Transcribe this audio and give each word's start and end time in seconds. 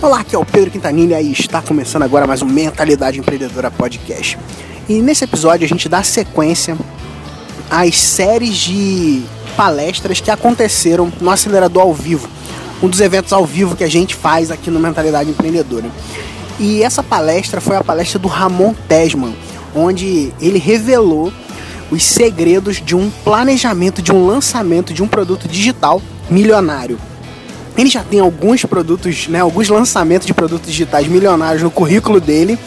Olá, 0.00 0.20
aqui 0.20 0.36
é 0.36 0.38
o 0.38 0.44
Pedro 0.44 0.70
Quintanilha 0.70 1.20
e 1.20 1.32
está 1.32 1.60
começando 1.60 2.04
agora 2.04 2.24
mais 2.24 2.40
um 2.40 2.46
Mentalidade 2.46 3.18
Empreendedora 3.18 3.68
Podcast. 3.68 4.38
E 4.88 5.02
nesse 5.02 5.24
episódio 5.24 5.64
a 5.64 5.68
gente 5.68 5.88
dá 5.88 6.04
sequência 6.04 6.78
às 7.68 7.98
séries 7.98 8.54
de 8.58 9.24
palestras 9.56 10.20
que 10.20 10.30
aconteceram 10.30 11.12
no 11.20 11.28
Acelerador 11.28 11.82
ao 11.82 11.92
Vivo, 11.92 12.28
um 12.80 12.88
dos 12.88 13.00
eventos 13.00 13.32
ao 13.32 13.44
vivo 13.44 13.74
que 13.74 13.82
a 13.82 13.90
gente 13.90 14.14
faz 14.14 14.52
aqui 14.52 14.70
no 14.70 14.78
Mentalidade 14.78 15.30
Empreendedora. 15.30 15.90
E 16.60 16.80
essa 16.80 17.02
palestra 17.02 17.60
foi 17.60 17.74
a 17.74 17.82
palestra 17.82 18.20
do 18.20 18.28
Ramon 18.28 18.74
Tesman, 18.86 19.34
onde 19.74 20.32
ele 20.40 20.60
revelou 20.60 21.32
os 21.90 22.04
segredos 22.04 22.76
de 22.80 22.94
um 22.94 23.10
planejamento, 23.24 24.00
de 24.00 24.12
um 24.12 24.24
lançamento 24.24 24.94
de 24.94 25.02
um 25.02 25.08
produto 25.08 25.48
digital 25.48 26.00
milionário. 26.30 27.00
Ele 27.78 27.88
já 27.88 28.02
tem 28.02 28.18
alguns 28.18 28.64
produtos, 28.64 29.28
né, 29.28 29.40
alguns 29.40 29.68
lançamentos 29.68 30.26
de 30.26 30.34
produtos 30.34 30.68
digitais 30.68 31.06
milionários 31.06 31.62
no 31.62 31.70
currículo 31.70 32.20
dele 32.20 32.58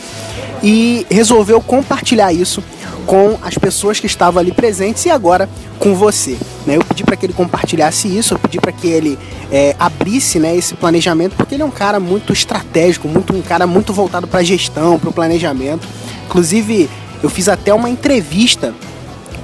e 0.64 1.06
resolveu 1.10 1.60
compartilhar 1.60 2.32
isso 2.32 2.64
com 3.06 3.38
as 3.42 3.58
pessoas 3.58 4.00
que 4.00 4.06
estavam 4.06 4.40
ali 4.40 4.54
presentes 4.54 5.06
e 5.06 5.10
agora 5.10 5.50
com 5.78 5.94
você. 5.96 6.38
Né? 6.66 6.78
Eu 6.78 6.84
pedi 6.86 7.04
para 7.04 7.18
que 7.18 7.26
ele 7.26 7.34
compartilhasse 7.34 8.08
isso, 8.08 8.36
eu 8.36 8.40
pedi 8.40 8.58
para 8.58 8.72
que 8.72 8.88
ele 8.88 9.20
é, 9.52 9.76
abrisse 9.78 10.40
né, 10.40 10.56
esse 10.56 10.76
planejamento, 10.76 11.36
porque 11.36 11.56
ele 11.56 11.64
é 11.64 11.66
um 11.66 11.72
cara 11.72 12.00
muito 12.00 12.32
estratégico, 12.32 13.08
muito, 13.08 13.36
um 13.36 13.42
cara 13.42 13.68
muito 13.68 13.92
voltado 13.92 14.28
para 14.28 14.40
a 14.40 14.44
gestão, 14.44 14.98
para 14.98 15.10
o 15.10 15.14
planejamento. 15.14 15.86
Inclusive, 16.26 16.90
eu 17.22 17.30
fiz 17.30 17.50
até 17.50 17.74
uma 17.74 17.90
entrevista 17.90 18.74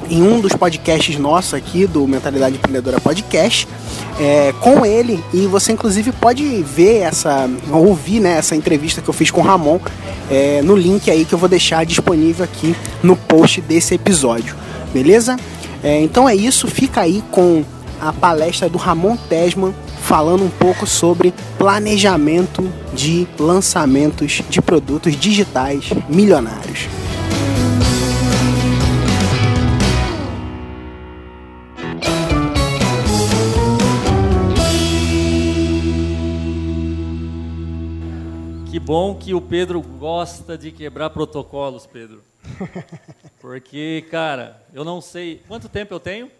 em 0.09 0.21
um 0.21 0.39
dos 0.39 0.53
podcasts 0.53 1.17
nossos 1.17 1.53
aqui 1.53 1.85
do 1.85 2.07
Mentalidade 2.07 2.55
Empreendedora 2.55 2.99
Podcast 2.99 3.67
é, 4.19 4.53
com 4.61 4.85
ele 4.85 5.23
e 5.33 5.47
você 5.47 5.71
inclusive 5.71 6.11
pode 6.11 6.63
ver 6.63 6.99
essa 6.99 7.49
ouvir 7.71 8.19
né, 8.19 8.37
essa 8.37 8.55
entrevista 8.55 9.01
que 9.01 9.09
eu 9.09 9.13
fiz 9.13 9.31
com 9.31 9.41
o 9.41 9.43
Ramon 9.43 9.79
é, 10.29 10.61
no 10.61 10.75
link 10.75 11.09
aí 11.09 11.25
que 11.25 11.33
eu 11.33 11.39
vou 11.39 11.49
deixar 11.49 11.85
disponível 11.85 12.43
aqui 12.43 12.75
no 13.03 13.15
post 13.15 13.61
desse 13.61 13.93
episódio 13.95 14.55
beleza 14.93 15.37
é, 15.83 16.01
então 16.01 16.27
é 16.27 16.35
isso 16.35 16.67
fica 16.67 17.01
aí 17.01 17.23
com 17.31 17.63
a 17.99 18.13
palestra 18.13 18.69
do 18.69 18.77
Ramon 18.77 19.17
Tesman 19.29 19.73
falando 20.01 20.43
um 20.43 20.49
pouco 20.49 20.87
sobre 20.87 21.33
planejamento 21.57 22.71
de 22.93 23.27
lançamentos 23.37 24.41
de 24.49 24.61
produtos 24.61 25.15
digitais 25.19 25.89
milionários. 26.07 26.87
Bom 38.87 39.13
que 39.13 39.33
o 39.33 39.41
Pedro 39.41 39.81
gosta 39.81 40.57
de 40.57 40.71
quebrar 40.71 41.09
protocolos, 41.09 41.85
Pedro. 41.85 42.23
Porque, 43.41 44.07
cara, 44.09 44.65
eu 44.73 44.85
não 44.85 45.01
sei. 45.01 45.43
Quanto 45.45 45.67
tempo 45.67 45.93
eu 45.93 45.99
tenho? 45.99 46.31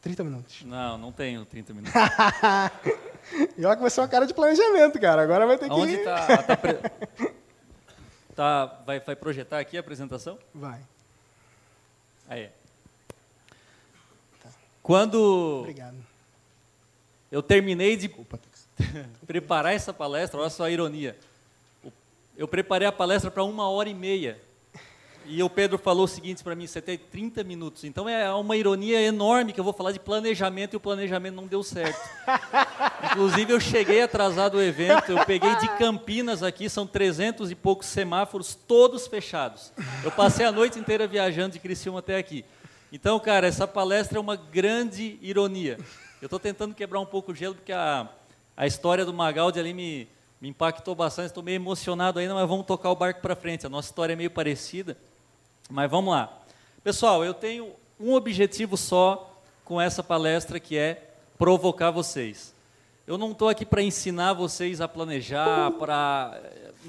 30 0.00 0.24
minutos. 0.24 0.62
Não, 0.64 0.96
não 0.96 1.12
tenho 1.12 1.44
30 1.44 1.74
minutos. 1.74 1.92
e 3.58 3.64
olha 3.66 3.76
que 3.76 3.82
você 3.82 4.00
é 4.00 4.02
uma 4.02 4.08
cara 4.08 4.26
de 4.26 4.32
planejamento, 4.32 4.98
cara. 4.98 5.20
Agora 5.20 5.46
vai 5.46 5.58
ter 5.58 5.70
Onde 5.70 5.98
que. 5.98 5.98
Onde 5.98 6.04
tá, 6.04 6.42
tá, 6.42 6.56
pre... 6.56 6.78
tá 8.34 8.66
vai, 8.86 8.98
vai 8.98 9.14
projetar 9.14 9.58
aqui 9.58 9.76
a 9.76 9.80
apresentação? 9.80 10.38
Vai. 10.54 10.80
Aí. 12.26 12.48
Tá. 14.42 14.48
Quando. 14.82 15.58
Obrigado. 15.60 15.96
Eu 17.30 17.42
terminei 17.42 17.98
de 17.98 18.08
Desculpa, 18.08 18.40
preparar 19.26 19.74
essa 19.74 19.92
palestra, 19.92 20.40
olha 20.40 20.48
só 20.48 20.64
a 20.64 20.70
ironia 20.70 21.14
eu 22.36 22.46
preparei 22.46 22.86
a 22.86 22.92
palestra 22.92 23.30
para 23.30 23.44
uma 23.44 23.68
hora 23.68 23.88
e 23.88 23.94
meia. 23.94 24.40
E 25.28 25.42
o 25.42 25.50
Pedro 25.50 25.76
falou 25.76 26.04
o 26.04 26.08
seguinte 26.08 26.44
para 26.44 26.54
mim: 26.54 26.66
você 26.66 26.80
tem 26.80 26.96
30 26.96 27.42
minutos. 27.42 27.82
Então 27.82 28.08
é 28.08 28.32
uma 28.32 28.56
ironia 28.56 29.00
enorme 29.00 29.52
que 29.52 29.58
eu 29.58 29.64
vou 29.64 29.72
falar 29.72 29.90
de 29.90 29.98
planejamento 29.98 30.74
e 30.74 30.76
o 30.76 30.80
planejamento 30.80 31.34
não 31.34 31.46
deu 31.46 31.62
certo. 31.64 31.98
Inclusive, 33.10 33.52
eu 33.52 33.58
cheguei 33.58 34.02
atrasado 34.02 34.56
ao 34.56 34.62
evento, 34.62 35.10
eu 35.10 35.24
peguei 35.24 35.54
de 35.56 35.68
Campinas 35.76 36.42
aqui, 36.42 36.68
são 36.68 36.86
300 36.86 37.50
e 37.50 37.54
poucos 37.54 37.88
semáforos, 37.88 38.54
todos 38.54 39.06
fechados. 39.06 39.72
Eu 40.04 40.12
passei 40.12 40.46
a 40.46 40.52
noite 40.52 40.78
inteira 40.78 41.06
viajando 41.06 41.54
de 41.54 41.58
Criciúma 41.58 41.98
até 41.98 42.16
aqui. 42.16 42.44
Então, 42.92 43.18
cara, 43.18 43.48
essa 43.48 43.66
palestra 43.66 44.18
é 44.18 44.20
uma 44.20 44.36
grande 44.36 45.18
ironia. 45.20 45.76
Eu 46.22 46.26
estou 46.26 46.38
tentando 46.38 46.74
quebrar 46.74 47.00
um 47.00 47.06
pouco 47.06 47.32
o 47.32 47.34
gelo, 47.34 47.56
porque 47.56 47.72
a, 47.72 48.08
a 48.56 48.66
história 48.66 49.04
do 49.04 49.12
Magaldi 49.12 49.58
ali 49.58 49.74
me, 49.74 50.08
me 50.40 50.48
impactou 50.48 50.94
bastante, 50.94 51.26
estou 51.28 51.42
meio 51.42 51.56
emocionado 51.56 52.18
ainda, 52.18 52.34
mas 52.34 52.48
vamos 52.48 52.66
tocar 52.66 52.90
o 52.90 52.96
barco 52.96 53.20
para 53.20 53.34
frente. 53.34 53.66
A 53.66 53.70
nossa 53.70 53.88
história 53.88 54.12
é 54.12 54.16
meio 54.16 54.30
parecida, 54.30 54.96
mas 55.70 55.90
vamos 55.90 56.12
lá. 56.12 56.40
Pessoal, 56.84 57.24
eu 57.24 57.32
tenho 57.32 57.72
um 57.98 58.12
objetivo 58.12 58.76
só 58.76 59.40
com 59.64 59.80
essa 59.80 60.02
palestra 60.02 60.60
que 60.60 60.76
é 60.76 61.10
provocar 61.38 61.90
vocês. 61.90 62.54
Eu 63.06 63.16
não 63.16 63.32
estou 63.32 63.48
aqui 63.48 63.64
para 63.64 63.82
ensinar 63.82 64.34
vocês 64.34 64.80
a 64.80 64.88
planejar, 64.88 65.70
para, 65.72 66.40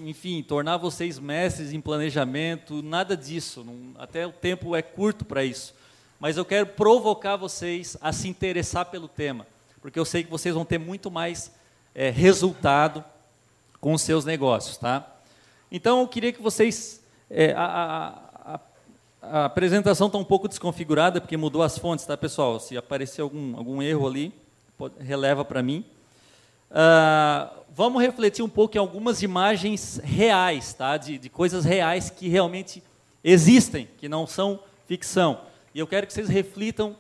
enfim, 0.04 0.44
tornar 0.44 0.78
vocês 0.78 1.18
mestres 1.20 1.72
em 1.72 1.80
planejamento, 1.80 2.82
nada 2.82 3.16
disso. 3.16 3.64
Não, 3.64 4.02
até 4.02 4.26
o 4.28 4.32
tempo 4.32 4.76
é 4.76 4.82
curto 4.82 5.24
para 5.24 5.44
isso. 5.44 5.74
Mas 6.20 6.36
eu 6.36 6.44
quero 6.44 6.66
provocar 6.68 7.36
vocês 7.36 7.96
a 8.02 8.12
se 8.12 8.28
interessar 8.28 8.86
pelo 8.86 9.08
tema, 9.08 9.46
porque 9.80 10.00
eu 10.00 10.06
sei 10.06 10.24
que 10.24 10.30
vocês 10.30 10.54
vão 10.56 10.66
ter 10.66 10.80
muito 10.80 11.12
mais 11.12 11.52
é, 11.94 12.10
resultado 12.10 13.04
com 13.80 13.94
os 13.94 14.02
seus 14.02 14.26
negócios, 14.26 14.78
tá? 14.78 15.16
Então, 15.72 16.02
eu 16.02 16.08
queria 16.08 16.32
que 16.32 16.42
vocês... 16.42 17.04
É, 17.30 17.54
a, 17.54 18.22
a, 18.46 18.60
a, 19.22 19.46
apresentação 19.46 20.08
está 20.08 20.18
um 20.18 20.24
pouco 20.24 20.48
desconfigurada, 20.48 21.20
porque 21.20 21.36
mudou 21.36 21.62
as 21.62 21.78
fontes, 21.78 22.06
tá, 22.06 22.16
pessoal? 22.16 22.60
Se 22.60 22.78
aparecer 22.78 23.22
algum, 23.22 23.58
algum 23.58 23.82
erro 23.82 24.08
ali, 24.08 24.34
releva 25.00 25.44
para 25.44 25.62
mim. 25.62 25.86
Uh, 26.70 27.50
vamos 27.74 28.02
refletir 28.02 28.44
um 28.44 28.50
pouco 28.50 28.78
em 28.78 28.80
algumas 28.80 29.22
imagens 29.22 30.00
reais, 30.04 30.74
tá? 30.74 30.98
De, 30.98 31.18
de 31.18 31.30
coisas 31.30 31.66
reais 31.66 32.10
que 32.10 32.28
realmente 32.28 32.84
existem, 33.24 33.88
que 33.98 34.08
não 34.08 34.26
são 34.26 34.60
ficção. 34.86 35.42
E 35.74 35.80
eu 35.80 35.88
quero 35.88 36.08
que 36.08 36.14
vocês 36.14 36.30
reflitam 36.30 36.96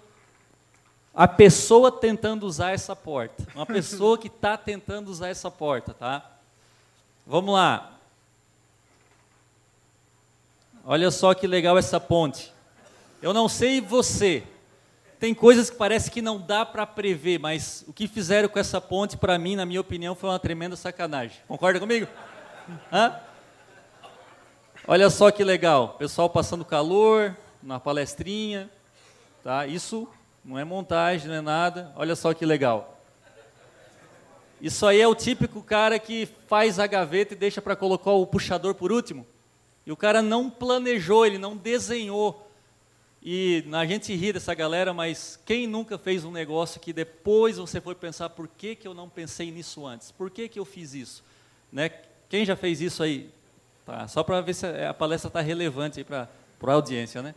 a 1.14 1.28
pessoa 1.28 1.92
tentando 1.92 2.46
usar 2.46 2.72
essa 2.72 2.96
porta. 2.96 3.48
Uma 3.56 3.66
pessoa 3.66 4.18
que 4.18 4.28
está 4.28 4.56
tentando 4.56 5.10
usar 5.10 5.30
essa 5.30 5.50
porta, 5.50 5.94
tá? 5.94 6.37
Vamos 7.30 7.54
lá. 7.54 7.92
Olha 10.86 11.12
só 11.12 11.34
que 11.34 11.46
legal 11.46 11.78
essa 11.78 12.00
ponte. 12.00 12.54
Eu 13.22 13.34
não 13.34 13.50
sei 13.50 13.82
você. 13.82 14.44
Tem 15.20 15.34
coisas 15.34 15.70
que 15.70 15.76
parece 15.76 16.10
que 16.10 16.22
não 16.22 16.40
dá 16.40 16.66
para 16.66 16.86
prever, 16.86 17.38
mas 17.38 17.84
o 17.86 17.92
que 17.92 18.08
fizeram 18.08 18.48
com 18.48 18.58
essa 18.58 18.80
ponte, 18.80 19.18
para 19.18 19.38
mim, 19.38 19.58
na 19.58 19.66
minha 19.66 19.82
opinião, 19.82 20.16
foi 20.16 20.30
uma 20.30 20.40
tremenda 20.40 20.78
sacanagem. 20.78 21.38
Concorda 21.50 21.82
comigo? 21.82 22.08
Hã? 22.94 23.20
Olha 24.88 25.10
só 25.10 25.30
que 25.30 25.44
legal. 25.44 25.96
Pessoal 26.00 26.30
passando 26.30 26.64
calor, 26.64 27.36
na 27.62 27.78
palestrinha. 27.78 28.70
Tá? 29.44 29.68
Isso 29.68 30.08
não 30.46 30.58
é 30.58 30.64
montagem, 30.64 31.28
não 31.28 31.36
é 31.36 31.42
nada. 31.42 31.92
Olha 31.98 32.16
só 32.16 32.34
que 32.34 32.46
legal. 32.46 32.97
Isso 34.62 34.86
aí 34.86 35.00
é 35.00 35.08
o 35.08 35.14
típico 35.14 35.62
cara 35.62 36.00
que 36.00 36.28
faz 36.48 36.80
a 36.80 36.88
gaveta 36.88 37.34
e 37.34 37.38
deixa 37.38 37.62
para 37.62 37.76
colocar 37.76 38.12
o 38.12 38.26
puxador 38.26 38.74
por 38.74 38.92
último. 38.92 39.26
E 39.86 39.92
o 39.92 39.98
cara 39.98 40.22
não 40.22 40.50
planejou, 40.50 41.26
ele 41.26 41.38
não 41.38 41.56
desenhou. 41.56 42.50
E 43.22 43.64
a 43.72 43.86
gente 43.86 44.16
ri 44.16 44.34
dessa 44.34 44.54
galera, 44.54 44.94
mas 44.94 45.40
quem 45.46 45.68
nunca 45.68 45.98
fez 45.98 46.24
um 46.24 46.32
negócio 46.32 46.80
que 46.80 46.92
depois 46.92 47.58
você 47.58 47.80
foi 47.80 47.94
pensar 47.94 48.30
por 48.30 48.48
que, 48.48 48.76
que 48.76 48.88
eu 48.88 48.94
não 48.94 49.08
pensei 49.08 49.52
nisso 49.52 49.86
antes? 49.86 50.12
Por 50.12 50.32
que, 50.32 50.50
que 50.50 50.60
eu 50.60 50.66
fiz 50.66 50.94
isso? 50.94 51.24
Né? 51.72 51.92
Quem 52.30 52.46
já 52.46 52.56
fez 52.56 52.82
isso 52.82 53.04
aí? 53.04 53.30
Tá, 53.86 54.08
só 54.08 54.24
para 54.24 54.42
ver 54.42 54.54
se 54.54 54.66
a 54.66 54.94
palestra 54.94 55.30
está 55.30 55.42
relevante 55.42 56.04
para 56.04 56.28
a 56.62 56.72
audiência. 56.72 57.22
Né? 57.22 57.36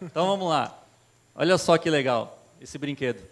Então 0.00 0.26
vamos 0.26 0.48
lá. 0.48 0.78
Olha 1.34 1.56
só 1.56 1.78
que 1.78 1.88
legal 1.88 2.44
esse 2.60 2.76
brinquedo. 2.76 3.22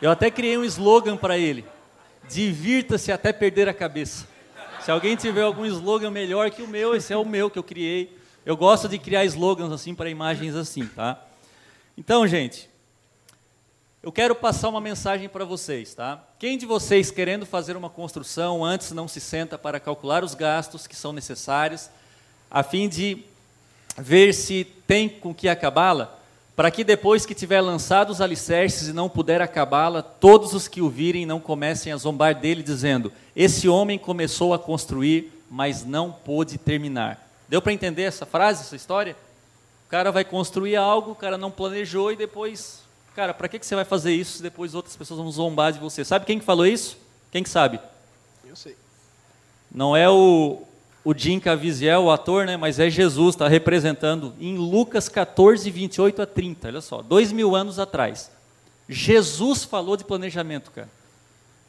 Eu 0.00 0.10
até 0.10 0.30
criei 0.30 0.56
um 0.56 0.64
slogan 0.64 1.16
para 1.16 1.36
ele. 1.36 1.64
Divirta-se 2.28 3.10
até 3.10 3.32
perder 3.32 3.68
a 3.68 3.74
cabeça. 3.74 4.26
Se 4.80 4.90
alguém 4.90 5.16
tiver 5.16 5.42
algum 5.42 5.66
slogan 5.66 6.10
melhor 6.10 6.50
que 6.50 6.62
o 6.62 6.68
meu, 6.68 6.94
esse 6.94 7.12
é 7.12 7.16
o 7.16 7.24
meu 7.24 7.50
que 7.50 7.58
eu 7.58 7.62
criei. 7.62 8.16
Eu 8.46 8.56
gosto 8.56 8.88
de 8.88 8.98
criar 8.98 9.24
slogans 9.26 9.72
assim 9.72 9.94
para 9.94 10.08
imagens 10.08 10.54
assim, 10.54 10.86
tá? 10.86 11.22
Então, 11.96 12.26
gente, 12.26 12.70
eu 14.02 14.10
quero 14.10 14.34
passar 14.34 14.70
uma 14.70 14.80
mensagem 14.80 15.28
para 15.28 15.44
vocês, 15.44 15.92
tá? 15.92 16.24
Quem 16.38 16.56
de 16.56 16.64
vocês 16.64 17.10
querendo 17.10 17.44
fazer 17.44 17.76
uma 17.76 17.90
construção 17.90 18.64
antes 18.64 18.92
não 18.92 19.06
se 19.06 19.20
senta 19.20 19.58
para 19.58 19.78
calcular 19.78 20.24
os 20.24 20.34
gastos 20.34 20.86
que 20.86 20.96
são 20.96 21.12
necessários, 21.12 21.90
a 22.50 22.62
fim 22.62 22.88
de 22.88 23.22
ver 23.98 24.32
se 24.32 24.64
tem 24.86 25.06
com 25.06 25.34
que 25.34 25.48
acabá-la? 25.48 26.18
Para 26.60 26.70
que 26.70 26.84
depois 26.84 27.24
que 27.24 27.34
tiver 27.34 27.62
lançado 27.62 28.10
os 28.10 28.20
alicerces 28.20 28.88
e 28.88 28.92
não 28.92 29.08
puder 29.08 29.40
acabá-la, 29.40 30.02
todos 30.02 30.52
os 30.52 30.68
que 30.68 30.82
o 30.82 30.90
virem 30.90 31.24
não 31.24 31.40
comecem 31.40 31.90
a 31.90 31.96
zombar 31.96 32.38
dele, 32.38 32.62
dizendo: 32.62 33.10
Esse 33.34 33.66
homem 33.66 33.98
começou 33.98 34.52
a 34.52 34.58
construir, 34.58 35.32
mas 35.50 35.86
não 35.86 36.12
pôde 36.12 36.58
terminar. 36.58 37.26
Deu 37.48 37.62
para 37.62 37.72
entender 37.72 38.02
essa 38.02 38.26
frase, 38.26 38.60
essa 38.60 38.76
história? 38.76 39.16
O 39.86 39.88
cara 39.88 40.12
vai 40.12 40.22
construir 40.22 40.76
algo, 40.76 41.12
o 41.12 41.14
cara 41.14 41.38
não 41.38 41.50
planejou 41.50 42.12
e 42.12 42.16
depois, 42.16 42.82
cara, 43.16 43.32
para 43.32 43.48
que, 43.48 43.58
que 43.58 43.64
você 43.64 43.74
vai 43.74 43.86
fazer 43.86 44.12
isso 44.12 44.36
se 44.36 44.42
depois 44.42 44.74
outras 44.74 44.94
pessoas 44.94 45.18
vão 45.18 45.32
zombar 45.32 45.72
de 45.72 45.78
você? 45.78 46.04
Sabe 46.04 46.26
quem 46.26 46.38
que 46.38 46.44
falou 46.44 46.66
isso? 46.66 46.98
Quem 47.32 47.42
que 47.42 47.48
sabe? 47.48 47.80
Eu 48.44 48.54
sei. 48.54 48.76
Não 49.72 49.96
é 49.96 50.10
o, 50.10 50.62
o 51.04 51.14
Jim 51.16 51.40
Caviezel, 51.40 52.04
o 52.04 52.10
ator, 52.10 52.46
né? 52.46 52.56
mas 52.56 52.78
é 52.78 52.90
Jesus, 52.90 53.34
está 53.34 53.48
representando 53.48 54.34
em 54.38 54.56
Lucas 54.56 55.08
14, 55.08 55.70
28 55.70 56.22
a 56.22 56.26
30, 56.26 56.68
olha 56.68 56.80
só, 56.80 57.00
dois 57.00 57.32
mil 57.32 57.54
anos 57.56 57.78
atrás. 57.78 58.30
Jesus 58.88 59.64
falou 59.64 59.96
de 59.96 60.04
planejamento, 60.04 60.70
cara. 60.70 60.88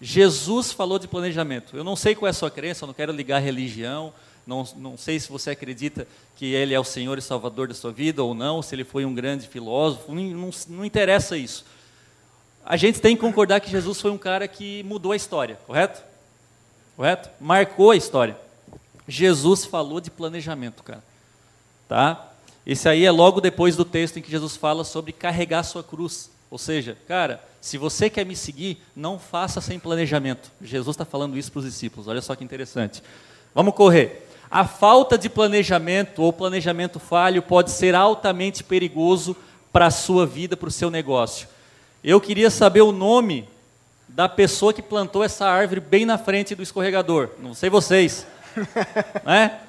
Jesus 0.01 0.71
falou 0.71 0.97
de 0.97 1.07
planejamento. 1.07 1.77
Eu 1.77 1.83
não 1.83 1.95
sei 1.95 2.15
qual 2.15 2.27
é 2.27 2.31
a 2.31 2.33
sua 2.33 2.49
crença, 2.49 2.83
eu 2.83 2.87
não 2.87 2.93
quero 2.93 3.13
ligar 3.13 3.37
a 3.37 3.39
religião, 3.39 4.11
não, 4.45 4.67
não 4.75 4.97
sei 4.97 5.19
se 5.19 5.29
você 5.29 5.51
acredita 5.51 6.07
que 6.35 6.53
ele 6.53 6.73
é 6.73 6.79
o 6.79 6.83
Senhor 6.83 7.17
e 7.17 7.21
Salvador 7.21 7.67
da 7.67 7.73
sua 7.73 7.91
vida 7.91 8.23
ou 8.23 8.33
não, 8.33 8.61
se 8.61 8.73
ele 8.73 8.83
foi 8.83 9.05
um 9.05 9.13
grande 9.13 9.47
filósofo, 9.47 10.13
não, 10.13 10.23
não, 10.23 10.49
não 10.69 10.83
interessa 10.83 11.37
isso. 11.37 11.63
A 12.65 12.75
gente 12.75 12.99
tem 12.99 13.15
que 13.15 13.21
concordar 13.21 13.59
que 13.59 13.69
Jesus 13.69 14.01
foi 14.01 14.11
um 14.11 14.17
cara 14.17 14.47
que 14.47 14.83
mudou 14.83 15.11
a 15.11 15.15
história, 15.15 15.57
correto? 15.67 16.03
Correto? 16.95 17.29
Marcou 17.39 17.91
a 17.91 17.95
história. 17.95 18.35
Jesus 19.11 19.65
falou 19.65 19.99
de 19.99 20.09
planejamento, 20.09 20.83
cara. 20.83 21.03
Tá? 21.87 22.31
Esse 22.65 22.87
aí 22.87 23.05
é 23.05 23.11
logo 23.11 23.41
depois 23.41 23.75
do 23.75 23.83
texto 23.83 24.17
em 24.17 24.21
que 24.21 24.31
Jesus 24.31 24.55
fala 24.55 24.85
sobre 24.85 25.11
carregar 25.11 25.63
sua 25.63 25.83
cruz. 25.83 26.31
Ou 26.49 26.57
seja, 26.57 26.97
cara, 27.07 27.43
se 27.59 27.77
você 27.77 28.09
quer 28.09 28.25
me 28.25 28.35
seguir, 28.35 28.81
não 28.95 29.19
faça 29.19 29.59
sem 29.59 29.77
planejamento. 29.77 30.49
Jesus 30.61 30.93
está 30.93 31.03
falando 31.03 31.37
isso 31.37 31.51
para 31.51 31.59
os 31.59 31.65
discípulos. 31.65 32.07
Olha 32.07 32.21
só 32.21 32.35
que 32.35 32.43
interessante. 32.43 33.03
Vamos 33.53 33.75
correr. 33.75 34.27
A 34.49 34.65
falta 34.65 35.17
de 35.17 35.29
planejamento 35.29 36.21
ou 36.21 36.31
planejamento 36.31 36.99
falho 36.99 37.41
pode 37.41 37.71
ser 37.71 37.95
altamente 37.95 38.63
perigoso 38.63 39.35
para 39.73 39.87
a 39.87 39.91
sua 39.91 40.25
vida, 40.25 40.55
para 40.55 40.69
o 40.69 40.71
seu 40.71 40.89
negócio. 40.89 41.49
Eu 42.01 42.21
queria 42.21 42.49
saber 42.49 42.81
o 42.81 42.91
nome 42.91 43.47
da 44.07 44.29
pessoa 44.29 44.73
que 44.73 44.81
plantou 44.81 45.23
essa 45.23 45.45
árvore 45.45 45.79
bem 45.81 46.05
na 46.05 46.17
frente 46.17 46.55
do 46.55 46.63
escorregador. 46.63 47.29
Não 47.39 47.53
sei 47.53 47.69
vocês. 47.69 48.25
né? 49.25 49.59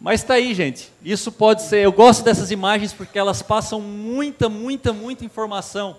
Mas 0.00 0.20
está 0.20 0.34
aí, 0.34 0.54
gente. 0.54 0.90
Isso 1.04 1.32
pode 1.32 1.62
ser. 1.62 1.84
Eu 1.84 1.92
gosto 1.92 2.22
dessas 2.22 2.50
imagens 2.50 2.92
porque 2.92 3.18
elas 3.18 3.42
passam 3.42 3.80
muita, 3.80 4.48
muita, 4.48 4.92
muita 4.92 5.24
informação, 5.24 5.96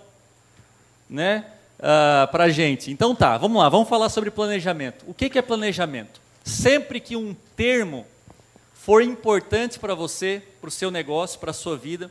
né, 1.10 1.46
uh, 1.80 2.24
ah, 2.24 2.30
para 2.31 2.50
gente. 2.50 2.92
Então 2.92 3.13
tá, 3.13 3.38
vamos 3.38 3.62
lá. 3.62 3.68
Vamos 3.68 3.90
falar 3.90 4.10
sobre 4.10 4.31
planejamento. 4.31 5.04
O 5.06 5.13
que, 5.13 5.30
que 5.30 5.38
é 5.38 5.42
planejamento? 5.42 6.22
Sempre 6.46 7.00
que 7.01 7.16
um 7.16 7.36
termo 7.57 8.06
for 8.74 9.04
importante 9.04 9.78
para 9.78 9.94
você, 9.94 10.42
para 10.62 10.69
o 10.69 10.72
seu 10.72 10.90
negócio, 10.90 11.40
para 11.40 11.51
a 11.51 11.54
sua 11.54 11.75
vida, 11.75 12.10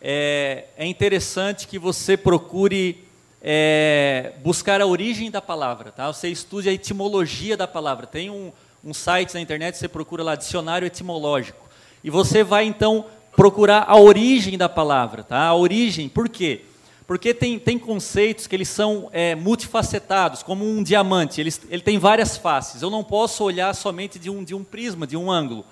é, 0.00 0.64
é 0.78 0.86
interessante 0.86 1.68
que 1.68 1.78
você 1.78 2.16
procure 2.16 3.04
é, 3.42 4.32
buscar 4.42 4.80
a 4.80 4.86
origem 4.86 5.30
da 5.30 5.42
palavra, 5.42 5.92
tá? 5.92 6.10
Você 6.10 6.28
estude 6.28 6.70
a 6.70 6.72
etimologia 6.72 7.54
da 7.56 7.68
palavra. 7.68 8.06
Tem 8.06 8.30
um, 8.30 8.50
um 8.84 8.94
site 8.94 9.34
na 9.34 9.40
internet, 9.40 9.76
você 9.76 9.88
procura 9.88 10.22
lá 10.22 10.34
dicionário 10.34 10.86
etimológico. 10.86 11.68
E 12.02 12.10
você 12.10 12.42
vai 12.42 12.64
então 12.64 13.04
procurar 13.36 13.84
a 13.86 13.96
origem 13.98 14.56
da 14.56 14.68
palavra, 14.68 15.22
tá? 15.22 15.42
A 15.42 15.54
origem, 15.54 16.08
por 16.08 16.28
quê? 16.28 16.62
Porque 17.06 17.34
tem, 17.34 17.58
tem 17.58 17.78
conceitos 17.78 18.46
que 18.46 18.54
eles 18.54 18.68
são 18.68 19.08
é, 19.12 19.34
multifacetados, 19.34 20.42
como 20.42 20.64
um 20.64 20.82
diamante, 20.82 21.40
ele, 21.40 21.52
ele 21.68 21.82
tem 21.82 21.98
várias 21.98 22.36
faces. 22.36 22.82
Eu 22.82 22.90
não 22.90 23.02
posso 23.02 23.42
olhar 23.44 23.74
somente 23.74 24.18
de 24.18 24.30
um, 24.30 24.44
de 24.44 24.54
um 24.54 24.62
prisma, 24.62 25.06
de 25.06 25.16
um 25.16 25.30
ângulo. 25.30 25.64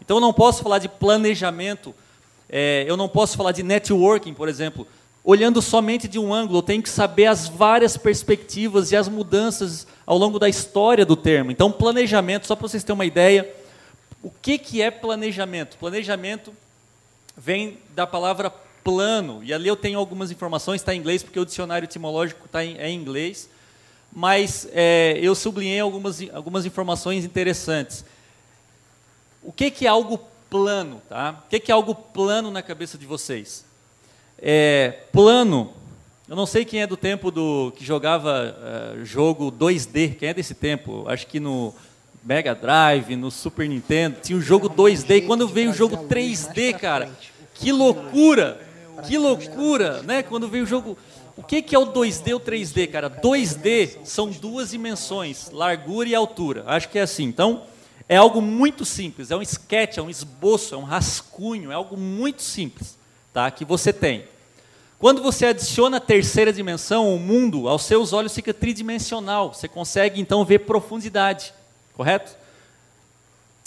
Então 0.00 0.18
eu 0.18 0.20
não 0.20 0.32
posso 0.32 0.62
falar 0.62 0.78
de 0.78 0.88
planejamento, 0.88 1.94
é, 2.48 2.84
eu 2.86 2.96
não 2.96 3.08
posso 3.08 3.36
falar 3.36 3.52
de 3.52 3.62
networking, 3.62 4.34
por 4.34 4.48
exemplo, 4.48 4.86
olhando 5.24 5.62
somente 5.62 6.06
de 6.08 6.18
um 6.18 6.34
ângulo, 6.34 6.58
eu 6.58 6.62
tenho 6.62 6.82
que 6.82 6.90
saber 6.90 7.26
as 7.26 7.48
várias 7.48 7.96
perspectivas 7.96 8.92
e 8.92 8.96
as 8.96 9.08
mudanças 9.08 9.86
ao 10.06 10.18
longo 10.18 10.38
da 10.38 10.48
história 10.48 11.04
do 11.06 11.16
termo. 11.16 11.50
Então, 11.50 11.70
planejamento, 11.70 12.46
só 12.46 12.56
para 12.56 12.68
vocês 12.68 12.82
terem 12.82 12.94
uma 12.94 13.06
ideia, 13.06 13.48
o 14.22 14.30
que, 14.30 14.58
que 14.58 14.82
é 14.82 14.90
planejamento? 14.90 15.76
Planejamento 15.78 16.52
vem 17.36 17.78
da 17.94 18.06
palavra 18.06 18.50
plano, 18.84 19.42
e 19.44 19.52
ali 19.52 19.68
eu 19.68 19.76
tenho 19.76 19.98
algumas 19.98 20.30
informações, 20.30 20.80
está 20.80 20.94
em 20.94 20.98
inglês, 20.98 21.22
porque 21.22 21.38
o 21.38 21.46
dicionário 21.46 21.86
etimológico 21.86 22.46
está 22.46 22.64
em, 22.64 22.76
é 22.78 22.88
em 22.88 22.98
inglês, 22.98 23.48
mas 24.12 24.68
é, 24.72 25.18
eu 25.22 25.34
sublinhei 25.34 25.80
algumas, 25.80 26.18
algumas 26.32 26.66
informações 26.66 27.24
interessantes. 27.24 28.04
O 29.42 29.52
que, 29.52 29.70
que 29.70 29.86
é 29.86 29.88
algo 29.88 30.20
plano? 30.50 31.00
Tá? 31.08 31.42
O 31.46 31.48
que, 31.48 31.58
que 31.58 31.70
é 31.70 31.74
algo 31.74 31.94
plano 31.94 32.50
na 32.50 32.62
cabeça 32.62 32.98
de 32.98 33.06
vocês? 33.06 33.64
É, 34.38 34.98
plano, 35.12 35.72
eu 36.28 36.36
não 36.36 36.46
sei 36.46 36.64
quem 36.64 36.82
é 36.82 36.86
do 36.86 36.96
tempo 36.96 37.30
do 37.30 37.72
que 37.76 37.84
jogava 37.84 38.56
uh, 38.96 39.04
jogo 39.04 39.50
2D, 39.50 40.16
quem 40.16 40.28
é 40.28 40.34
desse 40.34 40.54
tempo? 40.54 41.04
Acho 41.08 41.26
que 41.26 41.40
no 41.40 41.74
Mega 42.22 42.54
Drive, 42.54 43.16
no 43.16 43.30
Super 43.30 43.68
Nintendo, 43.68 44.18
tinha 44.22 44.38
o 44.38 44.42
jogo 44.42 44.70
2D. 44.70 45.16
E 45.16 45.20
quando 45.22 45.48
veio 45.48 45.70
o 45.70 45.74
jogo 45.74 46.08
3D, 46.08 46.78
cara, 46.78 47.10
que 47.54 47.72
loucura! 47.72 48.72
Que 49.06 49.18
loucura, 49.18 50.02
né? 50.02 50.22
Quando 50.22 50.48
veio 50.48 50.64
o 50.64 50.66
jogo. 50.66 50.96
O 51.36 51.42
que, 51.42 51.62
que 51.62 51.74
é 51.74 51.78
o 51.78 51.86
2D 51.86 52.28
e 52.28 52.34
o 52.34 52.40
3D, 52.40 52.90
cara? 52.90 53.08
2D 53.08 54.04
são 54.04 54.30
duas 54.30 54.70
dimensões, 54.70 55.50
largura 55.50 56.08
e 56.08 56.14
altura. 56.14 56.62
Acho 56.66 56.88
que 56.88 56.98
é 56.98 57.02
assim. 57.02 57.24
Então, 57.24 57.64
é 58.08 58.16
algo 58.16 58.42
muito 58.42 58.84
simples. 58.84 59.30
É 59.30 59.36
um 59.36 59.42
sketch, 59.42 59.96
é 59.96 60.02
um 60.02 60.10
esboço, 60.10 60.74
é 60.74 60.78
um 60.78 60.84
rascunho, 60.84 61.72
é 61.72 61.74
algo 61.74 61.96
muito 61.96 62.42
simples, 62.42 62.98
tá? 63.32 63.50
Que 63.50 63.64
você 63.64 63.92
tem. 63.92 64.24
Quando 65.02 65.20
você 65.20 65.46
adiciona 65.46 65.96
a 65.96 66.00
terceira 66.00 66.52
dimensão, 66.52 67.12
o 67.12 67.18
mundo, 67.18 67.68
aos 67.68 67.82
seus 67.82 68.12
olhos 68.12 68.32
fica 68.32 68.54
tridimensional. 68.54 69.52
Você 69.52 69.66
consegue 69.66 70.20
então 70.20 70.44
ver 70.44 70.60
profundidade, 70.60 71.52
correto? 71.92 72.36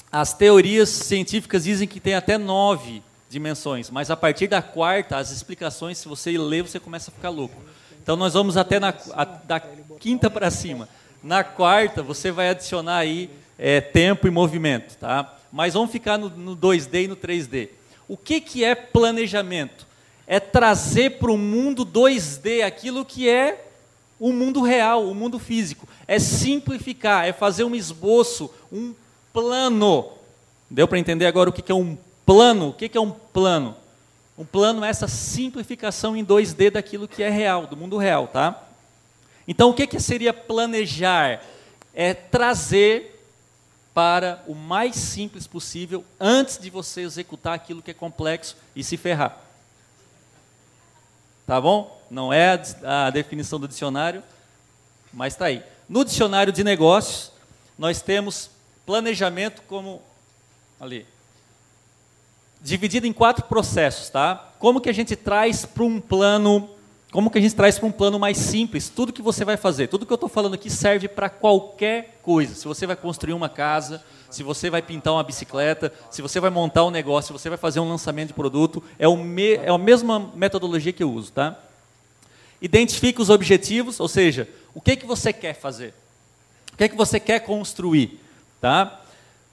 As 0.09 0.33
teorias 0.33 0.87
científicas 0.87 1.65
dizem 1.65 1.89
que 1.89 1.99
tem 1.99 2.15
até 2.15 2.37
nove 2.37 3.03
dimensões, 3.29 3.89
mas 3.89 4.09
a 4.09 4.15
partir 4.15 4.47
da 4.47 4.61
quarta, 4.61 5.17
as 5.17 5.29
explicações, 5.29 5.97
se 5.97 6.07
você 6.07 6.37
ler, 6.37 6.61
você 6.61 6.79
começa 6.79 7.11
a 7.11 7.13
ficar 7.13 7.31
louco. 7.31 7.61
Então 8.01 8.15
nós 8.15 8.33
vamos 8.33 8.55
até 8.55 8.79
na, 8.79 8.93
a, 9.11 9.25
da 9.25 9.59
quinta 9.99 10.29
para 10.29 10.49
cima. 10.49 10.87
Na 11.21 11.43
quarta, 11.43 12.01
você 12.01 12.31
vai 12.31 12.47
adicionar 12.47 12.99
aí 12.99 13.29
é, 13.59 13.81
tempo 13.81 14.25
e 14.25 14.31
movimento, 14.31 14.95
tá? 14.95 15.37
Mas 15.51 15.73
vamos 15.73 15.91
ficar 15.91 16.17
no, 16.17 16.29
no 16.29 16.55
2D 16.55 17.03
e 17.03 17.07
no 17.09 17.17
3D. 17.17 17.71
O 18.07 18.15
que, 18.15 18.39
que 18.39 18.63
é 18.63 18.73
planejamento? 18.73 19.85
É 20.27 20.39
trazer 20.39 21.17
para 21.19 21.31
o 21.31 21.37
mundo 21.37 21.85
2D 21.85 22.63
aquilo 22.63 23.05
que 23.05 23.29
é 23.29 23.65
o 24.19 24.31
mundo 24.31 24.61
real, 24.61 25.07
o 25.07 25.15
mundo 25.15 25.37
físico. 25.37 25.87
É 26.07 26.19
simplificar, 26.19 27.25
é 27.25 27.33
fazer 27.33 27.63
um 27.63 27.75
esboço, 27.75 28.51
um 28.71 28.93
plano. 29.33 30.09
Deu 30.69 30.87
para 30.87 30.99
entender 30.99 31.25
agora 31.25 31.49
o 31.49 31.53
que 31.53 31.71
é 31.71 31.75
um 31.75 31.97
plano? 32.25 32.69
O 32.69 32.73
que 32.73 32.97
é 32.97 33.01
um 33.01 33.11
plano? 33.11 33.75
Um 34.37 34.45
plano 34.45 34.83
é 34.83 34.89
essa 34.89 35.07
simplificação 35.07 36.15
em 36.15 36.25
2D 36.25 36.71
daquilo 36.71 37.07
que 37.07 37.23
é 37.23 37.29
real, 37.29 37.67
do 37.67 37.77
mundo 37.77 37.97
real, 37.97 38.27
tá? 38.27 38.63
Então, 39.47 39.69
o 39.69 39.73
que 39.73 39.99
seria 39.99 40.33
planejar? 40.33 41.41
É 41.93 42.13
trazer 42.13 43.15
para 43.93 44.43
o 44.45 44.53
mais 44.53 44.95
simples 44.95 45.47
possível 45.47 46.03
antes 46.19 46.57
de 46.57 46.69
você 46.69 47.01
executar 47.01 47.53
aquilo 47.53 47.81
que 47.81 47.91
é 47.91 47.93
complexo 47.93 48.57
e 48.75 48.83
se 48.83 48.97
ferrar. 48.97 49.44
Tá 51.45 51.61
bom? 51.61 52.01
Não 52.09 52.33
é 52.33 52.59
a, 52.83 53.09
definição 53.09 53.59
do 53.59 53.67
dicionário, 53.67 54.23
mas 55.13 55.33
está 55.33 55.45
aí. 55.45 55.63
No 55.87 56.03
dicionário 56.03 56.51
de 56.51 56.63
negócios, 56.63 57.31
nós 57.77 58.01
temos 58.01 58.49
planejamento 58.85 59.61
como 59.67 60.01
ali 60.79 61.05
dividido 62.65 63.05
em 63.05 63.13
quatro 63.13 63.45
processos, 63.45 64.09
tá? 64.09 64.49
Como 64.57 64.81
que 64.81 64.89
a 64.89 64.93
gente 64.93 65.15
traz 65.15 65.65
para 65.65 65.83
um 65.83 66.01
plano, 66.01 66.67
como 67.11 67.29
que 67.29 67.37
a 67.37 67.41
gente 67.41 67.53
traz 67.53 67.77
para 67.77 67.87
um 67.87 67.91
plano 67.91 68.17
mais 68.17 68.37
simples? 68.37 68.89
Tudo 68.89 69.13
que 69.13 69.21
você 69.21 69.45
vai 69.45 69.55
fazer, 69.55 69.87
tudo 69.87 70.03
que 70.03 70.11
eu 70.11 70.15
estou 70.15 70.27
falando 70.27 70.55
aqui 70.55 70.67
serve 70.67 71.07
para 71.07 71.29
qualquer 71.29 72.19
coisa. 72.23 72.55
Se 72.55 72.65
você 72.65 72.87
vai 72.87 72.95
construir 72.95 73.33
uma 73.33 73.49
casa, 73.49 74.03
se 74.35 74.43
você 74.43 74.69
vai 74.69 74.81
pintar 74.81 75.13
uma 75.13 75.23
bicicleta, 75.23 75.91
se 76.11 76.21
você 76.21 76.39
vai 76.39 76.49
montar 76.49 76.85
um 76.85 76.91
negócio, 76.91 77.27
se 77.27 77.33
você 77.41 77.49
vai 77.49 77.57
fazer 77.57 77.79
um 77.79 77.89
lançamento 77.89 78.27
de 78.27 78.33
produto, 78.33 78.83
é, 78.99 79.07
o 79.07 79.17
me, 79.17 79.53
é 79.53 79.69
a 79.69 79.77
mesma 79.77 80.31
metodologia 80.35 80.93
que 80.93 81.03
eu 81.03 81.11
uso, 81.11 81.31
tá? 81.31 81.57
Identifique 82.61 83.21
os 83.21 83.29
objetivos, 83.29 83.99
ou 83.99 84.07
seja, 84.07 84.47
o 84.73 84.81
que, 84.81 84.95
que 84.95 85.05
você 85.05 85.31
quer 85.33 85.53
fazer? 85.53 85.93
O 86.73 86.77
que, 86.77 86.89
que 86.89 86.95
você 86.95 87.19
quer 87.19 87.39
construir, 87.39 88.19
tá? 88.59 89.01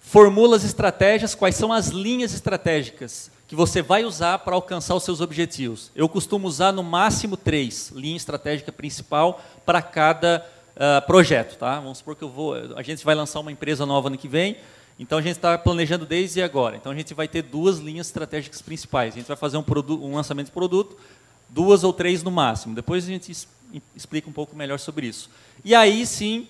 formula 0.02 0.56
as 0.56 0.64
estratégias, 0.64 1.34
quais 1.34 1.56
são 1.56 1.72
as 1.72 1.88
linhas 1.88 2.34
estratégicas 2.34 3.30
que 3.48 3.54
você 3.54 3.80
vai 3.80 4.04
usar 4.04 4.38
para 4.40 4.54
alcançar 4.54 4.94
os 4.94 5.04
seus 5.04 5.20
objetivos. 5.20 5.90
Eu 5.94 6.08
costumo 6.08 6.48
usar 6.48 6.72
no 6.72 6.82
máximo 6.82 7.36
três 7.36 7.90
linha 7.94 8.16
estratégica 8.16 8.72
principal 8.72 9.42
para 9.64 9.80
cada 9.80 10.44
uh, 10.76 11.06
projeto, 11.06 11.56
tá? 11.56 11.80
Vamos 11.80 11.98
supor 11.98 12.16
que 12.16 12.22
eu 12.22 12.28
vou, 12.28 12.54
a 12.76 12.82
gente 12.82 13.04
vai 13.04 13.14
lançar 13.14 13.40
uma 13.40 13.52
empresa 13.52 13.84
nova 13.86 14.08
ano 14.08 14.18
que 14.18 14.28
vem, 14.28 14.56
então 14.98 15.18
a 15.18 15.22
gente 15.22 15.36
está 15.36 15.56
planejando 15.58 16.06
desde 16.06 16.42
agora. 16.42 16.76
Então 16.76 16.92
a 16.92 16.94
gente 16.94 17.14
vai 17.14 17.26
ter 17.26 17.42
duas 17.42 17.78
linhas 17.78 18.06
estratégicas 18.06 18.62
principais. 18.62 19.14
A 19.14 19.18
gente 19.18 19.26
vai 19.26 19.36
fazer 19.36 19.56
um, 19.56 19.62
produto, 19.62 20.04
um 20.04 20.14
lançamento 20.14 20.46
de 20.46 20.52
produto, 20.52 20.96
duas 21.48 21.82
ou 21.82 21.92
três 21.92 22.22
no 22.22 22.30
máximo. 22.30 22.74
Depois 22.74 23.04
a 23.04 23.08
gente 23.08 23.32
explica 23.96 24.28
um 24.28 24.32
pouco 24.32 24.54
melhor 24.54 24.78
sobre 24.78 25.06
isso. 25.06 25.30
E 25.64 25.74
aí 25.74 26.06
sim 26.06 26.46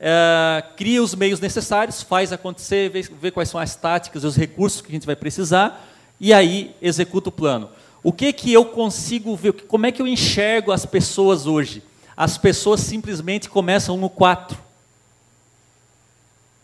é, 0.00 0.64
cria 0.76 1.02
os 1.02 1.14
meios 1.14 1.40
necessários, 1.40 2.02
faz 2.02 2.32
acontecer, 2.32 2.90
vê, 2.90 3.02
vê 3.02 3.30
quais 3.30 3.48
são 3.48 3.60
as 3.60 3.76
táticas, 3.76 4.24
os 4.24 4.36
recursos 4.36 4.80
que 4.80 4.88
a 4.88 4.92
gente 4.92 5.06
vai 5.06 5.16
precisar 5.16 5.88
e 6.20 6.32
aí 6.32 6.74
executa 6.80 7.28
o 7.28 7.32
plano. 7.32 7.68
O 8.02 8.12
que 8.12 8.32
que 8.32 8.52
eu 8.52 8.66
consigo 8.66 9.34
ver? 9.34 9.52
Como 9.52 9.86
é 9.86 9.92
que 9.92 10.02
eu 10.02 10.06
enxergo 10.06 10.72
as 10.72 10.84
pessoas 10.84 11.46
hoje? 11.46 11.82
As 12.16 12.38
pessoas 12.38 12.80
simplesmente 12.80 13.48
começam 13.48 13.96
no 13.96 14.08
4. 14.08 14.56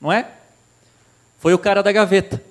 Não 0.00 0.12
é? 0.12 0.30
Foi 1.38 1.52
o 1.54 1.58
cara 1.58 1.82
da 1.82 1.92
gaveta. 1.92 2.42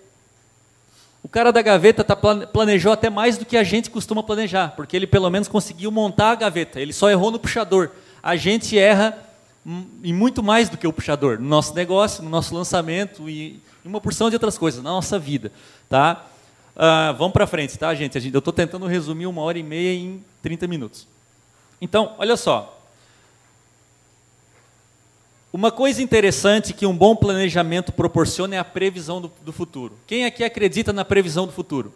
O 1.21 1.27
cara 1.27 1.51
da 1.51 1.61
gaveta 1.61 2.03
tá, 2.03 2.15
planejou 2.15 2.91
até 2.91 3.09
mais 3.09 3.37
do 3.37 3.45
que 3.45 3.57
a 3.57 3.63
gente 3.63 3.89
costuma 3.89 4.23
planejar, 4.23 4.69
porque 4.75 4.95
ele 4.95 5.05
pelo 5.05 5.29
menos 5.29 5.47
conseguiu 5.47 5.91
montar 5.91 6.31
a 6.31 6.35
gaveta. 6.35 6.79
Ele 6.79 6.93
só 6.93 7.09
errou 7.09 7.29
no 7.29 7.39
puxador. 7.39 7.91
A 8.23 8.35
gente 8.35 8.77
erra 8.77 9.17
e 10.01 10.13
muito 10.13 10.41
mais 10.41 10.69
do 10.69 10.77
que 10.77 10.87
o 10.87 10.93
puxador 10.93 11.39
no 11.39 11.47
nosso 11.47 11.75
negócio, 11.75 12.23
no 12.23 12.29
nosso 12.29 12.55
lançamento 12.55 13.29
e 13.29 13.61
uma 13.83 13.99
porção 13.99 14.29
de 14.29 14.35
outras 14.35 14.57
coisas 14.57 14.83
na 14.83 14.89
nossa 14.89 15.19
vida, 15.19 15.51
tá? 15.89 16.25
Uh, 16.75 17.13
vamos 17.17 17.33
para 17.33 17.45
frente, 17.45 17.77
tá, 17.77 17.93
gente? 17.93 18.17
Eu 18.31 18.39
estou 18.39 18.53
tentando 18.53 18.87
resumir 18.87 19.25
uma 19.25 19.41
hora 19.41 19.59
e 19.59 19.63
meia 19.63 19.93
em 19.93 20.23
30 20.41 20.67
minutos. 20.67 21.07
Então, 21.81 22.15
olha 22.17 22.37
só. 22.37 22.78
Uma 25.51 25.71
coisa 25.71 26.01
interessante 26.01 26.73
que 26.73 26.85
um 26.85 26.95
bom 26.95 27.15
planejamento 27.15 27.91
proporciona 27.91 28.55
é 28.55 28.59
a 28.59 28.63
previsão 28.63 29.19
do, 29.19 29.31
do 29.41 29.51
futuro. 29.51 29.97
Quem 30.05 30.25
aqui 30.25 30.43
acredita 30.43 30.93
na 30.93 31.03
previsão 31.03 31.45
do 31.45 31.51
futuro? 31.51 31.93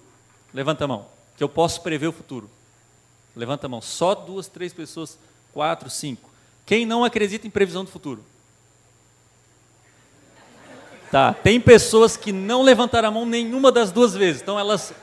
Levanta 0.53 0.85
a 0.85 0.87
mão. 0.87 1.05
Que 1.37 1.43
eu 1.43 1.49
posso 1.49 1.81
prever 1.81 2.07
o 2.07 2.11
futuro. 2.11 2.49
Levanta 3.35 3.67
a 3.67 3.69
mão. 3.69 3.81
Só 3.81 4.15
duas, 4.15 4.47
três 4.47 4.73
pessoas. 4.73 5.17
Quatro, 5.53 5.89
cinco. 5.89 6.31
Quem 6.65 6.85
não 6.85 7.03
acredita 7.03 7.45
em 7.45 7.49
previsão 7.49 7.83
do 7.83 7.91
futuro? 7.91 8.23
Tá, 11.11 11.31
tem 11.31 11.59
pessoas 11.59 12.17
que 12.17 12.31
não 12.31 12.63
levantaram 12.63 13.09
a 13.09 13.11
mão 13.11 13.23
nenhuma 13.23 13.71
das 13.71 13.91
duas 13.91 14.15
vezes. 14.15 14.41
Então 14.41 14.57
elas, 14.57 14.93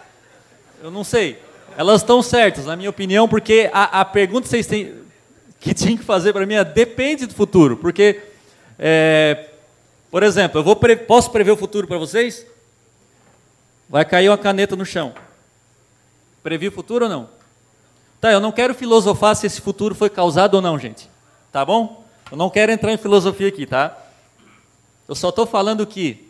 eu 0.83 0.91
não 0.91 1.05
sei, 1.05 1.39
elas 1.77 2.01
estão 2.01 2.21
certas, 2.21 2.67
na 2.67 2.75
minha 2.75 2.91
opinião, 2.91 3.29
porque 3.29 3.71
a, 3.73 4.01
a 4.01 4.05
pergunta 4.05 4.43
que 4.43 4.49
vocês 4.49 4.67
têm, 4.67 4.93
que 5.61 5.73
tinham 5.73 5.97
que 5.97 6.03
fazer 6.03 6.33
para 6.33 6.45
mim 6.47 6.55
é 6.55 6.65
depende 6.65 7.27
do 7.27 7.35
futuro, 7.35 7.77
porque, 7.77 8.21
é, 8.83 9.51
por 10.11 10.23
exemplo, 10.23 10.59
eu 10.59 10.65
vou 10.65 10.75
pre, 10.75 10.97
posso 10.97 11.31
prever 11.31 11.51
o 11.51 11.57
futuro 11.57 11.87
para 11.87 11.99
vocês? 11.99 12.47
Vai 13.87 14.07
cair 14.07 14.31
uma 14.31 14.39
caneta 14.39 14.75
no 14.75 14.87
chão. 14.87 15.13
Previ 16.43 16.69
o 16.69 16.73
futuro 16.73 17.05
ou 17.05 17.11
não? 17.11 17.29
Tá, 18.23 18.33
eu 18.33 18.41
não 18.41 18.51
quero 18.51 18.75
filosofar 18.75 19.37
se 19.37 19.47
esse 19.47 19.61
futuro 19.61 19.95
foi 19.95 20.09
causado 20.09 20.55
ou 20.55 20.63
não, 20.63 20.79
gente. 20.79 21.11
Tá 21.53 21.63
bom? 21.63 22.07
Eu 22.31 22.39
não 22.39 22.49
quero 22.49 22.73
entrar 22.73 22.91
em 22.91 22.97
filosofia 22.97 23.49
aqui, 23.49 23.67
tá? 23.67 23.99
Eu 25.07 25.15
só 25.15 25.29
estou 25.29 25.47
falando 25.47 25.87
que 25.87 26.27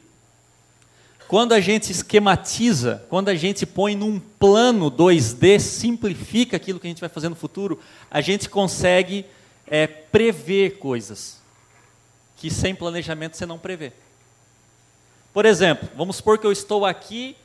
quando 1.29 1.53
a 1.53 1.61
gente 1.61 1.93
esquematiza, 1.93 3.05
quando 3.09 3.29
a 3.29 3.35
gente 3.37 3.65
põe 3.65 3.95
num 3.95 4.19
plano 4.19 4.91
2D, 4.91 5.61
simplifica 5.61 6.57
aquilo 6.57 6.81
que 6.81 6.89
a 6.89 6.91
gente 6.91 7.01
vai 7.01 7.09
fazer 7.09 7.29
no 7.29 7.37
futuro, 7.37 7.79
a 8.11 8.21
gente 8.21 8.49
consegue 8.49 9.25
é, 9.69 9.87
prever 9.87 10.79
coisas 10.79 11.40
que 12.41 12.51
sem 12.51 12.75
planejamento 12.75 13.37
você 13.37 13.45
não 13.45 13.59
prevê. 13.59 13.93
Por 15.31 15.45
exemplo, 15.45 15.91
vamos 15.95 16.17
supor 16.17 16.39
que 16.39 16.47
eu 16.47 16.51
estou 16.51 16.87
aqui 16.87 17.37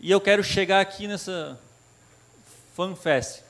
e 0.00 0.10
eu 0.10 0.20
quero 0.22 0.42
chegar 0.42 0.80
aqui 0.80 1.06
nessa 1.06 1.60
FanFest. 2.74 3.42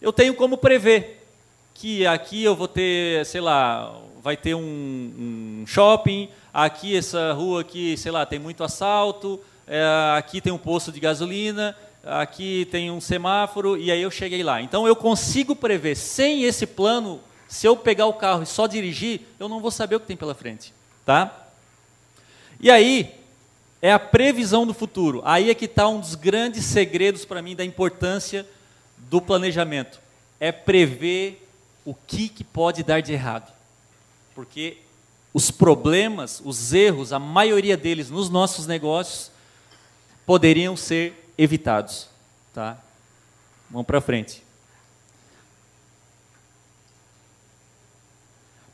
Eu 0.00 0.12
tenho 0.12 0.32
como 0.34 0.56
prever 0.56 1.26
que 1.74 2.06
aqui 2.06 2.44
eu 2.44 2.54
vou 2.54 2.68
ter, 2.68 3.26
sei 3.26 3.40
lá, 3.40 4.00
vai 4.22 4.36
ter 4.36 4.54
um, 4.54 4.60
um, 4.60 5.64
shopping, 5.66 6.28
aqui 6.54 6.96
essa 6.96 7.32
rua 7.32 7.62
aqui, 7.62 7.96
sei 7.96 8.12
lá, 8.12 8.24
tem 8.24 8.38
muito 8.38 8.62
assalto, 8.62 9.40
é, 9.66 9.82
aqui 10.16 10.40
tem 10.40 10.52
um 10.52 10.58
posto 10.58 10.92
de 10.92 11.00
gasolina, 11.00 11.76
aqui 12.04 12.68
tem 12.70 12.92
um 12.92 13.00
semáforo, 13.00 13.76
e 13.76 13.90
aí 13.90 14.02
eu 14.02 14.10
cheguei 14.10 14.44
lá. 14.44 14.62
Então 14.62 14.86
eu 14.86 14.94
consigo 14.94 15.56
prever, 15.56 15.96
sem 15.96 16.44
esse 16.44 16.64
plano, 16.64 17.20
se 17.50 17.66
eu 17.66 17.76
pegar 17.76 18.06
o 18.06 18.14
carro 18.14 18.42
e 18.42 18.46
só 18.46 18.66
dirigir, 18.66 19.20
eu 19.38 19.46
não 19.46 19.60
vou 19.60 19.70
saber 19.70 19.96
o 19.96 20.00
que 20.00 20.06
tem 20.06 20.16
pela 20.16 20.34
frente. 20.34 20.72
Tá? 21.04 21.48
E 22.58 22.70
aí, 22.70 23.14
é 23.82 23.92
a 23.92 23.98
previsão 23.98 24.66
do 24.66 24.72
futuro. 24.72 25.20
Aí 25.26 25.50
é 25.50 25.54
que 25.54 25.66
está 25.66 25.86
um 25.86 26.00
dos 26.00 26.14
grandes 26.14 26.64
segredos 26.64 27.26
para 27.26 27.42
mim 27.42 27.54
da 27.54 27.64
importância 27.64 28.46
do 28.96 29.20
planejamento. 29.20 30.00
É 30.38 30.50
prever 30.50 31.46
o 31.84 31.94
que, 31.94 32.28
que 32.28 32.42
pode 32.42 32.82
dar 32.82 33.02
de 33.02 33.12
errado 33.12 33.60
porque 34.40 34.78
os 35.34 35.50
problemas, 35.50 36.40
os 36.42 36.72
erros, 36.72 37.12
a 37.12 37.18
maioria 37.18 37.76
deles 37.76 38.08
nos 38.08 38.30
nossos 38.30 38.66
negócios 38.66 39.30
poderiam 40.24 40.74
ser 40.76 41.30
evitados, 41.36 42.08
tá? 42.54 42.78
Vamos 43.70 43.86
para 43.86 44.00
frente. 44.00 44.42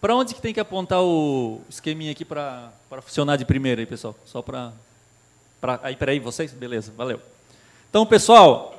Para 0.00 0.14
onde 0.14 0.34
que 0.34 0.42
tem 0.42 0.52
que 0.52 0.60
apontar 0.60 1.02
o 1.02 1.60
esqueminha 1.68 2.12
aqui 2.12 2.24
para 2.24 2.70
funcionar 3.02 3.36
de 3.36 3.44
primeira 3.44 3.80
aí, 3.80 3.86
pessoal? 3.86 4.14
Só 4.24 4.42
para 4.42 4.72
aí, 5.82 5.96
peraí, 5.96 6.20
vocês? 6.20 6.52
Beleza, 6.52 6.92
valeu. 6.96 7.20
Então, 7.88 8.04
pessoal, 8.04 8.78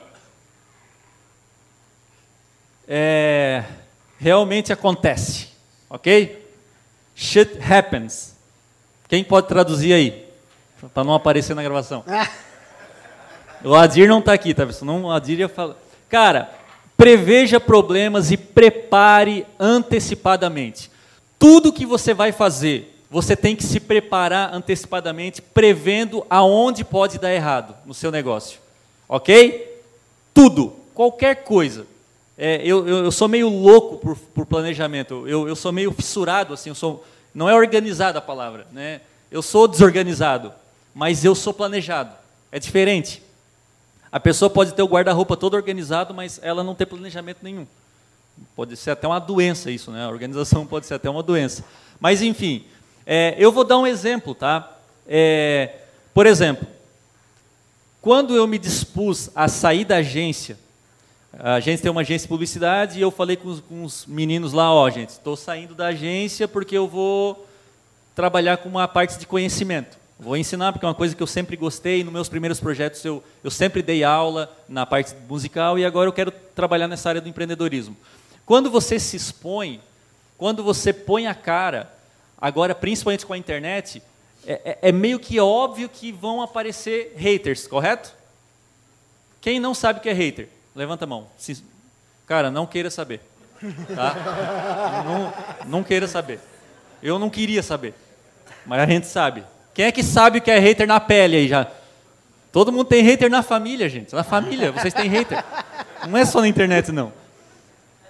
é, 2.87 3.65
realmente 4.19 4.71
acontece, 4.71 5.49
ok? 5.89 6.45
Shit 7.15 7.59
happens. 7.61 8.37
Quem 9.07 9.23
pode 9.23 9.47
traduzir 9.47 9.93
aí? 9.93 10.27
Para 10.93 11.03
não 11.03 11.15
aparecer 11.15 11.55
na 11.55 11.63
gravação. 11.63 12.05
O 13.63 13.73
Adir 13.73 14.07
não 14.07 14.19
está 14.19 14.33
aqui, 14.33 14.53
tá? 14.53 14.71
Senão 14.71 15.05
o 15.05 15.11
Adir 15.11 15.39
ia 15.39 15.49
falar. 15.49 15.75
Cara, 16.07 16.51
preveja 16.95 17.59
problemas 17.59 18.31
e 18.31 18.37
prepare 18.37 19.47
antecipadamente. 19.59 20.91
Tudo 21.39 21.73
que 21.73 21.85
você 21.85 22.13
vai 22.13 22.31
fazer, 22.31 23.03
você 23.09 23.35
tem 23.35 23.55
que 23.55 23.63
se 23.63 23.79
preparar 23.79 24.53
antecipadamente, 24.53 25.41
prevendo 25.41 26.25
aonde 26.29 26.83
pode 26.83 27.19
dar 27.19 27.33
errado 27.33 27.75
no 27.85 27.93
seu 27.93 28.11
negócio. 28.11 28.59
Ok? 29.07 29.81
Tudo, 30.33 30.73
qualquer 30.93 31.43
coisa. 31.43 31.85
É, 32.37 32.61
eu, 32.63 32.87
eu, 32.87 33.11
sou 33.11 33.27
meio 33.27 33.49
louco 33.49 33.97
por, 33.97 34.15
por 34.15 34.45
planejamento, 34.45 35.27
eu, 35.27 35.47
eu 35.47 35.55
sou 35.55 35.71
meio 35.71 35.91
fissurado, 35.91 36.53
assim, 36.53 36.69
eu 36.69 36.75
sou, 36.75 37.03
não 37.33 37.49
é 37.49 37.55
organizado 37.55 38.19
a 38.19 38.21
palavra, 38.21 38.67
né? 38.71 39.01
eu 39.31 39.41
sou 39.41 39.67
desorganizado, 39.67 40.53
mas 40.93 41.25
eu 41.25 41.35
sou 41.35 41.53
planejado, 41.53 42.13
é 42.51 42.59
diferente. 42.59 43.21
A 44.11 44.19
pessoa 44.19 44.49
pode 44.49 44.73
ter 44.73 44.81
o 44.81 44.87
guarda-roupa 44.87 45.35
todo 45.35 45.55
organizado, 45.55 46.13
mas 46.13 46.39
ela 46.41 46.63
não 46.63 46.73
ter 46.73 46.85
planejamento 46.85 47.39
nenhum. 47.41 47.67
Pode 48.55 48.75
ser 48.75 48.91
até 48.91 49.07
uma 49.07 49.19
doença 49.19 49.69
isso, 49.69 49.91
né? 49.91 50.05
A 50.05 50.09
organização 50.09 50.65
pode 50.65 50.85
ser 50.85 50.95
até 50.95 51.09
uma 51.09 51.23
doença. 51.23 51.63
Mas, 51.99 52.21
enfim, 52.21 52.63
é, 53.05 53.35
eu 53.37 53.51
vou 53.51 53.63
dar 53.63 53.77
um 53.77 53.87
exemplo, 53.87 54.33
tá? 54.33 54.77
É, 55.07 55.75
por 56.13 56.25
exemplo, 56.25 56.67
quando 58.01 58.35
eu 58.35 58.47
me 58.47 58.57
dispus 58.57 59.29
a 59.35 59.47
sair 59.47 59.85
da 59.85 59.97
agência 59.97 60.57
a 61.39 61.59
gente 61.59 61.81
tem 61.81 61.91
uma 61.91 62.01
agência 62.01 62.25
de 62.25 62.29
publicidade 62.29 62.97
e 62.97 63.01
eu 63.01 63.11
falei 63.11 63.35
com 63.35 63.49
os, 63.49 63.59
com 63.59 63.83
os 63.83 64.05
meninos 64.07 64.53
lá, 64.53 64.73
ó, 64.73 64.89
gente, 64.89 65.09
estou 65.09 65.35
saindo 65.35 65.75
da 65.75 65.87
agência 65.87 66.47
porque 66.47 66.75
eu 66.75 66.87
vou 66.87 67.47
trabalhar 68.15 68.57
com 68.57 68.67
uma 68.67 68.87
parte 68.87 69.19
de 69.19 69.27
conhecimento. 69.27 69.97
Vou 70.19 70.35
ensinar 70.35 70.71
porque 70.71 70.83
é 70.83 70.89
uma 70.89 70.95
coisa 70.95 71.15
que 71.15 71.21
eu 71.21 71.27
sempre 71.27 71.55
gostei. 71.55 72.03
Nos 72.03 72.11
meus 72.11 72.27
primeiros 72.27 72.59
projetos 72.59 73.05
eu, 73.05 73.23
eu 73.43 73.51
sempre 73.51 73.83
dei 73.83 74.03
aula 74.03 74.51
na 74.67 74.83
parte 74.83 75.13
musical 75.29 75.77
e 75.77 75.85
agora 75.85 76.09
eu 76.09 76.13
quero 76.13 76.31
trabalhar 76.31 76.87
nessa 76.87 77.09
área 77.09 77.21
do 77.21 77.29
empreendedorismo. 77.29 77.95
Quando 78.47 78.71
você 78.71 78.97
se 78.97 79.17
expõe, 79.17 79.81
quando 80.37 80.63
você 80.63 80.93
põe 80.93 81.27
a 81.27 81.35
cara, 81.35 81.93
agora 82.39 82.73
principalmente 82.73 83.25
com 83.25 83.33
a 83.33 83.37
internet, 83.37 84.01
é, 84.45 84.61
é, 84.63 84.89
é 84.89 84.91
meio 84.93 85.19
que 85.19 85.37
óbvio 85.37 85.89
que 85.89 86.13
vão 86.13 86.41
aparecer 86.41 87.13
haters, 87.17 87.67
correto? 87.67 88.15
Quem 89.41 89.59
não 89.59 89.73
sabe 89.73 89.99
o 89.99 90.01
que 90.01 90.07
é 90.07 90.13
hater? 90.13 90.47
Levanta 90.73 91.03
a 91.03 91.07
mão. 91.07 91.27
Cara, 92.25 92.49
não 92.49 92.65
queira 92.65 92.89
saber. 92.89 93.19
Tá? 93.93 94.15
Não, 95.03 95.33
não 95.79 95.83
queira 95.83 96.07
saber. 96.07 96.39
Eu 97.01 97.17
não 97.17 97.27
queria 97.27 97.63
saber. 97.63 97.95
Mas 98.67 98.81
a 98.81 98.85
gente 98.85 99.07
sabe 99.07 99.43
Quem 99.73 99.85
é 99.85 99.91
que 99.91 100.03
sabe 100.03 100.37
o 100.37 100.41
que 100.41 100.51
é 100.51 100.59
hater 100.59 100.85
na 100.85 100.99
pele 100.99 101.37
aí 101.37 101.47
já? 101.47 101.67
Todo 102.51 102.71
mundo 102.71 102.85
tem 102.85 103.01
hater 103.01 103.31
na 103.31 103.41
família, 103.41 103.89
gente. 103.89 104.13
Na 104.13 104.23
família, 104.23 104.71
vocês 104.71 104.93
têm 104.93 105.09
hater. 105.09 105.43
Não 106.07 106.17
é 106.17 106.23
só 106.23 106.39
na 106.39 106.47
internet, 106.47 106.91
não. 106.91 107.11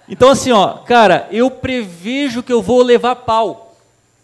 Então, 0.08 0.30
assim, 0.30 0.50
ó, 0.52 0.78
cara, 0.78 1.28
eu 1.30 1.50
prevejo 1.50 2.42
que 2.42 2.52
eu 2.52 2.62
vou 2.62 2.82
levar 2.82 3.16
pau, 3.16 3.76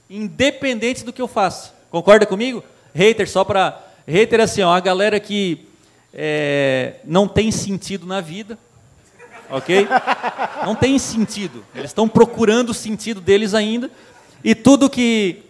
independente 0.08 1.04
do 1.04 1.12
que 1.12 1.20
eu 1.20 1.28
faço. 1.28 1.72
Concorda 1.90 2.24
comigo? 2.24 2.64
Hater, 2.94 3.28
só 3.28 3.44
para. 3.44 3.80
Hater, 4.06 4.40
assim, 4.40 4.62
ó, 4.62 4.72
a 4.72 4.80
galera 4.80 5.20
que 5.20 5.66
é, 6.12 6.94
não 7.04 7.28
tem 7.28 7.50
sentido 7.50 8.06
na 8.06 8.20
vida, 8.20 8.58
ok? 9.50 9.86
Não 10.64 10.74
tem 10.74 10.98
sentido. 10.98 11.64
Eles 11.74 11.90
estão 11.90 12.08
procurando 12.08 12.70
o 12.70 12.74
sentido 12.74 13.20
deles 13.20 13.52
ainda. 13.52 13.90
E 14.42 14.54
tudo 14.54 14.88
que 14.88 15.42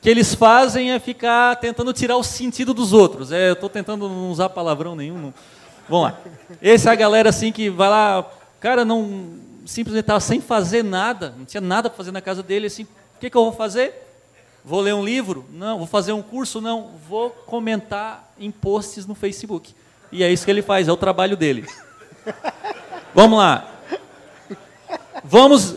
que 0.00 0.08
eles 0.08 0.32
fazem 0.34 0.92
é 0.92 0.98
ficar 1.00 1.56
tentando 1.56 1.92
tirar 1.92 2.16
o 2.16 2.22
sentido 2.22 2.72
dos 2.72 2.92
outros. 2.92 3.32
É, 3.32 3.48
eu 3.50 3.54
estou 3.54 3.68
tentando 3.68 4.08
não 4.08 4.30
usar 4.30 4.48
palavrão 4.48 4.94
nenhum. 4.94 5.18
Não. 5.18 5.34
Vamos 5.88 6.04
lá. 6.04 6.18
Essa 6.62 6.90
é 6.90 6.92
a 6.92 6.96
galera 6.96 7.30
assim 7.30 7.50
que 7.50 7.68
vai 7.68 7.88
lá, 7.88 8.24
cara, 8.60 8.84
não 8.84 9.47
simplesmente 9.68 10.04
estava 10.04 10.20
sem 10.20 10.40
fazer 10.40 10.82
nada, 10.82 11.34
não 11.36 11.44
tinha 11.44 11.60
nada 11.60 11.90
para 11.90 11.96
fazer 11.96 12.10
na 12.10 12.22
casa 12.22 12.42
dele, 12.42 12.66
assim, 12.66 12.84
o 12.84 13.20
que, 13.20 13.28
que 13.28 13.36
eu 13.36 13.44
vou 13.44 13.52
fazer? 13.52 13.92
Vou 14.64 14.80
ler 14.80 14.94
um 14.94 15.04
livro? 15.04 15.44
Não. 15.52 15.78
Vou 15.78 15.86
fazer 15.86 16.12
um 16.12 16.22
curso? 16.22 16.60
Não. 16.60 16.90
Vou 17.08 17.30
comentar 17.30 18.32
em 18.38 18.50
posts 18.50 19.06
no 19.06 19.14
Facebook. 19.14 19.74
E 20.10 20.22
é 20.22 20.32
isso 20.32 20.44
que 20.44 20.50
ele 20.50 20.62
faz, 20.62 20.88
é 20.88 20.92
o 20.92 20.96
trabalho 20.96 21.36
dele. 21.36 21.66
Vamos 23.14 23.38
lá. 23.38 23.68
Vamos. 25.24 25.74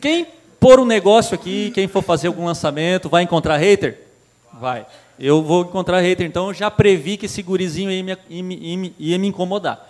Quem 0.00 0.26
pôr 0.58 0.80
um 0.80 0.84
negócio 0.84 1.34
aqui, 1.34 1.70
quem 1.72 1.88
for 1.88 2.02
fazer 2.02 2.28
algum 2.28 2.44
lançamento, 2.44 3.08
vai 3.08 3.22
encontrar 3.22 3.56
hater? 3.56 4.00
Vai. 4.52 4.86
Eu 5.18 5.42
vou 5.42 5.62
encontrar 5.62 6.00
hater, 6.00 6.26
então 6.26 6.48
eu 6.48 6.54
já 6.54 6.70
previ 6.70 7.16
que 7.16 7.26
esse 7.26 7.42
gurizinho 7.42 7.90
ia 7.90 8.02
me, 8.02 8.18
ia 8.28 8.42
me, 8.76 8.94
ia 8.98 9.18
me 9.18 9.28
incomodar. 9.28 9.88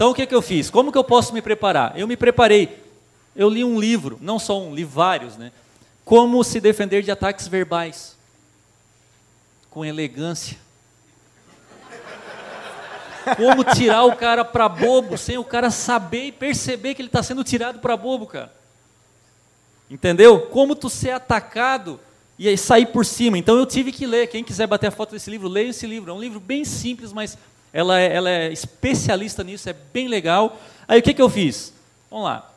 Então 0.00 0.12
o 0.12 0.14
que, 0.14 0.24
que 0.24 0.34
eu 0.34 0.40
fiz? 0.40 0.70
Como 0.70 0.90
que 0.90 0.96
eu 0.96 1.04
posso 1.04 1.34
me 1.34 1.42
preparar? 1.42 1.92
Eu 1.94 2.08
me 2.08 2.16
preparei. 2.16 2.82
Eu 3.36 3.50
li 3.50 3.62
um 3.62 3.78
livro, 3.78 4.18
não 4.22 4.38
só 4.38 4.58
um, 4.58 4.74
li 4.74 4.82
vários, 4.82 5.36
né? 5.36 5.52
Como 6.06 6.42
se 6.42 6.58
defender 6.58 7.02
de 7.02 7.10
ataques 7.10 7.46
verbais. 7.46 8.16
Com 9.68 9.84
elegância. 9.84 10.56
Como 13.36 13.62
tirar 13.62 14.04
o 14.04 14.16
cara 14.16 14.42
para 14.42 14.70
bobo 14.70 15.18
sem 15.18 15.36
o 15.36 15.44
cara 15.44 15.70
saber 15.70 16.28
e 16.28 16.32
perceber 16.32 16.94
que 16.94 17.02
ele 17.02 17.08
está 17.08 17.22
sendo 17.22 17.44
tirado 17.44 17.78
para 17.78 17.94
bobo, 17.94 18.26
cara. 18.26 18.50
Entendeu? 19.90 20.46
Como 20.46 20.74
tu 20.74 20.88
ser 20.88 21.10
atacado 21.10 22.00
e 22.38 22.56
sair 22.56 22.86
por 22.86 23.04
cima. 23.04 23.36
Então 23.36 23.58
eu 23.58 23.66
tive 23.66 23.92
que 23.92 24.06
ler. 24.06 24.28
Quem 24.28 24.42
quiser 24.42 24.66
bater 24.66 24.86
a 24.86 24.90
foto 24.90 25.10
desse 25.10 25.28
livro, 25.28 25.46
leia 25.46 25.68
esse 25.68 25.86
livro. 25.86 26.10
É 26.10 26.14
um 26.14 26.20
livro 26.20 26.40
bem 26.40 26.64
simples, 26.64 27.12
mas 27.12 27.36
ela 27.72 28.00
é, 28.00 28.14
ela 28.14 28.30
é 28.30 28.52
especialista 28.52 29.44
nisso, 29.44 29.68
é 29.68 29.74
bem 29.92 30.08
legal. 30.08 30.58
Aí 30.88 31.00
o 31.00 31.02
que, 31.02 31.14
que 31.14 31.22
eu 31.22 31.30
fiz? 31.30 31.72
Vamos 32.10 32.24
lá. 32.24 32.50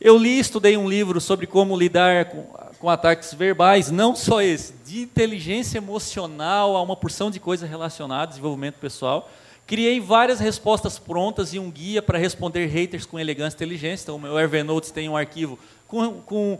Eu 0.00 0.18
li, 0.18 0.38
estudei 0.38 0.76
um 0.76 0.88
livro 0.88 1.20
sobre 1.20 1.46
como 1.46 1.76
lidar 1.76 2.26
com, 2.26 2.42
com 2.78 2.90
ataques 2.90 3.32
verbais, 3.32 3.90
não 3.90 4.14
só 4.14 4.42
esse, 4.42 4.74
de 4.84 5.02
inteligência 5.02 5.78
emocional 5.78 6.76
a 6.76 6.82
uma 6.82 6.96
porção 6.96 7.30
de 7.30 7.40
coisas 7.40 7.68
relacionadas, 7.68 8.34
desenvolvimento 8.34 8.74
pessoal. 8.74 9.30
Criei 9.66 9.98
várias 10.00 10.40
respostas 10.40 10.98
prontas 10.98 11.54
e 11.54 11.58
um 11.58 11.70
guia 11.70 12.02
para 12.02 12.18
responder 12.18 12.66
haters 12.66 13.06
com 13.06 13.18
elegância 13.18 13.56
e 13.56 13.58
inteligência. 13.58 14.04
Então, 14.04 14.16
o 14.16 14.20
meu 14.20 14.38
Evernote 14.38 14.92
tem 14.92 15.08
um 15.08 15.16
arquivo 15.16 15.58
com, 15.88 16.20
com 16.20 16.58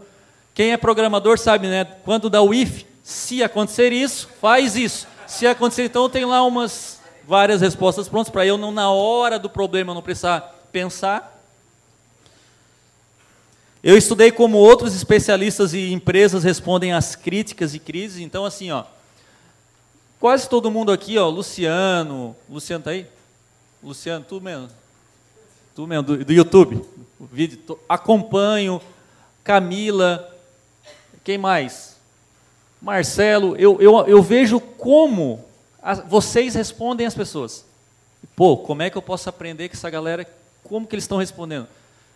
quem 0.53 0.71
é 0.71 0.77
programador 0.77 1.37
sabe, 1.37 1.67
né? 1.67 1.85
Quando 2.03 2.29
dá 2.29 2.41
o 2.41 2.53
if, 2.53 2.83
se 3.03 3.43
acontecer 3.43 3.91
isso, 3.91 4.29
faz 4.41 4.75
isso. 4.75 5.07
Se 5.27 5.45
acontecer, 5.45 5.83
então 5.83 6.09
tem 6.09 6.25
lá 6.25 6.43
umas 6.43 6.99
várias 7.27 7.61
respostas 7.61 8.07
prontas 8.07 8.31
para 8.31 8.45
eu 8.45 8.57
não 8.57 8.71
na 8.71 8.89
hora 8.91 9.39
do 9.39 9.49
problema 9.49 9.93
não 9.93 10.01
precisar 10.01 10.41
pensar. 10.71 11.33
Eu 13.83 13.97
estudei 13.97 14.31
como 14.31 14.57
outros 14.57 14.95
especialistas 14.95 15.73
e 15.73 15.91
empresas 15.91 16.43
respondem 16.43 16.93
às 16.93 17.15
críticas 17.15 17.75
e 17.75 17.79
crises. 17.79 18.19
Então 18.19 18.45
assim, 18.45 18.71
ó, 18.71 18.83
quase 20.19 20.49
todo 20.49 20.71
mundo 20.71 20.91
aqui, 20.91 21.17
ó, 21.17 21.29
Luciano, 21.29 22.35
Luciano 22.49 22.83
tá 22.83 22.91
aí? 22.91 23.05
Luciano, 23.83 24.25
tu 24.27 24.41
mesmo, 24.41 24.69
tu 25.75 25.85
mesmo 25.85 26.03
do, 26.03 26.25
do 26.25 26.33
YouTube, 26.33 26.83
o 27.19 27.25
vídeo, 27.25 27.57
tô, 27.59 27.77
acompanho 27.87 28.81
Camila, 29.43 30.35
quem 31.23 31.37
mais? 31.37 31.95
Marcelo, 32.81 33.55
eu, 33.57 33.79
eu, 33.79 34.07
eu 34.07 34.23
vejo 34.23 34.59
como 34.59 35.44
as, 35.85 35.99
vocês 35.99 36.55
respondem 36.55 37.05
às 37.05 37.13
pessoas. 37.13 37.63
Pô, 38.35 38.57
como 38.57 38.81
é 38.81 38.89
que 38.89 38.97
eu 38.97 39.03
posso 39.03 39.29
aprender 39.29 39.69
com 39.69 39.75
essa 39.75 39.87
galera, 39.87 40.27
como 40.63 40.87
que 40.87 40.95
eles 40.95 41.03
estão 41.03 41.19
respondendo? 41.19 41.67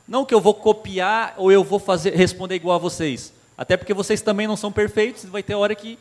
Não 0.07 0.25
que 0.25 0.33
eu 0.33 0.41
vou 0.41 0.55
copiar 0.55 1.35
ou 1.37 1.51
eu 1.51 1.63
vou 1.63 1.77
fazer 1.77 2.15
responder 2.15 2.55
igual 2.55 2.75
a 2.75 2.79
vocês. 2.79 3.31
Até 3.55 3.77
porque 3.77 3.93
vocês 3.93 4.21
também 4.21 4.47
não 4.47 4.57
são 4.57 4.71
perfeitos, 4.71 5.23
vai 5.25 5.43
ter 5.43 5.53
hora 5.53 5.75
que. 5.75 5.99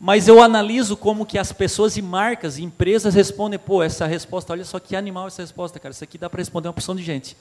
Mas 0.00 0.26
eu 0.26 0.42
analiso 0.42 0.96
como 0.96 1.26
que 1.26 1.38
as 1.38 1.52
pessoas 1.52 1.98
e 1.98 2.02
marcas, 2.02 2.56
e 2.56 2.64
empresas 2.64 3.14
respondem, 3.14 3.58
pô, 3.58 3.82
essa 3.82 4.06
resposta, 4.06 4.54
olha 4.54 4.64
só 4.64 4.80
que 4.80 4.96
animal 4.96 5.26
essa 5.26 5.42
resposta, 5.42 5.78
cara. 5.78 5.92
Isso 5.92 6.02
aqui 6.02 6.16
dá 6.16 6.30
para 6.30 6.38
responder 6.38 6.68
uma 6.68 6.74
porção 6.74 6.96
de 6.96 7.02
gente. 7.02 7.36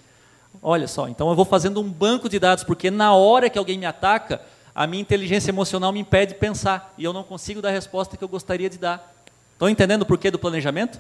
Olha 0.61 0.87
só, 0.87 1.07
então 1.07 1.29
eu 1.29 1.35
vou 1.35 1.45
fazendo 1.45 1.79
um 1.79 1.89
banco 1.89 2.27
de 2.27 2.37
dados, 2.39 2.65
porque 2.65 2.91
na 2.91 3.15
hora 3.15 3.49
que 3.49 3.57
alguém 3.57 3.77
me 3.79 3.85
ataca, 3.85 4.41
a 4.75 4.85
minha 4.85 5.01
inteligência 5.01 5.49
emocional 5.49 5.93
me 5.93 6.01
impede 6.01 6.33
de 6.33 6.39
pensar 6.39 6.93
e 6.97 7.05
eu 7.05 7.13
não 7.13 7.23
consigo 7.23 7.61
dar 7.61 7.69
a 7.69 7.71
resposta 7.71 8.17
que 8.17 8.23
eu 8.23 8.27
gostaria 8.27 8.69
de 8.69 8.77
dar. 8.77 9.20
Estão 9.61 9.69
entendendo 9.69 10.01
o 10.01 10.05
porquê 10.07 10.31
do 10.31 10.39
planejamento? 10.39 10.99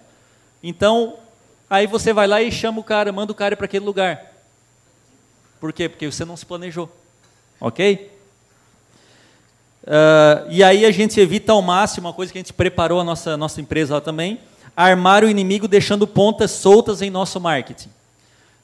Então, 0.61 1.15
aí 1.67 1.87
você 1.87 2.13
vai 2.13 2.27
lá 2.27 2.43
e 2.43 2.51
chama 2.51 2.79
o 2.79 2.83
cara, 2.83 3.11
manda 3.11 3.31
o 3.31 3.35
cara 3.35 3.57
para 3.57 3.65
aquele 3.65 3.83
lugar. 3.83 4.33
Por 5.59 5.73
quê? 5.73 5.89
Porque 5.89 6.05
você 6.05 6.23
não 6.23 6.37
se 6.37 6.45
planejou. 6.45 6.87
Ok? 7.59 8.15
Uh, 9.81 10.45
e 10.51 10.63
aí 10.63 10.85
a 10.85 10.91
gente 10.91 11.19
evita 11.19 11.53
ao 11.53 11.61
máximo, 11.63 12.05
uma 12.05 12.13
coisa 12.13 12.31
que 12.31 12.37
a 12.37 12.41
gente 12.41 12.53
preparou 12.53 12.99
a 12.99 13.03
nossa, 13.03 13.35
nossa 13.35 13.59
empresa 13.59 13.95
lá 13.95 14.01
também, 14.01 14.39
armar 14.77 15.23
o 15.23 15.29
inimigo 15.29 15.67
deixando 15.67 16.05
pontas 16.05 16.51
soltas 16.51 17.01
em 17.01 17.09
nosso 17.09 17.39
marketing. 17.39 17.89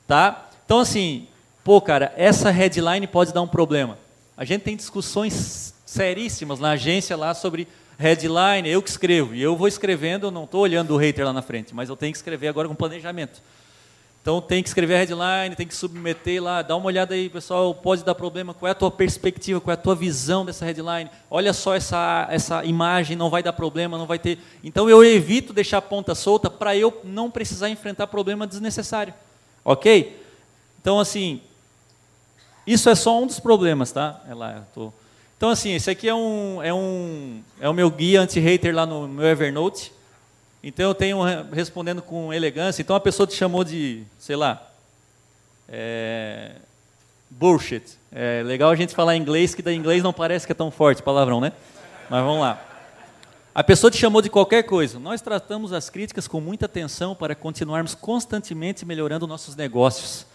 Tá? 0.07 0.47
Então, 0.63 0.77
assim, 0.77 1.27
pô, 1.63 1.81
cara, 1.81 2.13
essa 2.15 2.51
headline 2.51 3.07
pode 3.07 3.33
dar 3.33 3.41
um 3.41 3.47
problema. 3.47 3.97
A 4.38 4.45
gente 4.45 4.62
tem 4.62 4.77
discussões 4.77 5.73
seríssimas 5.88 6.60
na 6.60 6.69
agência 6.73 7.17
lá 7.17 7.33
sobre 7.33 7.67
headline, 7.97 8.69
eu 8.69 8.81
que 8.81 8.89
escrevo, 8.89 9.33
e 9.33 9.41
eu 9.41 9.55
vou 9.55 9.67
escrevendo, 9.67 10.27
eu 10.27 10.31
não 10.31 10.43
estou 10.43 10.62
olhando 10.62 10.93
o 10.93 10.97
hater 10.97 11.25
lá 11.25 11.33
na 11.33 11.41
frente, 11.41 11.73
mas 11.73 11.89
eu 11.89 11.95
tenho 11.95 12.12
que 12.12 12.17
escrever 12.17 12.47
agora 12.47 12.67
com 12.67 12.75
planejamento. 12.75 13.41
Então 14.21 14.41
tem 14.41 14.62
que 14.62 14.67
escrever 14.67 14.95
a 14.95 14.97
headline, 14.97 15.55
tem 15.55 15.65
que 15.65 15.73
submeter 15.73 16.43
lá, 16.43 16.62
dá 16.62 16.75
uma 16.75 16.88
olhada 16.88 17.13
aí, 17.13 17.29
pessoal, 17.29 17.73
pode 17.73 18.03
dar 18.03 18.13
problema, 18.13 18.53
qual 18.53 18.67
é 18.67 18.71
a 18.71 18.75
tua 18.75 18.91
perspectiva, 18.91 19.62
qual 19.62 19.71
é 19.71 19.75
a 19.75 19.81
tua 19.81 19.95
visão 19.95 20.45
dessa 20.45 20.65
headline? 20.65 21.10
Olha 21.31 21.53
só 21.53 21.73
essa, 21.73 22.27
essa 22.29 22.65
imagem, 22.65 23.15
não 23.15 23.29
vai 23.29 23.41
dar 23.41 23.53
problema, 23.53 23.97
não 23.97 24.05
vai 24.05 24.19
ter. 24.19 24.38
Então 24.62 24.89
eu 24.89 25.01
evito 25.03 25.53
deixar 25.53 25.77
a 25.77 25.81
ponta 25.81 26.13
solta 26.13 26.49
para 26.49 26.75
eu 26.75 26.99
não 27.05 27.31
precisar 27.31 27.69
enfrentar 27.69 28.07
problema 28.07 28.45
desnecessário. 28.45 29.13
Ok? 29.63 30.21
Então, 30.81 30.99
assim, 30.99 31.41
isso 32.65 32.89
é 32.89 32.95
só 32.95 33.21
um 33.21 33.27
dos 33.27 33.39
problemas, 33.39 33.93
tá? 33.93 34.21
É 34.29 34.33
lá, 34.33 34.65
tô... 34.75 34.91
Então, 35.38 35.52
assim, 35.52 35.73
esse 35.73 35.88
aqui 35.88 36.10
é 36.10 36.15
um, 36.15 36.63
é 36.63 36.73
um, 36.73 37.43
é 37.62 37.69
o 37.69 37.73
meu 37.73 37.91
guia 37.91 38.21
anti-hater 38.21 38.73
lá 38.76 38.88
no 38.88 39.08
meu 39.08 39.28
Evernote. 39.28 39.93
Então, 40.63 40.86
eu 40.86 40.95
tenho 40.95 41.19
respondendo 41.54 42.02
com 42.02 42.34
elegância. 42.34 42.82
Então, 42.82 42.95
a 42.95 43.00
pessoa 43.00 43.28
te 43.28 43.36
chamou 43.36 43.63
de, 43.63 44.04
sei 44.17 44.36
lá, 44.36 44.67
é, 45.69 46.54
bullshit. 47.30 47.84
É 48.12 48.41
legal 48.43 48.71
a 48.71 48.76
gente 48.76 48.95
falar 48.95 49.15
inglês, 49.15 49.54
que 49.54 49.62
da 49.62 49.71
inglês 49.71 50.02
não 50.02 50.12
parece 50.12 50.45
que 50.45 50.52
é 50.52 50.56
tão 50.56 50.71
forte 50.71 51.04
palavrão, 51.04 51.39
né? 51.39 51.54
Mas 52.10 52.23
vamos 52.23 52.41
lá. 52.41 52.60
A 53.54 53.63
pessoa 53.63 53.91
te 53.91 53.97
chamou 53.97 54.23
de 54.23 54.30
qualquer 54.30 54.63
coisa. 54.63 54.97
Nós 55.00 55.21
tratamos 55.21 55.71
as 55.71 55.89
críticas 55.89 56.28
com 56.28 56.41
muita 56.41 56.65
atenção 56.65 57.15
para 57.15 57.36
continuarmos 57.36 57.93
constantemente 57.93 58.86
melhorando 58.86 59.28
nossos 59.28 59.56
negócios. 59.56 60.26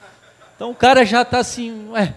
Então 0.54 0.70
o 0.70 0.74
cara 0.74 1.04
já 1.04 1.22
está 1.22 1.38
assim, 1.38 1.88
ué, 1.90 2.14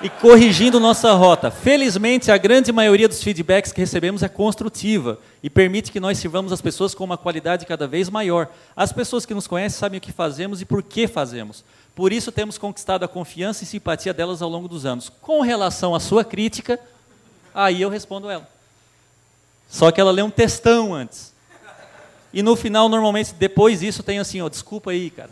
e 0.00 0.08
corrigindo 0.08 0.78
nossa 0.78 1.12
rota. 1.12 1.50
Felizmente, 1.50 2.30
a 2.30 2.38
grande 2.38 2.70
maioria 2.70 3.08
dos 3.08 3.22
feedbacks 3.22 3.72
que 3.72 3.80
recebemos 3.80 4.22
é 4.22 4.28
construtiva 4.28 5.18
e 5.42 5.50
permite 5.50 5.90
que 5.90 5.98
nós 5.98 6.18
sirvamos 6.18 6.52
as 6.52 6.60
pessoas 6.60 6.94
com 6.94 7.04
uma 7.04 7.18
qualidade 7.18 7.66
cada 7.66 7.86
vez 7.86 8.08
maior. 8.08 8.48
As 8.76 8.92
pessoas 8.92 9.26
que 9.26 9.34
nos 9.34 9.46
conhecem 9.46 9.78
sabem 9.78 9.98
o 9.98 10.00
que 10.00 10.12
fazemos 10.12 10.60
e 10.60 10.64
por 10.64 10.82
que 10.82 11.08
fazemos. 11.08 11.64
Por 11.94 12.12
isso, 12.12 12.30
temos 12.30 12.56
conquistado 12.56 13.04
a 13.04 13.08
confiança 13.08 13.64
e 13.64 13.66
simpatia 13.66 14.14
delas 14.14 14.40
ao 14.40 14.48
longo 14.48 14.68
dos 14.68 14.86
anos. 14.86 15.08
Com 15.20 15.40
relação 15.40 15.94
à 15.94 16.00
sua 16.00 16.24
crítica, 16.24 16.78
aí 17.52 17.82
eu 17.82 17.88
respondo 17.88 18.30
ela. 18.30 18.48
Só 19.68 19.90
que 19.90 20.00
ela 20.00 20.12
lê 20.12 20.22
um 20.22 20.30
textão 20.30 20.94
antes. 20.94 21.32
E 22.32 22.40
no 22.40 22.54
final, 22.54 22.88
normalmente, 22.88 23.34
depois 23.34 23.80
disso, 23.80 24.02
tem 24.02 24.20
assim, 24.20 24.40
ó, 24.40 24.48
desculpa 24.48 24.92
aí, 24.92 25.10
cara. 25.10 25.30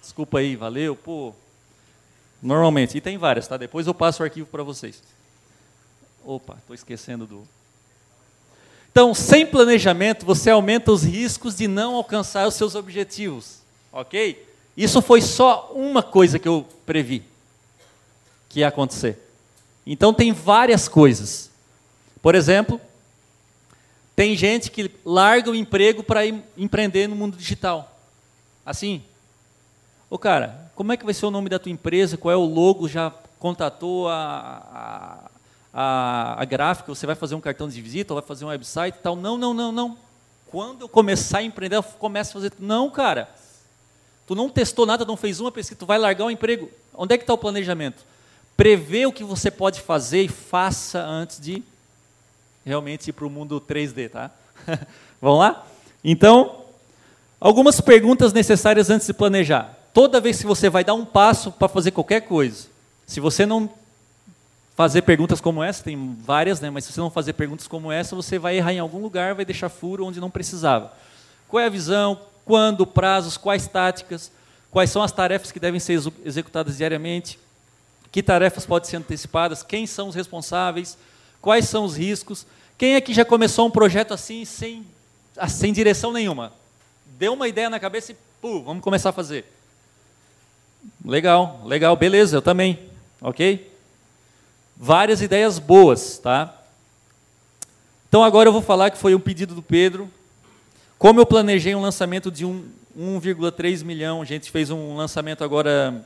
Desculpa 0.00 0.38
aí, 0.38 0.54
valeu, 0.54 0.94
pô. 0.94 1.34
Normalmente, 2.42 2.96
e 2.96 3.00
tem 3.00 3.18
várias, 3.18 3.48
tá? 3.48 3.56
Depois 3.56 3.86
eu 3.86 3.94
passo 3.94 4.22
o 4.22 4.24
arquivo 4.24 4.46
para 4.46 4.62
vocês. 4.62 5.02
Opa, 6.24 6.56
estou 6.60 6.74
esquecendo 6.74 7.26
do. 7.26 7.48
Então, 8.90 9.14
sem 9.14 9.46
planejamento, 9.46 10.24
você 10.24 10.50
aumenta 10.50 10.92
os 10.92 11.02
riscos 11.02 11.56
de 11.56 11.66
não 11.66 11.94
alcançar 11.94 12.46
os 12.46 12.54
seus 12.54 12.74
objetivos, 12.74 13.58
ok? 13.92 14.46
Isso 14.76 15.02
foi 15.02 15.20
só 15.20 15.72
uma 15.74 16.02
coisa 16.02 16.38
que 16.38 16.48
eu 16.48 16.66
previ 16.86 17.22
que 18.48 18.60
ia 18.60 18.68
acontecer. 18.68 19.18
Então, 19.86 20.14
tem 20.14 20.32
várias 20.32 20.88
coisas. 20.88 21.50
Por 22.22 22.34
exemplo, 22.34 22.80
tem 24.14 24.36
gente 24.36 24.70
que 24.70 24.90
larga 25.04 25.50
o 25.50 25.54
emprego 25.54 26.02
para 26.02 26.26
empreender 26.26 27.08
no 27.08 27.16
mundo 27.16 27.36
digital. 27.36 27.96
Assim, 28.66 29.02
ô 30.10 30.18
cara, 30.18 30.67
como 30.78 30.92
é 30.92 30.96
que 30.96 31.04
vai 31.04 31.12
ser 31.12 31.26
o 31.26 31.30
nome 31.32 31.48
da 31.48 31.58
tua 31.58 31.72
empresa? 31.72 32.16
Qual 32.16 32.30
é 32.30 32.36
o 32.36 32.44
logo? 32.44 32.86
Já 32.86 33.12
contatou 33.40 34.08
a, 34.08 35.28
a, 35.74 36.40
a, 36.40 36.44
gráfica? 36.44 36.94
Você 36.94 37.04
vai 37.04 37.16
fazer 37.16 37.34
um 37.34 37.40
cartão 37.40 37.68
de 37.68 37.82
visita? 37.82 38.14
Vai 38.14 38.22
fazer 38.22 38.44
um 38.44 38.48
website 38.48 38.96
e 38.96 39.02
tal? 39.02 39.16
Não, 39.16 39.36
não, 39.36 39.52
não, 39.52 39.72
não. 39.72 39.98
Quando 40.46 40.82
eu 40.82 40.88
começar 40.88 41.38
a 41.38 41.42
empreender, 41.42 41.74
eu 41.74 41.82
começo 41.82 42.30
a 42.30 42.34
fazer. 42.34 42.52
Não, 42.60 42.88
cara. 42.90 43.28
Tu 44.24 44.36
não 44.36 44.48
testou 44.48 44.86
nada, 44.86 45.04
não 45.04 45.16
fez 45.16 45.40
uma 45.40 45.50
pesquisa, 45.50 45.80
tu 45.80 45.84
vai 45.84 45.98
largar 45.98 46.26
o 46.26 46.30
emprego. 46.30 46.70
Onde 46.94 47.12
é 47.12 47.18
que 47.18 47.24
está 47.24 47.34
o 47.34 47.38
planejamento? 47.38 48.04
Prevê 48.56 49.04
o 49.04 49.12
que 49.12 49.24
você 49.24 49.50
pode 49.50 49.80
fazer 49.80 50.22
e 50.22 50.28
faça 50.28 51.00
antes 51.00 51.40
de 51.40 51.60
realmente 52.64 53.08
ir 53.08 53.14
para 53.14 53.26
o 53.26 53.30
mundo 53.30 53.60
3D, 53.60 54.10
tá? 54.10 54.30
Vamos 55.20 55.40
lá? 55.40 55.66
Então, 56.04 56.66
algumas 57.40 57.80
perguntas 57.80 58.32
necessárias 58.32 58.90
antes 58.90 59.08
de 59.08 59.12
planejar. 59.12 59.76
Toda 59.92 60.20
vez 60.20 60.38
que 60.38 60.46
você 60.46 60.68
vai 60.68 60.84
dar 60.84 60.94
um 60.94 61.04
passo 61.04 61.50
para 61.50 61.68
fazer 61.68 61.90
qualquer 61.90 62.20
coisa, 62.22 62.68
se 63.06 63.20
você 63.20 63.46
não 63.46 63.70
fazer 64.78 65.02
perguntas 65.02 65.40
como 65.40 65.60
essa, 65.60 65.82
tem 65.82 66.16
várias, 66.20 66.60
né? 66.60 66.70
Mas 66.70 66.84
se 66.84 66.92
você 66.92 67.00
não 67.00 67.10
fazer 67.10 67.32
perguntas 67.32 67.66
como 67.66 67.90
essa, 67.90 68.14
você 68.14 68.38
vai 68.38 68.58
errar 68.58 68.72
em 68.72 68.78
algum 68.78 69.00
lugar, 69.00 69.34
vai 69.34 69.44
deixar 69.44 69.68
furo 69.68 70.06
onde 70.06 70.20
não 70.20 70.30
precisava. 70.30 70.92
Qual 71.48 71.60
é 71.60 71.66
a 71.66 71.70
visão? 71.70 72.20
Quando? 72.44 72.86
Prazos? 72.86 73.36
Quais 73.36 73.66
táticas? 73.66 74.30
Quais 74.70 74.90
são 74.90 75.02
as 75.02 75.10
tarefas 75.10 75.50
que 75.50 75.58
devem 75.58 75.80
ser 75.80 76.00
executadas 76.24 76.76
diariamente? 76.76 77.40
Que 78.12 78.22
tarefas 78.22 78.64
podem 78.64 78.88
ser 78.88 78.98
antecipadas? 78.98 79.64
Quem 79.64 79.86
são 79.86 80.08
os 80.08 80.14
responsáveis? 80.14 80.96
Quais 81.40 81.68
são 81.68 81.84
os 81.84 81.96
riscos? 81.96 82.46
Quem 82.76 82.94
aqui 82.94 83.12
já 83.12 83.24
começou 83.24 83.66
um 83.66 83.70
projeto 83.70 84.14
assim, 84.14 84.44
sem, 84.44 84.86
sem 85.48 85.72
direção 85.72 86.12
nenhuma? 86.12 86.52
Deu 87.18 87.32
uma 87.32 87.48
ideia 87.48 87.68
na 87.68 87.80
cabeça 87.80 88.12
e, 88.12 88.16
pô, 88.40 88.62
vamos 88.62 88.84
começar 88.84 89.08
a 89.08 89.12
fazer. 89.12 89.44
Legal, 91.04 91.62
legal, 91.64 91.96
beleza, 91.96 92.36
eu 92.36 92.42
também, 92.42 92.78
ok? 93.20 93.72
Várias 94.76 95.22
ideias 95.22 95.58
boas, 95.58 96.18
tá? 96.18 96.54
Então 98.08 98.22
agora 98.22 98.48
eu 98.48 98.52
vou 98.52 98.62
falar 98.62 98.90
que 98.90 98.98
foi 98.98 99.14
um 99.14 99.20
pedido 99.20 99.54
do 99.54 99.62
Pedro. 99.62 100.10
Como 100.98 101.20
eu 101.20 101.26
planejei 101.26 101.74
um 101.74 101.82
lançamento 101.82 102.30
de 102.30 102.44
1,3 102.44 103.84
milhão, 103.84 104.22
a 104.22 104.24
gente 104.24 104.50
fez 104.50 104.70
um 104.70 104.96
lançamento 104.96 105.44
agora 105.44 106.04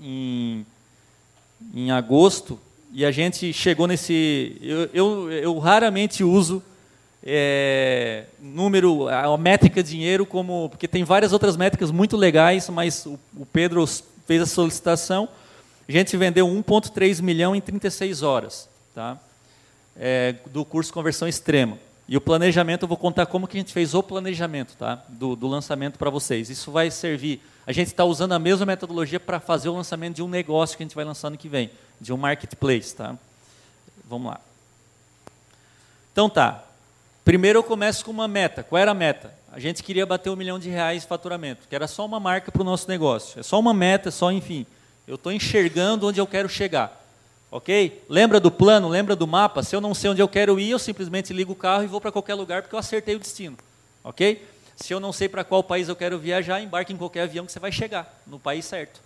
em, 0.00 0.64
em 1.74 1.90
agosto, 1.90 2.58
e 2.92 3.04
a 3.04 3.10
gente 3.10 3.52
chegou 3.52 3.86
nesse. 3.86 4.56
Eu, 4.62 4.88
eu, 4.94 5.32
eu 5.32 5.58
raramente 5.58 6.24
uso 6.24 6.62
é, 7.26 8.24
número, 8.40 9.08
a 9.08 9.36
métrica 9.36 9.82
dinheiro 9.82 10.24
como. 10.24 10.68
Porque 10.70 10.86
tem 10.86 11.02
várias 11.02 11.32
outras 11.32 11.56
métricas 11.56 11.90
muito 11.90 12.16
legais, 12.16 12.68
mas 12.68 13.04
o, 13.04 13.18
o 13.36 13.44
Pedro 13.44 13.84
fez 14.26 14.40
a 14.42 14.46
solicitação. 14.46 15.28
A 15.88 15.92
gente 15.92 16.16
vendeu 16.16 16.46
1,3 16.46 17.20
milhão 17.20 17.54
em 17.54 17.60
36 17.60 18.22
horas 18.22 18.68
tá? 18.96 19.18
É, 19.94 20.34
do 20.46 20.64
curso 20.64 20.92
Conversão 20.92 21.28
Extrema. 21.28 21.78
E 22.08 22.16
o 22.16 22.20
planejamento, 22.20 22.84
eu 22.84 22.88
vou 22.88 22.96
contar 22.96 23.26
como 23.26 23.46
que 23.46 23.56
a 23.56 23.60
gente 23.60 23.72
fez 23.72 23.92
o 23.92 24.02
planejamento 24.02 24.74
tá? 24.76 25.04
do, 25.08 25.36
do 25.36 25.46
lançamento 25.46 25.98
para 25.98 26.08
vocês. 26.08 26.48
Isso 26.48 26.70
vai 26.70 26.90
servir. 26.90 27.42
A 27.66 27.72
gente 27.72 27.88
está 27.88 28.04
usando 28.04 28.32
a 28.32 28.38
mesma 28.38 28.64
metodologia 28.64 29.20
para 29.20 29.38
fazer 29.38 29.68
o 29.68 29.74
lançamento 29.74 30.16
de 30.16 30.22
um 30.22 30.28
negócio 30.28 30.76
que 30.76 30.82
a 30.82 30.86
gente 30.86 30.94
vai 30.94 31.04
lançar 31.04 31.30
no 31.30 31.36
que 31.36 31.48
vem 31.48 31.70
de 32.00 32.12
um 32.12 32.16
marketplace, 32.16 32.94
tá? 32.94 33.16
Vamos 34.08 34.28
lá. 34.28 34.40
Então 36.12 36.30
tá. 36.30 36.65
Primeiro 37.26 37.58
eu 37.58 37.64
começo 37.64 38.04
com 38.04 38.12
uma 38.12 38.28
meta. 38.28 38.62
Qual 38.62 38.80
era 38.80 38.92
a 38.92 38.94
meta? 38.94 39.34
A 39.50 39.58
gente 39.58 39.82
queria 39.82 40.06
bater 40.06 40.30
um 40.30 40.36
milhão 40.36 40.60
de 40.60 40.70
reais 40.70 41.02
de 41.02 41.08
faturamento, 41.08 41.66
que 41.68 41.74
era 41.74 41.88
só 41.88 42.06
uma 42.06 42.20
marca 42.20 42.52
para 42.52 42.62
o 42.62 42.64
nosso 42.64 42.88
negócio. 42.88 43.40
É 43.40 43.42
só 43.42 43.58
uma 43.58 43.74
meta, 43.74 44.12
só 44.12 44.30
enfim. 44.30 44.64
Eu 45.08 45.16
estou 45.16 45.32
enxergando 45.32 46.06
onde 46.06 46.20
eu 46.20 46.26
quero 46.28 46.48
chegar. 46.48 47.04
Ok? 47.50 48.04
Lembra 48.08 48.38
do 48.38 48.48
plano, 48.48 48.88
lembra 48.88 49.16
do 49.16 49.26
mapa? 49.26 49.64
Se 49.64 49.74
eu 49.74 49.80
não 49.80 49.92
sei 49.92 50.10
onde 50.10 50.22
eu 50.22 50.28
quero 50.28 50.60
ir, 50.60 50.70
eu 50.70 50.78
simplesmente 50.78 51.32
ligo 51.32 51.52
o 51.52 51.56
carro 51.56 51.82
e 51.82 51.88
vou 51.88 52.00
para 52.00 52.12
qualquer 52.12 52.34
lugar 52.34 52.62
porque 52.62 52.76
eu 52.76 52.78
acertei 52.78 53.16
o 53.16 53.18
destino. 53.18 53.58
Ok? 54.04 54.46
Se 54.76 54.94
eu 54.94 55.00
não 55.00 55.12
sei 55.12 55.28
para 55.28 55.42
qual 55.42 55.64
país 55.64 55.88
eu 55.88 55.96
quero 55.96 56.20
viajar, 56.20 56.60
embarque 56.60 56.92
em 56.92 56.96
qualquer 56.96 57.22
avião 57.22 57.44
que 57.44 57.50
você 57.50 57.58
vai 57.58 57.72
chegar 57.72 58.22
no 58.24 58.38
país 58.38 58.64
certo. 58.64 59.00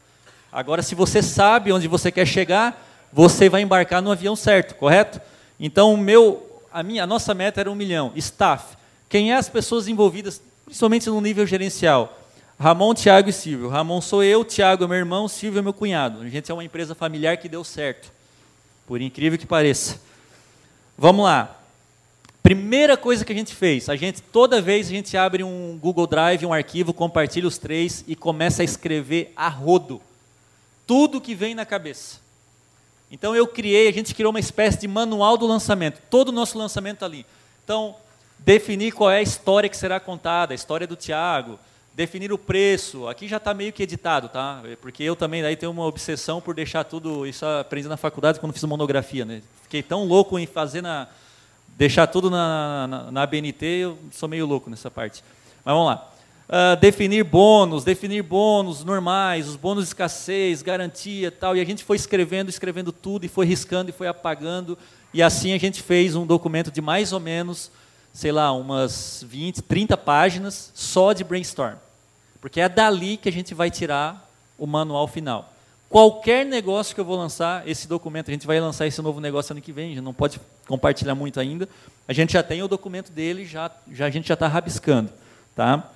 Agora, 0.52 0.82
se 0.82 0.94
você 0.94 1.22
sabe 1.22 1.72
onde 1.72 1.88
você 1.88 2.12
quer 2.12 2.26
chegar, 2.26 2.86
você 3.10 3.48
vai 3.48 3.62
embarcar 3.62 4.02
no 4.02 4.12
avião 4.12 4.36
certo, 4.36 4.74
correto? 4.74 5.18
Então, 5.58 5.94
o 5.94 5.96
meu, 5.96 6.49
a, 6.72 6.82
minha, 6.82 7.04
a 7.04 7.06
nossa 7.06 7.34
meta 7.34 7.60
era 7.60 7.70
um 7.70 7.74
milhão. 7.74 8.12
Staff. 8.16 8.76
Quem 9.08 9.32
é 9.32 9.36
as 9.36 9.48
pessoas 9.48 9.88
envolvidas, 9.88 10.40
principalmente 10.64 11.08
no 11.08 11.20
nível 11.20 11.46
gerencial? 11.46 12.18
Ramon, 12.58 12.94
Tiago 12.94 13.28
e 13.28 13.32
Silvio. 13.32 13.68
Ramon 13.68 14.00
sou 14.00 14.22
eu, 14.22 14.44
Tiago 14.44 14.84
é 14.84 14.86
meu 14.86 14.96
irmão, 14.96 15.26
Silvio 15.28 15.58
é 15.58 15.62
meu 15.62 15.72
cunhado. 15.72 16.20
A 16.20 16.28
gente 16.28 16.50
é 16.50 16.54
uma 16.54 16.64
empresa 16.64 16.94
familiar 16.94 17.36
que 17.36 17.48
deu 17.48 17.64
certo. 17.64 18.12
Por 18.86 19.00
incrível 19.00 19.38
que 19.38 19.46
pareça. 19.46 20.00
Vamos 20.96 21.24
lá. 21.24 21.56
Primeira 22.42 22.96
coisa 22.96 23.24
que 23.24 23.32
a 23.32 23.36
gente 23.36 23.54
fez, 23.54 23.88
a 23.88 23.96
gente 23.96 24.22
toda 24.22 24.62
vez 24.62 24.86
a 24.86 24.90
gente 24.90 25.16
abre 25.16 25.44
um 25.44 25.78
Google 25.80 26.06
Drive, 26.06 26.46
um 26.46 26.52
arquivo, 26.52 26.92
compartilha 26.92 27.46
os 27.46 27.58
três 27.58 28.04
e 28.08 28.16
começa 28.16 28.62
a 28.62 28.64
escrever 28.64 29.32
a 29.36 29.48
rodo 29.48 30.00
tudo 30.90 31.20
que 31.20 31.36
vem 31.36 31.54
na 31.54 31.64
cabeça. 31.64 32.19
Então 33.10 33.34
eu 33.34 33.46
criei, 33.46 33.88
a 33.88 33.92
gente 33.92 34.14
criou 34.14 34.30
uma 34.30 34.40
espécie 34.40 34.78
de 34.78 34.88
manual 34.88 35.36
do 35.36 35.46
lançamento. 35.46 36.00
Todo 36.08 36.28
o 36.28 36.32
nosso 36.32 36.56
lançamento 36.56 36.94
está 36.94 37.06
ali. 37.06 37.26
Então, 37.64 37.96
definir 38.38 38.92
qual 38.92 39.10
é 39.10 39.18
a 39.18 39.22
história 39.22 39.68
que 39.68 39.76
será 39.76 39.98
contada, 39.98 40.52
a 40.52 40.54
história 40.54 40.86
do 40.86 40.94
Tiago, 40.94 41.58
definir 41.94 42.32
o 42.32 42.38
preço. 42.38 43.08
Aqui 43.08 43.26
já 43.26 43.38
está 43.38 43.52
meio 43.52 43.72
que 43.72 43.82
editado, 43.82 44.28
tá? 44.28 44.62
Porque 44.80 45.02
eu 45.02 45.16
também 45.16 45.42
daí 45.42 45.56
tenho 45.56 45.72
uma 45.72 45.86
obsessão 45.86 46.40
por 46.40 46.54
deixar 46.54 46.84
tudo. 46.84 47.26
Isso 47.26 47.44
aprendi 47.44 47.88
na 47.88 47.96
faculdade 47.96 48.38
quando 48.38 48.52
fiz 48.52 48.62
monografia, 48.64 49.24
né? 49.24 49.42
Fiquei 49.62 49.82
tão 49.82 50.04
louco 50.04 50.38
em 50.38 50.46
fazer 50.46 50.80
na 50.80 51.08
deixar 51.76 52.06
tudo 52.06 52.28
na, 52.28 52.86
na, 52.86 53.10
na 53.10 53.26
BNT, 53.26 53.64
eu 53.64 53.98
sou 54.12 54.28
meio 54.28 54.44
louco 54.44 54.68
nessa 54.68 54.90
parte. 54.90 55.24
Mas 55.64 55.74
vamos 55.74 55.86
lá 55.86 56.10
uh, 56.50 56.76
definir 56.80 57.22
bônus, 57.22 57.84
definir 57.84 58.22
bônus 58.22 58.84
normais, 58.84 59.48
os 59.48 59.56
bônus 59.56 59.84
de 59.84 59.90
escassez, 59.90 60.60
garantia 60.60 61.30
tal. 61.30 61.56
E 61.56 61.60
a 61.60 61.64
gente 61.64 61.84
foi 61.84 61.96
escrevendo, 61.96 62.50
escrevendo 62.50 62.92
tudo, 62.92 63.24
e 63.24 63.28
foi 63.28 63.46
riscando 63.46 63.90
e 63.90 63.92
foi 63.92 64.08
apagando. 64.08 64.76
E 65.14 65.22
assim 65.22 65.52
a 65.52 65.58
gente 65.58 65.82
fez 65.82 66.16
um 66.16 66.26
documento 66.26 66.70
de 66.70 66.80
mais 66.80 67.12
ou 67.12 67.20
menos, 67.20 67.70
sei 68.12 68.32
lá, 68.32 68.52
umas 68.52 69.24
20, 69.26 69.62
30 69.62 69.96
páginas 69.96 70.72
só 70.74 71.12
de 71.12 71.22
brainstorm. 71.22 71.76
Porque 72.40 72.60
é 72.60 72.68
dali 72.68 73.16
que 73.16 73.28
a 73.28 73.32
gente 73.32 73.54
vai 73.54 73.70
tirar 73.70 74.28
o 74.58 74.66
manual 74.66 75.06
final. 75.06 75.52
Qualquer 75.88 76.46
negócio 76.46 76.94
que 76.94 77.00
eu 77.00 77.04
vou 77.04 77.16
lançar, 77.16 77.66
esse 77.68 77.88
documento, 77.88 78.28
a 78.28 78.32
gente 78.32 78.46
vai 78.46 78.60
lançar 78.60 78.86
esse 78.86 79.02
novo 79.02 79.20
negócio 79.20 79.52
ano 79.52 79.60
que 79.60 79.72
vem, 79.72 79.86
a 79.86 79.94
gente 79.96 80.04
não 80.04 80.14
pode 80.14 80.40
compartilhar 80.68 81.16
muito 81.16 81.40
ainda. 81.40 81.68
A 82.06 82.12
gente 82.12 82.32
já 82.32 82.44
tem 82.44 82.62
o 82.62 82.68
documento 82.68 83.10
dele, 83.10 83.44
já, 83.44 83.68
já 83.90 84.06
a 84.06 84.10
gente 84.10 84.28
já 84.28 84.34
está 84.34 84.46
rabiscando. 84.46 85.10
Tá? 85.56 85.90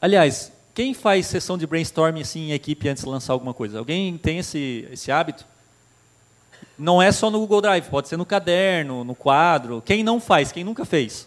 Aliás, 0.00 0.52
quem 0.74 0.94
faz 0.94 1.26
sessão 1.26 1.58
de 1.58 1.66
brainstorming 1.66 2.20
assim 2.20 2.50
em 2.50 2.52
equipe 2.52 2.88
antes 2.88 3.02
de 3.02 3.08
lançar 3.08 3.32
alguma 3.32 3.52
coisa? 3.52 3.78
Alguém 3.78 4.16
tem 4.16 4.38
esse, 4.38 4.88
esse 4.92 5.10
hábito? 5.10 5.44
Não 6.78 7.02
é 7.02 7.10
só 7.10 7.30
no 7.30 7.40
Google 7.40 7.60
Drive, 7.60 7.88
pode 7.88 8.08
ser 8.08 8.16
no 8.16 8.24
caderno, 8.24 9.02
no 9.02 9.14
quadro. 9.14 9.82
Quem 9.84 10.04
não 10.04 10.20
faz? 10.20 10.52
Quem 10.52 10.62
nunca 10.62 10.84
fez? 10.84 11.26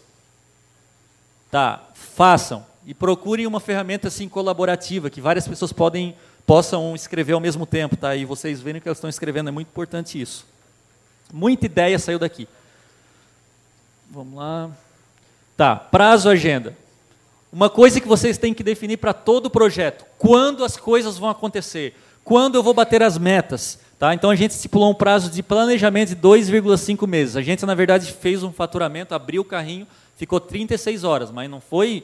Tá, 1.49 1.83
façam 1.93 2.65
e 2.85 2.93
procurem 2.93 3.45
uma 3.45 3.59
ferramenta 3.59 4.07
assim 4.07 4.29
colaborativa 4.29 5.09
que 5.09 5.19
várias 5.19 5.47
pessoas 5.47 5.73
podem 5.73 6.15
possam 6.45 6.95
escrever 6.95 7.33
ao 7.33 7.39
mesmo 7.39 7.65
tempo, 7.65 7.95
tá? 7.95 8.15
E 8.15 8.25
vocês 8.25 8.61
verem 8.61 8.79
o 8.79 8.81
que 8.81 8.87
elas 8.87 8.97
estão 8.97 9.09
escrevendo 9.09 9.49
é 9.49 9.51
muito 9.51 9.67
importante 9.67 10.19
isso. 10.19 10.45
Muita 11.31 11.65
ideia 11.65 11.99
saiu 11.99 12.19
daqui. 12.19 12.47
Vamos 14.09 14.35
lá. 14.35 14.69
Tá, 15.55 15.75
prazo 15.75 16.29
agenda. 16.29 16.75
Uma 17.51 17.69
coisa 17.69 17.99
que 17.99 18.07
vocês 18.07 18.37
têm 18.37 18.53
que 18.53 18.63
definir 18.63 18.97
para 18.97 19.13
todo 19.13 19.47
o 19.47 19.49
projeto: 19.49 20.05
quando 20.17 20.63
as 20.63 20.77
coisas 20.77 21.17
vão 21.17 21.29
acontecer, 21.29 21.95
quando 22.23 22.55
eu 22.55 22.63
vou 22.63 22.73
bater 22.73 23.03
as 23.03 23.17
metas. 23.17 23.79
Tá? 23.99 24.15
Então 24.15 24.31
a 24.31 24.35
gente 24.35 24.51
estipulou 24.51 24.89
um 24.89 24.95
prazo 24.95 25.29
de 25.29 25.43
planejamento 25.43 26.09
de 26.09 26.15
2,5 26.15 27.07
meses. 27.07 27.35
A 27.35 27.41
gente, 27.41 27.65
na 27.65 27.75
verdade, 27.75 28.11
fez 28.11 28.41
um 28.41 28.51
faturamento, 28.51 29.13
abriu 29.13 29.43
o 29.43 29.45
carrinho, 29.45 29.85
ficou 30.15 30.39
36 30.39 31.03
horas, 31.03 31.29
mas 31.29 31.49
não 31.49 31.61
foi. 31.61 32.03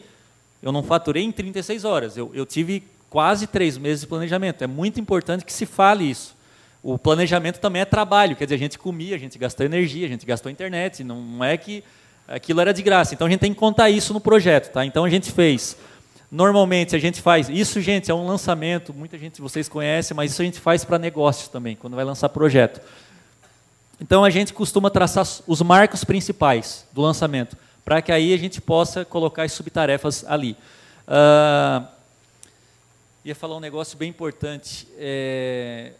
Eu 0.61 0.71
não 0.71 0.83
faturei 0.83 1.23
em 1.23 1.31
36 1.31 1.85
horas. 1.85 2.15
Eu, 2.15 2.29
eu 2.35 2.45
tive 2.45 2.83
quase 3.09 3.47
três 3.47 3.77
meses 3.77 4.01
de 4.01 4.07
planejamento. 4.07 4.63
É 4.63 4.67
muito 4.67 4.99
importante 4.99 5.43
que 5.43 5.53
se 5.53 5.65
fale 5.65 6.09
isso. 6.09 6.35
O 6.83 6.97
planejamento 6.97 7.59
também 7.59 7.81
é 7.81 7.85
trabalho, 7.85 8.35
quer 8.35 8.45
dizer, 8.45 8.55
a 8.55 8.59
gente 8.59 8.77
comia, 8.77 9.15
a 9.15 9.19
gente 9.19 9.37
gastou 9.37 9.65
energia, 9.65 10.05
a 10.05 10.09
gente 10.09 10.25
gastou 10.25 10.51
internet, 10.51 11.03
não, 11.03 11.43
é 11.43 11.57
que 11.57 11.83
aquilo 12.27 12.59
era 12.59 12.73
de 12.73 12.81
graça. 12.81 13.13
Então 13.13 13.27
a 13.27 13.29
gente 13.29 13.39
tem 13.39 13.53
que 13.53 13.59
contar 13.59 13.89
isso 13.89 14.13
no 14.13 14.19
projeto, 14.19 14.71
tá? 14.71 14.85
Então 14.85 15.05
a 15.05 15.09
gente 15.09 15.31
fez. 15.31 15.77
Normalmente 16.29 16.95
a 16.95 16.99
gente 16.99 17.21
faz 17.21 17.47
isso, 17.47 17.79
gente, 17.79 18.11
é 18.11 18.13
um 18.13 18.27
lançamento. 18.27 18.93
Muita 18.93 19.17
gente 19.17 19.41
vocês 19.41 19.69
conhecem, 19.69 20.15
mas 20.15 20.31
isso 20.31 20.41
a 20.41 20.45
gente 20.45 20.59
faz 20.59 20.83
para 20.83 20.99
negócios 20.99 21.47
também, 21.47 21.75
quando 21.75 21.95
vai 21.95 22.03
lançar 22.03 22.27
projeto. 22.29 22.81
Então 23.99 24.23
a 24.23 24.29
gente 24.29 24.53
costuma 24.53 24.89
traçar 24.89 25.25
os 25.47 25.61
marcos 25.61 26.03
principais 26.03 26.85
do 26.91 27.01
lançamento, 27.01 27.57
para 27.85 28.01
que 28.01 28.11
aí 28.11 28.33
a 28.33 28.37
gente 28.37 28.59
possa 28.59 29.05
colocar 29.05 29.43
as 29.43 29.53
subtarefas 29.53 30.25
ali. 30.27 30.57
Uh, 31.07 31.87
ia 33.23 33.33
falar 33.33 33.55
um 33.55 33.61
negócio 33.61 33.97
bem 33.97 34.09
importante. 34.09 34.87
É... 34.97 35.93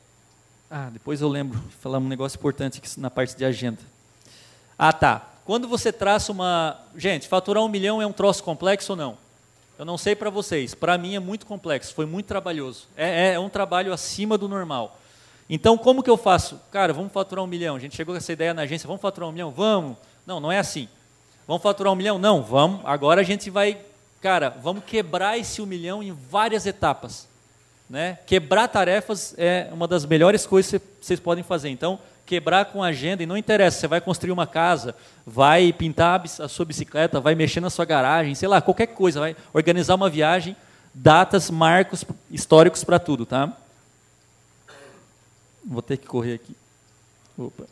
Ah, 0.69 0.89
depois 0.91 1.21
eu 1.21 1.29
lembro, 1.29 1.57
falar 1.79 1.97
um 1.97 2.07
negócio 2.07 2.37
importante 2.37 2.79
aqui 2.79 2.99
na 2.99 3.09
parte 3.09 3.35
de 3.35 3.45
agenda. 3.45 3.79
Ah, 4.77 4.91
tá. 4.91 5.36
Quando 5.47 5.65
você 5.65 5.93
traça 5.93 6.29
uma. 6.33 6.77
Gente, 6.93 7.25
faturar 7.25 7.63
um 7.63 7.69
milhão 7.69 8.01
é 8.01 8.05
um 8.05 8.11
troço 8.11 8.43
complexo 8.43 8.91
ou 8.91 8.97
não? 8.97 9.17
Eu 9.79 9.85
não 9.85 9.97
sei 9.97 10.13
para 10.13 10.29
vocês. 10.29 10.75
Para 10.75 10.97
mim 10.97 11.15
é 11.15 11.21
muito 11.21 11.45
complexo, 11.45 11.93
foi 11.93 12.05
muito 12.05 12.25
trabalhoso. 12.25 12.85
É, 12.97 13.31
é 13.31 13.39
um 13.39 13.47
trabalho 13.47 13.93
acima 13.93 14.37
do 14.37 14.49
normal. 14.49 14.99
Então, 15.49 15.77
como 15.77 16.03
que 16.03 16.09
eu 16.09 16.17
faço? 16.17 16.59
Cara, 16.69 16.91
vamos 16.91 17.13
faturar 17.13 17.45
um 17.45 17.47
milhão. 17.47 17.77
A 17.77 17.79
gente 17.79 17.95
chegou 17.95 18.13
com 18.13 18.17
essa 18.17 18.33
ideia 18.33 18.53
na 18.53 18.63
agência, 18.63 18.87
vamos 18.87 19.01
faturar 19.01 19.29
um 19.29 19.31
milhão? 19.31 19.49
Vamos. 19.49 19.95
Não, 20.25 20.41
não 20.41 20.51
é 20.51 20.59
assim. 20.59 20.89
Vamos 21.47 21.63
faturar 21.63 21.93
um 21.93 21.95
milhão? 21.95 22.19
Não, 22.19 22.43
vamos. 22.43 22.81
Agora 22.83 23.21
a 23.21 23.23
gente 23.23 23.49
vai, 23.49 23.77
cara, 24.21 24.49
vamos 24.49 24.83
quebrar 24.83 25.37
esse 25.37 25.61
um 25.61 25.65
milhão 25.65 26.03
em 26.03 26.11
várias 26.11 26.65
etapas. 26.65 27.25
Né? 27.89 28.19
Quebrar 28.25 28.67
tarefas 28.67 29.33
é 29.37 29.69
uma 29.71 29.87
das 29.87 30.05
melhores 30.05 30.45
coisas 30.45 30.73
que 30.73 30.87
vocês 30.99 31.21
podem 31.21 31.41
fazer. 31.41 31.69
Então, 31.69 31.97
quebrar 32.27 32.65
com 32.65 32.83
agenda, 32.83 33.23
e 33.23 33.25
não 33.25 33.37
interessa, 33.37 33.79
você 33.79 33.87
vai 33.87 34.01
construir 34.01 34.33
uma 34.33 34.45
casa, 34.45 34.93
vai 35.25 35.71
pintar 35.71 36.21
a 36.41 36.47
sua 36.49 36.65
bicicleta, 36.65 37.21
vai 37.21 37.33
mexer 37.33 37.61
na 37.61 37.69
sua 37.69 37.85
garagem, 37.85 38.35
sei 38.35 38.49
lá, 38.49 38.61
qualquer 38.61 38.87
coisa, 38.87 39.21
vai 39.21 39.35
organizar 39.53 39.95
uma 39.95 40.09
viagem, 40.09 40.55
datas, 40.93 41.49
marcos 41.49 42.03
históricos 42.29 42.83
para 42.83 42.99
tudo, 42.99 43.25
tá? 43.25 43.55
Vou 45.65 45.81
ter 45.81 45.97
que 45.97 46.05
correr 46.05 46.33
aqui. 46.33 46.55
Opa. 47.37 47.63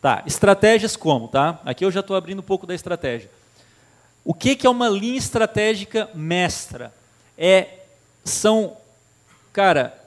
Tá, 0.00 0.22
estratégias 0.26 0.94
como, 0.94 1.26
tá? 1.26 1.60
Aqui 1.64 1.84
eu 1.84 1.90
já 1.90 2.00
estou 2.00 2.14
abrindo 2.14 2.38
um 2.38 2.42
pouco 2.42 2.66
da 2.66 2.74
estratégia. 2.74 3.28
O 4.24 4.32
que, 4.32 4.54
que 4.54 4.66
é 4.66 4.70
uma 4.70 4.88
linha 4.88 5.18
estratégica 5.18 6.08
mestra? 6.14 6.92
É, 7.36 7.77
são, 8.30 8.76
cara, 9.52 9.98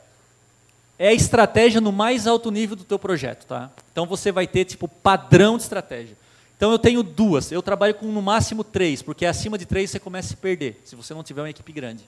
é 0.97 1.07
a 1.07 1.13
estratégia 1.13 1.81
no 1.81 1.91
mais 1.91 2.27
alto 2.27 2.51
nível 2.51 2.75
do 2.75 2.83
teu 2.83 2.99
projeto, 2.99 3.45
tá? 3.45 3.71
Então 3.91 4.05
você 4.05 4.31
vai 4.31 4.45
ter 4.45 4.65
tipo 4.65 4.87
padrão 4.87 5.57
de 5.57 5.63
estratégia. 5.63 6.15
Então 6.55 6.71
eu 6.71 6.77
tenho 6.77 7.01
duas. 7.01 7.51
Eu 7.51 7.63
trabalho 7.63 7.95
com 7.95 8.05
no 8.05 8.21
máximo 8.21 8.63
três, 8.63 9.01
porque 9.01 9.25
acima 9.25 9.57
de 9.57 9.65
três 9.65 9.89
você 9.89 9.99
começa 9.99 10.27
a 10.27 10.29
se 10.29 10.37
perder, 10.37 10.79
se 10.85 10.95
você 10.95 11.11
não 11.11 11.23
tiver 11.23 11.41
uma 11.41 11.49
equipe 11.49 11.71
grande. 11.71 12.03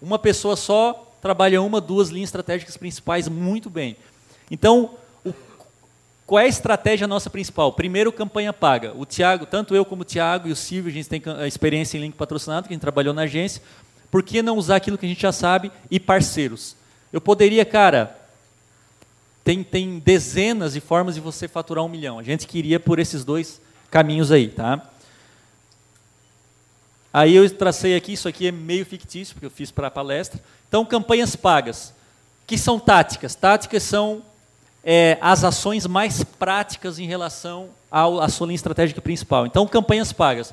Uma 0.00 0.16
pessoa 0.16 0.54
só 0.54 1.12
trabalha 1.20 1.60
uma, 1.60 1.80
duas 1.80 2.08
linhas 2.10 2.28
estratégicas 2.28 2.76
principais 2.76 3.28
muito 3.28 3.68
bem. 3.68 3.96
Então, 4.48 4.90
o, 5.24 5.34
qual 6.24 6.38
é 6.38 6.44
a 6.44 6.48
estratégia 6.48 7.08
nossa 7.08 7.28
principal? 7.28 7.72
Primeiro, 7.72 8.12
campanha 8.12 8.52
paga. 8.52 8.92
O 8.94 9.04
Tiago, 9.04 9.44
tanto 9.44 9.74
eu 9.74 9.84
como 9.84 10.02
o 10.02 10.04
Tiago 10.04 10.46
e 10.46 10.52
o 10.52 10.56
Silvio, 10.56 10.90
a 10.90 10.94
gente 10.94 11.08
tem 11.08 11.20
experiência 11.48 11.98
em 11.98 12.02
link 12.02 12.14
patrocinado, 12.14 12.68
que 12.68 12.72
a 12.72 12.76
gente 12.76 12.80
trabalhou 12.80 13.12
na 13.12 13.22
agência. 13.22 13.60
Por 14.10 14.22
que 14.22 14.42
não 14.42 14.56
usar 14.56 14.76
aquilo 14.76 14.96
que 14.96 15.06
a 15.06 15.08
gente 15.08 15.22
já 15.22 15.32
sabe 15.32 15.70
e 15.90 15.98
parceiros? 16.00 16.76
Eu 17.12 17.20
poderia, 17.20 17.64
cara, 17.64 18.16
tem, 19.44 19.62
tem 19.62 19.98
dezenas 19.98 20.72
de 20.72 20.80
formas 20.80 21.14
de 21.14 21.20
você 21.20 21.46
faturar 21.46 21.84
um 21.84 21.88
milhão. 21.88 22.18
A 22.18 22.22
gente 22.22 22.46
queria 22.46 22.80
por 22.80 22.98
esses 22.98 23.24
dois 23.24 23.60
caminhos 23.90 24.32
aí, 24.32 24.48
tá? 24.48 24.90
Aí 27.12 27.34
eu 27.34 27.48
tracei 27.48 27.96
aqui, 27.96 28.12
isso 28.12 28.28
aqui 28.28 28.48
é 28.48 28.52
meio 28.52 28.84
fictício, 28.84 29.34
porque 29.34 29.46
eu 29.46 29.50
fiz 29.50 29.70
para 29.70 29.86
a 29.86 29.90
palestra. 29.90 30.38
Então, 30.68 30.84
campanhas 30.84 31.34
pagas. 31.34 31.94
que 32.46 32.58
são 32.58 32.78
táticas? 32.78 33.34
Táticas 33.34 33.82
são 33.84 34.22
é, 34.84 35.16
as 35.20 35.42
ações 35.42 35.86
mais 35.86 36.22
práticas 36.22 36.98
em 36.98 37.06
relação 37.06 37.70
à 37.90 38.28
sua 38.28 38.48
linha 38.48 38.56
estratégica 38.56 39.00
principal. 39.00 39.46
Então, 39.46 39.66
campanhas 39.66 40.12
pagas. 40.12 40.52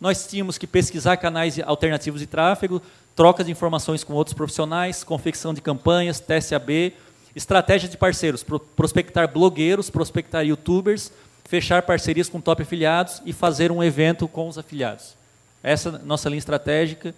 Nós 0.00 0.26
tínhamos 0.26 0.58
que 0.58 0.66
pesquisar 0.66 1.16
canais 1.16 1.58
alternativos 1.60 2.20
de 2.20 2.26
tráfego, 2.26 2.82
troca 3.14 3.44
de 3.44 3.50
informações 3.50 4.02
com 4.02 4.12
outros 4.12 4.34
profissionais, 4.34 5.04
confecção 5.04 5.54
de 5.54 5.60
campanhas, 5.60 6.20
teste 6.20 6.54
AB, 6.54 6.92
estratégia 7.34 7.88
de 7.88 7.96
parceiros, 7.96 8.44
prospectar 8.76 9.32
blogueiros, 9.32 9.90
prospectar 9.90 10.44
youtubers, 10.44 11.10
fechar 11.44 11.82
parcerias 11.82 12.28
com 12.28 12.40
top 12.40 12.62
afiliados 12.62 13.20
e 13.24 13.32
fazer 13.32 13.70
um 13.70 13.82
evento 13.82 14.26
com 14.26 14.48
os 14.48 14.58
afiliados. 14.58 15.14
Essa 15.62 15.88
é 15.88 15.94
a 15.94 15.98
nossa 15.98 16.28
linha 16.28 16.38
estratégica 16.38 17.14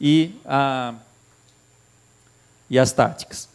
e, 0.00 0.34
a, 0.44 0.94
e 2.68 2.78
as 2.78 2.92
táticas. 2.92 3.48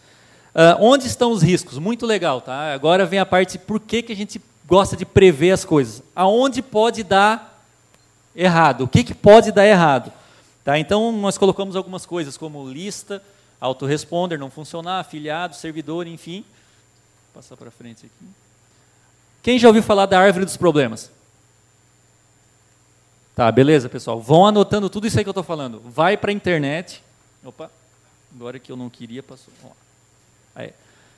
Uh, 0.54 0.76
onde 0.80 1.06
estão 1.06 1.32
os 1.32 1.44
riscos? 1.44 1.78
Muito 1.78 2.06
legal, 2.06 2.42
tá? 2.42 2.74
Agora 2.74 3.06
vem 3.06 3.20
a 3.20 3.26
parte 3.26 3.58
por 3.58 3.80
que, 3.80 4.02
que 4.02 4.12
a 4.12 4.16
gente 4.16 4.42
gosta 4.66 4.96
de 4.96 5.06
prever 5.06 5.52
as 5.52 5.64
coisas. 5.64 6.02
Aonde 6.16 6.62
pode 6.62 7.04
dar 7.04 7.57
errado? 8.38 8.82
O 8.82 8.88
que, 8.88 9.04
que 9.04 9.16
pode 9.16 9.52
dar 9.52 9.66
errado? 9.66 10.14
Tá? 10.64 10.78
Então, 10.78 11.12
nós 11.12 11.38
colocamos 11.38 11.76
algumas 11.76 12.06
coisas 12.06 12.38
como 12.38 12.70
lista, 12.70 13.22
autoresponder 13.60 14.38
não 14.38 14.52
funcionar, 14.52 15.00
afiliado, 15.00 15.56
servidor, 15.56 16.06
enfim. 16.06 16.46
Vou 17.34 17.42
passar 17.42 17.58
para 17.58 17.72
frente 17.72 18.06
aqui. 18.06 18.30
Quem 19.42 19.58
já 19.58 19.68
ouviu 19.68 19.82
falar 19.82 20.06
da 20.06 20.20
árvore 20.20 20.46
dos 20.46 20.58
problemas? 20.58 21.12
Tá, 23.36 23.52
beleza, 23.52 23.90
pessoal. 23.90 24.20
Vão 24.20 24.46
anotando 24.46 24.90
tudo 24.90 25.08
isso 25.08 25.18
aí 25.18 25.24
que 25.24 25.30
eu 25.30 25.32
estou 25.32 25.44
falando. 25.44 25.82
Vai 25.86 26.18
para 26.18 26.32
a 26.32 26.34
internet. 26.34 27.04
Opa, 27.44 27.72
agora 28.36 28.60
que 28.60 28.72
eu 28.72 28.76
não 28.76 28.90
queria, 28.90 29.24
passou. 29.24 29.54
Aí. 30.56 30.74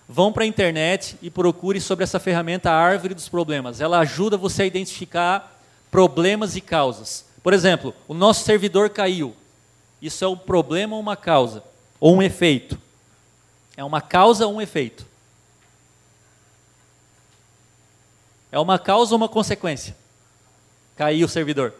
Vão 0.08 0.34
para 0.34 0.44
a 0.44 0.48
internet 0.48 1.18
e 1.22 1.30
procure 1.30 1.80
sobre 1.80 2.04
essa 2.04 2.20
ferramenta 2.20 2.72
a 2.72 2.76
árvore 2.76 3.14
dos 3.14 3.30
problemas. 3.30 3.80
Ela 3.80 4.00
ajuda 4.00 4.38
você 4.38 4.64
a 4.64 4.66
identificar 4.66 5.59
problemas 5.92 6.56
e 6.56 6.62
causas. 6.62 7.26
Por 7.42 7.54
exemplo, 7.54 7.94
o 8.08 8.14
nosso 8.14 8.44
servidor 8.44 8.90
caiu. 8.90 9.36
Isso 10.02 10.24
é 10.24 10.28
um 10.28 10.38
problema 10.38 10.96
ou 10.96 11.02
uma 11.02 11.16
causa? 11.16 11.64
Ou 12.00 12.16
um 12.16 12.22
efeito? 12.22 12.80
É 13.76 13.84
uma 13.84 14.02
causa 14.02 14.46
ou 14.46 14.56
um 14.56 14.62
efeito? 14.62 15.06
É 18.52 18.60
uma 18.60 18.80
causa 18.80 19.14
ou 19.14 19.18
uma 19.18 19.30
consequência? 19.30 19.96
Caiu 20.96 21.26
o 21.26 21.30
servidor. 21.30 21.74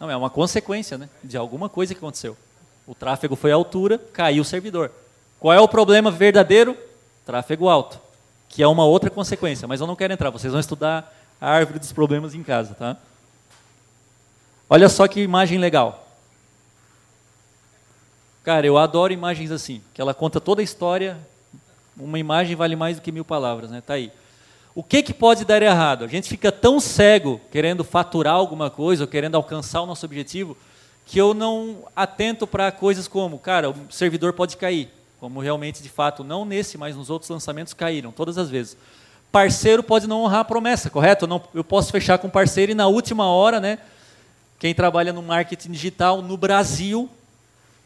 Não, 0.00 0.10
é 0.10 0.16
uma 0.16 0.30
consequência 0.30 0.98
né, 0.98 1.08
de 1.22 1.36
alguma 1.36 1.68
coisa 1.68 1.94
que 1.94 1.98
aconteceu. 1.98 2.36
O 2.86 2.94
tráfego 2.94 3.36
foi 3.36 3.52
à 3.52 3.54
altura, 3.54 3.98
caiu 4.12 4.42
o 4.42 4.44
servidor. 4.44 4.90
Qual 5.38 5.52
é 5.52 5.60
o 5.60 5.68
problema 5.68 6.10
verdadeiro? 6.10 6.76
Tráfego 7.24 7.68
alto, 7.68 8.00
que 8.48 8.62
é 8.62 8.66
uma 8.66 8.84
outra 8.84 9.10
consequência, 9.10 9.68
mas 9.68 9.80
eu 9.80 9.86
não 9.86 9.94
quero 9.94 10.12
entrar, 10.12 10.30
vocês 10.30 10.52
vão 10.52 10.58
estudar 10.58 11.12
a 11.42 11.50
árvore 11.50 11.80
dos 11.80 11.92
problemas 11.92 12.36
em 12.36 12.42
casa, 12.44 12.72
tá? 12.72 12.96
Olha 14.70 14.88
só 14.88 15.08
que 15.08 15.20
imagem 15.20 15.58
legal. 15.58 16.06
Cara, 18.44 18.64
eu 18.64 18.78
adoro 18.78 19.12
imagens 19.12 19.50
assim, 19.50 19.82
que 19.92 20.00
ela 20.00 20.14
conta 20.14 20.40
toda 20.40 20.60
a 20.60 20.64
história. 20.64 21.18
Uma 21.96 22.16
imagem 22.16 22.54
vale 22.54 22.76
mais 22.76 22.96
do 22.96 23.02
que 23.02 23.10
mil 23.10 23.24
palavras, 23.24 23.72
né? 23.72 23.80
Tá 23.80 23.94
aí. 23.94 24.12
O 24.72 24.84
que, 24.84 25.02
que 25.02 25.12
pode 25.12 25.44
dar 25.44 25.60
errado? 25.60 26.04
A 26.04 26.06
gente 26.06 26.28
fica 26.28 26.52
tão 26.52 26.78
cego 26.78 27.40
querendo 27.50 27.82
faturar 27.82 28.34
alguma 28.34 28.70
coisa, 28.70 29.02
ou 29.02 29.08
querendo 29.08 29.34
alcançar 29.34 29.82
o 29.82 29.86
nosso 29.86 30.06
objetivo, 30.06 30.56
que 31.04 31.18
eu 31.18 31.34
não 31.34 31.88
atento 31.96 32.46
para 32.46 32.70
coisas 32.70 33.08
como, 33.08 33.36
cara, 33.36 33.68
o 33.68 33.74
servidor 33.90 34.32
pode 34.32 34.56
cair, 34.56 34.90
como 35.18 35.40
realmente, 35.40 35.82
de 35.82 35.88
fato, 35.88 36.22
não 36.22 36.44
nesse, 36.44 36.78
mas 36.78 36.94
nos 36.94 37.10
outros 37.10 37.28
lançamentos 37.28 37.74
caíram, 37.74 38.12
todas 38.12 38.38
as 38.38 38.48
vezes. 38.48 38.76
Parceiro 39.32 39.82
pode 39.82 40.06
não 40.06 40.22
honrar 40.22 40.40
a 40.40 40.44
promessa, 40.44 40.90
correto? 40.90 41.26
Não, 41.26 41.42
eu 41.54 41.64
posso 41.64 41.90
fechar 41.90 42.18
com 42.18 42.28
parceiro 42.28 42.70
e 42.70 42.74
na 42.74 42.86
última 42.86 43.26
hora, 43.26 43.58
né, 43.58 43.78
quem 44.58 44.74
trabalha 44.74 45.10
no 45.10 45.22
marketing 45.22 45.72
digital 45.72 46.20
no 46.20 46.36
Brasil 46.36 47.08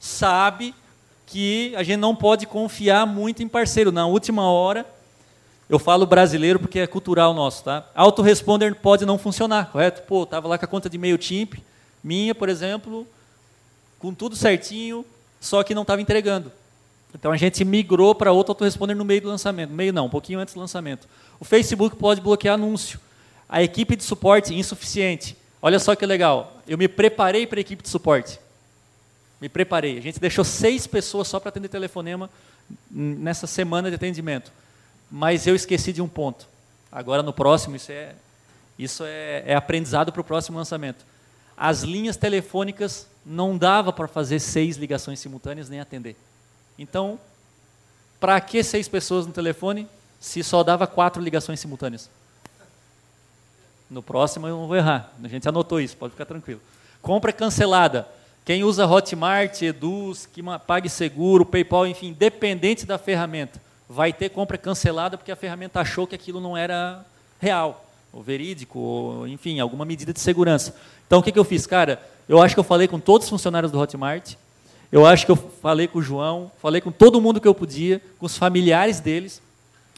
sabe 0.00 0.74
que 1.24 1.72
a 1.76 1.84
gente 1.84 1.98
não 1.98 2.14
pode 2.14 2.46
confiar 2.46 3.06
muito 3.06 3.42
em 3.44 3.48
parceiro. 3.48 3.92
Na 3.92 4.06
última 4.06 4.50
hora, 4.50 4.84
eu 5.70 5.78
falo 5.78 6.04
brasileiro 6.04 6.58
porque 6.58 6.80
é 6.80 6.86
cultural 6.86 7.32
nosso, 7.32 7.62
tá? 7.64 7.86
Autoresponder 7.94 8.74
pode 8.74 9.06
não 9.06 9.16
funcionar, 9.16 9.70
correto? 9.70 10.02
Pô, 10.02 10.26
tava 10.26 10.48
lá 10.48 10.58
com 10.58 10.64
a 10.64 10.68
conta 10.68 10.90
de 10.90 10.98
MailChimp, 10.98 11.54
minha, 12.02 12.34
por 12.34 12.48
exemplo, 12.48 13.06
com 13.98 14.12
tudo 14.12 14.34
certinho, 14.34 15.06
só 15.40 15.62
que 15.62 15.74
não 15.74 15.82
estava 15.82 16.02
entregando. 16.02 16.50
Então 17.14 17.32
a 17.32 17.36
gente 17.36 17.64
migrou 17.64 18.14
para 18.14 18.32
outro 18.32 18.50
autoresponder 18.50 18.94
no 18.94 19.04
meio 19.04 19.22
do 19.22 19.28
lançamento. 19.28 19.70
Meio 19.70 19.92
não, 19.92 20.06
um 20.06 20.10
pouquinho 20.10 20.38
antes 20.38 20.54
do 20.54 20.60
lançamento. 20.60 21.08
O 21.38 21.44
Facebook 21.44 21.96
pode 21.96 22.20
bloquear 22.20 22.54
anúncio. 22.54 23.00
A 23.48 23.62
equipe 23.62 23.96
de 23.96 24.02
suporte 24.02 24.54
insuficiente. 24.54 25.36
Olha 25.60 25.78
só 25.78 25.94
que 25.94 26.04
legal. 26.04 26.60
Eu 26.66 26.76
me 26.76 26.88
preparei 26.88 27.46
para 27.46 27.58
a 27.58 27.62
equipe 27.62 27.82
de 27.82 27.88
suporte. 27.88 28.38
Me 29.40 29.48
preparei. 29.48 29.98
A 29.98 30.00
gente 30.00 30.18
deixou 30.18 30.44
seis 30.44 30.86
pessoas 30.86 31.28
só 31.28 31.38
para 31.38 31.50
atender 31.50 31.68
telefonema 31.68 32.30
nessa 32.90 33.46
semana 33.46 33.88
de 33.88 33.96
atendimento. 33.96 34.50
Mas 35.10 35.46
eu 35.46 35.54
esqueci 35.54 35.92
de 35.92 36.02
um 36.02 36.08
ponto. 36.08 36.48
Agora 36.90 37.22
no 37.22 37.32
próximo, 37.32 37.76
isso 37.76 37.92
é, 37.92 38.14
isso 38.78 39.04
é, 39.04 39.44
é 39.46 39.54
aprendizado 39.54 40.12
para 40.12 40.20
o 40.20 40.24
próximo 40.24 40.56
lançamento. 40.56 41.04
As 41.56 41.82
linhas 41.82 42.16
telefônicas 42.16 43.06
não 43.24 43.56
dava 43.56 43.92
para 43.92 44.08
fazer 44.08 44.40
seis 44.40 44.76
ligações 44.76 45.20
simultâneas 45.20 45.68
nem 45.68 45.80
atender. 45.80 46.16
Então, 46.78 47.18
para 48.20 48.40
que 48.40 48.62
seis 48.62 48.88
pessoas 48.88 49.26
no 49.26 49.32
telefone 49.32 49.88
se 50.20 50.42
só 50.42 50.62
dava 50.62 50.86
quatro 50.86 51.22
ligações 51.22 51.60
simultâneas? 51.60 52.10
No 53.88 54.02
próximo 54.02 54.46
eu 54.46 54.56
não 54.56 54.66
vou 54.66 54.76
errar. 54.76 55.12
A 55.22 55.28
gente 55.28 55.48
anotou 55.48 55.80
isso, 55.80 55.96
pode 55.96 56.12
ficar 56.12 56.24
tranquilo. 56.24 56.60
Compra 57.00 57.32
cancelada. 57.32 58.08
Quem 58.44 58.62
usa 58.64 58.86
Hotmart, 58.86 59.60
Eduz, 59.62 60.26
que 60.26 60.40
pague 60.66 60.88
seguro, 60.88 61.44
PayPal, 61.44 61.86
enfim, 61.86 62.08
independente 62.08 62.86
da 62.86 62.96
ferramenta, 62.96 63.60
vai 63.88 64.12
ter 64.12 64.28
compra 64.28 64.56
cancelada 64.56 65.16
porque 65.16 65.32
a 65.32 65.36
ferramenta 65.36 65.80
achou 65.80 66.06
que 66.06 66.14
aquilo 66.14 66.40
não 66.40 66.56
era 66.56 67.04
real, 67.40 67.84
ou 68.12 68.22
verídico, 68.22 68.78
ou, 68.78 69.26
enfim, 69.26 69.58
alguma 69.58 69.84
medida 69.84 70.12
de 70.12 70.20
segurança. 70.20 70.76
Então, 71.06 71.18
o 71.18 71.22
que, 71.22 71.32
que 71.32 71.38
eu 71.38 71.44
fiz? 71.44 71.66
Cara, 71.66 72.00
eu 72.28 72.40
acho 72.40 72.54
que 72.54 72.60
eu 72.60 72.64
falei 72.64 72.86
com 72.86 73.00
todos 73.00 73.26
os 73.26 73.30
funcionários 73.30 73.72
do 73.72 73.80
Hotmart, 73.80 74.34
eu 74.90 75.04
acho 75.04 75.26
que 75.26 75.32
eu 75.32 75.36
falei 75.36 75.88
com 75.88 75.98
o 75.98 76.02
João, 76.02 76.50
falei 76.62 76.80
com 76.80 76.92
todo 76.92 77.20
mundo 77.20 77.40
que 77.40 77.48
eu 77.48 77.54
podia, 77.54 78.00
com 78.18 78.26
os 78.26 78.38
familiares 78.38 79.00
deles. 79.00 79.42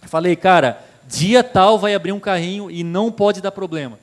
Falei, 0.02 0.36
cara, 0.36 0.82
dia 1.06 1.42
tal 1.42 1.78
vai 1.78 1.94
abrir 1.94 2.12
um 2.12 2.20
carrinho 2.20 2.70
e 2.70 2.84
não 2.84 3.10
pode 3.10 3.40
dar 3.40 3.50
problema. 3.50 3.98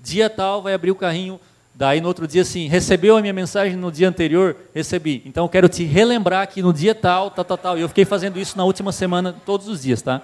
Dia 0.00 0.30
tal 0.30 0.62
vai 0.62 0.74
abrir 0.74 0.90
o 0.90 0.94
carrinho, 0.94 1.40
daí 1.74 2.00
no 2.00 2.08
outro 2.08 2.26
dia 2.26 2.42
assim, 2.42 2.68
recebeu 2.68 3.16
a 3.16 3.20
minha 3.20 3.32
mensagem 3.32 3.76
no 3.76 3.90
dia 3.90 4.08
anterior? 4.08 4.56
Recebi. 4.74 5.22
Então 5.26 5.44
eu 5.44 5.48
quero 5.48 5.68
te 5.68 5.84
relembrar 5.84 6.48
que 6.48 6.62
no 6.62 6.72
dia 6.72 6.94
tal, 6.94 7.30
tal, 7.30 7.44
tal, 7.44 7.58
tal. 7.58 7.78
E 7.78 7.80
eu 7.80 7.88
fiquei 7.88 8.04
fazendo 8.04 8.38
isso 8.38 8.56
na 8.56 8.64
última 8.64 8.92
semana, 8.92 9.34
todos 9.44 9.68
os 9.68 9.82
dias, 9.82 10.00
tá? 10.00 10.22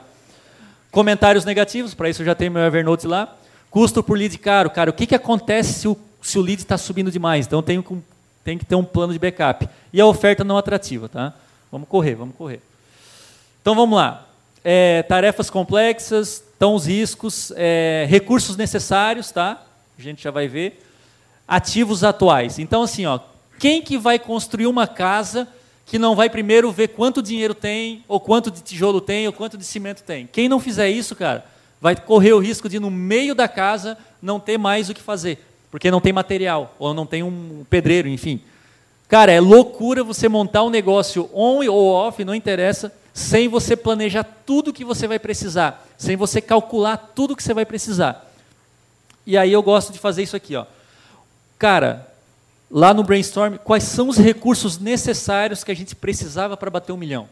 Comentários 0.90 1.44
negativos, 1.44 1.94
para 1.94 2.08
isso 2.08 2.22
eu 2.22 2.26
já 2.26 2.34
tenho 2.34 2.52
meu 2.52 2.62
Evernote 2.62 3.06
lá. 3.06 3.36
Custo 3.70 4.02
por 4.02 4.16
lead 4.16 4.38
caro. 4.38 4.70
Cara, 4.70 4.90
o 4.90 4.92
que, 4.92 5.06
que 5.06 5.14
acontece 5.14 5.80
se 5.80 5.88
o, 5.88 5.96
se 6.22 6.38
o 6.38 6.42
lead 6.42 6.62
está 6.62 6.78
subindo 6.78 7.10
demais? 7.10 7.46
Então 7.46 7.62
tenho 7.62 7.82
tem 8.42 8.56
que 8.56 8.64
ter 8.64 8.76
um 8.76 8.84
plano 8.84 9.12
de 9.12 9.18
backup. 9.18 9.68
E 9.92 10.00
a 10.00 10.06
oferta 10.06 10.44
não 10.44 10.56
atrativa, 10.56 11.08
tá? 11.08 11.34
Vamos 11.70 11.88
correr, 11.88 12.14
vamos 12.14 12.36
correr. 12.36 12.60
Então 13.60 13.74
vamos 13.74 13.96
lá. 13.96 14.25
É, 14.68 15.05
tarefas 15.05 15.48
complexas, 15.48 16.42
então 16.57 16.74
os 16.74 16.87
riscos, 16.87 17.52
é, 17.55 18.05
recursos 18.09 18.57
necessários, 18.57 19.31
tá? 19.31 19.64
A 19.96 20.02
gente 20.02 20.24
já 20.24 20.33
vai 20.33 20.48
ver. 20.48 20.85
Ativos 21.46 22.02
atuais. 22.02 22.59
Então 22.59 22.83
assim, 22.83 23.07
ó, 23.07 23.20
quem 23.61 23.81
que 23.81 23.96
vai 23.96 24.18
construir 24.18 24.66
uma 24.66 24.88
casa 24.88 25.46
que 25.85 26.00
não 26.00 26.16
vai 26.16 26.29
primeiro 26.29 26.72
ver 26.72 26.88
quanto 26.88 27.22
dinheiro 27.22 27.55
tem, 27.55 28.02
ou 28.09 28.18
quanto 28.18 28.50
de 28.50 28.61
tijolo 28.61 29.00
tem, 29.00 29.26
ou 29.29 29.33
quanto 29.33 29.57
de 29.57 29.64
cimento 29.64 30.02
tem? 30.02 30.26
Quem 30.26 30.48
não 30.48 30.59
fizer 30.59 30.90
isso, 30.90 31.14
cara, 31.14 31.46
vai 31.81 31.94
correr 31.94 32.33
o 32.33 32.40
risco 32.40 32.68
de 32.68 32.81
no 32.81 32.90
meio 32.90 33.37
da 33.37 33.46
casa 33.46 33.96
não 34.20 34.40
ter 34.40 34.59
mais 34.59 34.90
o 34.90 34.94
que 34.94 35.00
fazer 35.00 35.38
porque 35.76 35.90
não 35.90 36.00
tem 36.00 36.11
material, 36.11 36.74
ou 36.79 36.94
não 36.94 37.05
tem 37.05 37.22
um 37.22 37.62
pedreiro, 37.68 38.09
enfim. 38.09 38.40
Cara, 39.09 39.31
é 39.31 39.38
loucura 39.38 40.02
você 40.02 40.26
montar 40.26 40.62
um 40.62 40.70
negócio 40.70 41.29
on 41.35 41.62
ou 41.68 41.92
off, 41.92 42.24
não 42.24 42.35
interessa, 42.35 42.90
sem 43.16 43.48
você 43.48 43.74
planejar 43.74 44.24
tudo 44.24 44.74
que 44.74 44.85
você 44.85 45.09
vai 45.09 45.18
precisar, 45.18 45.88
sem 45.96 46.16
você 46.16 46.38
calcular 46.38 46.98
tudo 46.98 47.35
que 47.35 47.42
você 47.42 47.55
vai 47.55 47.64
precisar. 47.64 48.31
E 49.26 49.38
aí 49.38 49.50
eu 49.50 49.62
gosto 49.62 49.90
de 49.90 49.98
fazer 49.98 50.22
isso 50.22 50.37
aqui, 50.37 50.55
ó. 50.55 50.66
Cara, 51.59 52.07
lá 52.70 52.92
no 52.92 53.02
brainstorm, 53.02 53.57
quais 53.57 53.85
são 53.85 54.11
os 54.11 54.18
recursos 54.18 54.79
necessários 54.79 55.64
que 55.64 55.72
a 55.72 55.74
gente 55.74 55.96
precisava 55.96 56.59
para 56.59 56.68
bater 56.68 56.92
um 56.92 56.98
milhão? 56.98 57.26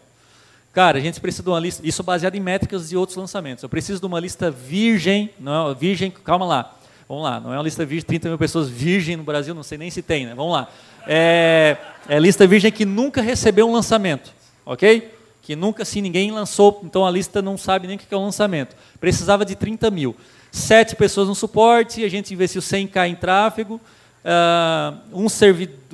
Cara, 0.72 0.96
a 0.96 1.00
gente 1.02 1.20
precisa 1.20 1.42
de 1.42 1.50
uma 1.50 1.60
lista, 1.60 1.86
isso 1.86 2.02
baseado 2.02 2.34
em 2.34 2.40
métricas 2.40 2.88
de 2.88 2.96
outros 2.96 3.18
lançamentos. 3.18 3.62
Eu 3.62 3.68
preciso 3.68 4.00
de 4.00 4.06
uma 4.06 4.18
lista 4.18 4.50
virgem, 4.50 5.28
não, 5.38 5.74
virgem, 5.74 6.10
calma 6.10 6.46
lá. 6.46 6.74
Vamos 7.06 7.24
lá, 7.24 7.38
não 7.38 7.52
é 7.52 7.58
uma 7.58 7.62
lista 7.62 7.84
virgem, 7.84 8.06
30 8.06 8.30
mil 8.30 8.38
pessoas 8.38 8.70
virgem 8.70 9.16
no 9.16 9.22
Brasil, 9.22 9.54
não 9.54 9.62
sei 9.62 9.76
nem 9.76 9.90
se 9.90 10.00
tem, 10.00 10.24
né? 10.24 10.34
Vamos 10.34 10.54
lá. 10.54 10.66
É, 11.06 11.76
é 12.08 12.18
lista 12.18 12.46
virgem 12.46 12.72
que 12.72 12.86
nunca 12.86 13.20
recebeu 13.20 13.68
um 13.68 13.72
lançamento, 13.74 14.32
ok? 14.64 15.12
Que 15.44 15.54
nunca, 15.54 15.84
se 15.84 16.00
ninguém 16.00 16.30
lançou, 16.30 16.80
então 16.82 17.06
a 17.06 17.10
lista 17.10 17.42
não 17.42 17.58
sabe 17.58 17.86
nem 17.86 17.96
o 17.96 17.98
que 17.98 18.12
é 18.12 18.16
um 18.16 18.24
lançamento. 18.24 18.74
Precisava 18.98 19.44
de 19.44 19.54
30 19.54 19.90
mil. 19.90 20.16
Sete 20.50 20.96
pessoas 20.96 21.28
no 21.28 21.34
suporte, 21.34 22.02
a 22.02 22.08
gente 22.08 22.32
investiu 22.32 22.62
100k 22.62 23.10
em 23.10 23.14
tráfego, 23.14 23.78
uh, 24.24 24.96
um, 25.12 25.26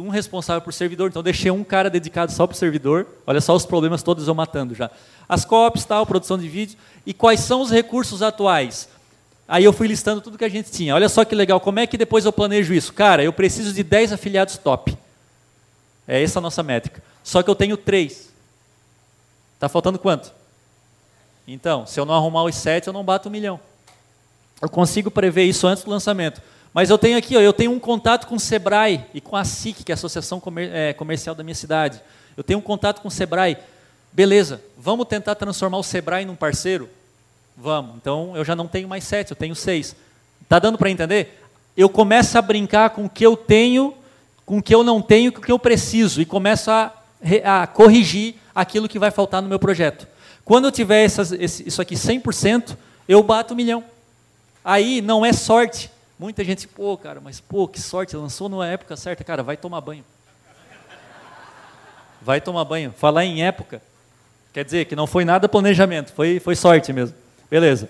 um 0.04 0.08
responsável 0.08 0.62
por 0.62 0.72
servidor, 0.72 1.10
então 1.10 1.20
deixei 1.20 1.50
um 1.50 1.64
cara 1.64 1.90
dedicado 1.90 2.30
só 2.30 2.46
para 2.46 2.54
o 2.54 2.56
servidor. 2.56 3.08
Olha 3.26 3.40
só 3.40 3.52
os 3.52 3.66
problemas 3.66 4.04
todos 4.04 4.28
eu 4.28 4.34
matando 4.36 4.72
já. 4.72 4.88
As 5.28 5.44
copies, 5.44 5.84
tal, 5.84 6.06
produção 6.06 6.38
de 6.38 6.48
vídeo. 6.48 6.78
E 7.04 7.12
quais 7.12 7.40
são 7.40 7.60
os 7.60 7.72
recursos 7.72 8.22
atuais? 8.22 8.88
Aí 9.48 9.64
eu 9.64 9.72
fui 9.72 9.88
listando 9.88 10.20
tudo 10.20 10.38
que 10.38 10.44
a 10.44 10.48
gente 10.48 10.70
tinha. 10.70 10.94
Olha 10.94 11.08
só 11.08 11.24
que 11.24 11.34
legal, 11.34 11.58
como 11.58 11.80
é 11.80 11.88
que 11.88 11.98
depois 11.98 12.24
eu 12.24 12.32
planejo 12.32 12.72
isso? 12.72 12.92
Cara, 12.92 13.24
eu 13.24 13.32
preciso 13.32 13.72
de 13.72 13.82
10 13.82 14.12
afiliados 14.12 14.56
top. 14.58 14.96
É 16.06 16.22
essa 16.22 16.38
a 16.38 16.42
nossa 16.42 16.62
métrica. 16.62 17.02
Só 17.24 17.42
que 17.42 17.50
eu 17.50 17.56
tenho 17.56 17.76
3. 17.76 18.29
Está 19.60 19.68
faltando 19.68 19.98
quanto? 19.98 20.32
Então, 21.46 21.84
se 21.84 22.00
eu 22.00 22.06
não 22.06 22.14
arrumar 22.14 22.44
os 22.44 22.54
7, 22.54 22.86
eu 22.86 22.94
não 22.94 23.04
bato 23.04 23.28
um 23.28 23.30
milhão. 23.30 23.60
Eu 24.58 24.70
consigo 24.70 25.10
prever 25.10 25.44
isso 25.44 25.66
antes 25.66 25.84
do 25.84 25.90
lançamento. 25.90 26.40
Mas 26.72 26.88
eu 26.88 26.96
tenho 26.96 27.18
aqui, 27.18 27.36
ó, 27.36 27.40
eu 27.40 27.52
tenho 27.52 27.70
um 27.70 27.78
contato 27.78 28.26
com 28.26 28.36
o 28.36 28.40
Sebrae 28.40 29.04
e 29.12 29.20
com 29.20 29.36
a 29.36 29.44
SIC, 29.44 29.84
que 29.84 29.92
é 29.92 29.94
a 29.94 29.96
Associação 29.96 30.40
Comer 30.40 30.70
é, 30.72 30.94
Comercial 30.94 31.34
da 31.34 31.44
minha 31.44 31.54
cidade. 31.54 32.00
Eu 32.38 32.42
tenho 32.42 32.58
um 32.58 32.62
contato 32.62 33.02
com 33.02 33.08
o 33.08 33.10
Sebrae. 33.10 33.58
Beleza, 34.10 34.62
vamos 34.78 35.06
tentar 35.06 35.34
transformar 35.34 35.76
o 35.76 35.82
Sebrae 35.82 36.24
num 36.24 36.36
parceiro? 36.36 36.88
Vamos. 37.54 37.96
Então 37.96 38.34
eu 38.34 38.46
já 38.46 38.56
não 38.56 38.66
tenho 38.66 38.88
mais 38.88 39.04
sete, 39.04 39.32
eu 39.32 39.36
tenho 39.36 39.54
seis. 39.54 39.94
Tá 40.48 40.58
dando 40.58 40.78
para 40.78 40.88
entender? 40.88 41.38
Eu 41.76 41.90
começo 41.90 42.38
a 42.38 42.40
brincar 42.40 42.88
com 42.90 43.04
o 43.04 43.10
que 43.10 43.26
eu 43.26 43.36
tenho, 43.36 43.92
com 44.46 44.56
o 44.56 44.62
que 44.62 44.74
eu 44.74 44.82
não 44.82 45.02
tenho, 45.02 45.30
com 45.30 45.40
o 45.40 45.42
que 45.42 45.52
eu 45.52 45.58
preciso 45.58 46.22
e 46.22 46.24
começo 46.24 46.70
a, 46.70 46.94
a 47.44 47.66
corrigir 47.66 48.36
aquilo 48.60 48.88
que 48.88 48.98
vai 48.98 49.10
faltar 49.10 49.42
no 49.42 49.48
meu 49.48 49.58
projeto. 49.58 50.06
Quando 50.44 50.66
eu 50.66 50.72
tiver 50.72 51.04
essas, 51.04 51.32
esse, 51.32 51.66
isso 51.66 51.80
aqui 51.80 51.94
100%, 51.94 52.76
eu 53.08 53.22
bato 53.22 53.54
um 53.54 53.56
milhão. 53.56 53.84
Aí 54.64 55.00
não 55.00 55.24
é 55.24 55.32
sorte. 55.32 55.90
Muita 56.18 56.44
gente, 56.44 56.68
pô, 56.68 56.96
cara, 56.96 57.20
mas 57.20 57.40
pô, 57.40 57.66
que 57.66 57.80
sorte, 57.80 58.16
lançou 58.16 58.48
na 58.48 58.66
época 58.66 58.96
certa. 58.96 59.24
Cara, 59.24 59.42
vai 59.42 59.56
tomar 59.56 59.80
banho. 59.80 60.04
Vai 62.20 62.40
tomar 62.40 62.64
banho. 62.64 62.92
Falar 62.96 63.24
em 63.24 63.42
época, 63.42 63.80
quer 64.52 64.64
dizer 64.64 64.84
que 64.84 64.94
não 64.94 65.06
foi 65.06 65.24
nada 65.24 65.48
planejamento, 65.48 66.12
foi, 66.12 66.38
foi 66.38 66.54
sorte 66.54 66.92
mesmo. 66.92 67.16
Beleza. 67.50 67.88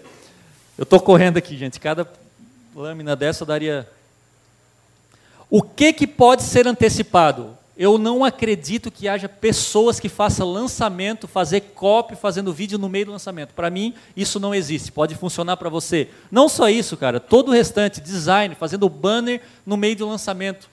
Eu 0.78 0.84
estou 0.84 1.00
correndo 1.00 1.36
aqui, 1.36 1.56
gente. 1.56 1.80
Cada 1.80 2.06
lâmina 2.74 3.16
dessa 3.16 3.44
daria. 3.44 3.88
O 5.50 5.62
que, 5.62 5.92
que 5.92 6.06
pode 6.06 6.42
ser 6.42 6.66
antecipado? 6.66 7.58
Eu 7.80 7.96
não 7.96 8.22
acredito 8.22 8.90
que 8.90 9.08
haja 9.08 9.26
pessoas 9.26 9.98
que 9.98 10.10
façam 10.10 10.52
lançamento, 10.52 11.26
fazer 11.26 11.62
copy, 11.74 12.14
fazendo 12.14 12.52
vídeo 12.52 12.78
no 12.78 12.90
meio 12.90 13.06
do 13.06 13.12
lançamento. 13.12 13.54
Para 13.54 13.70
mim, 13.70 13.94
isso 14.14 14.38
não 14.38 14.54
existe. 14.54 14.92
Pode 14.92 15.14
funcionar 15.14 15.56
para 15.56 15.70
você. 15.70 16.10
Não 16.30 16.46
só 16.46 16.68
isso, 16.68 16.94
cara. 16.94 17.18
Todo 17.18 17.48
o 17.48 17.52
restante, 17.52 17.98
design, 17.98 18.54
fazendo 18.54 18.86
banner 18.86 19.40
no 19.64 19.78
meio 19.78 19.96
do 19.96 20.06
lançamento. 20.06 20.68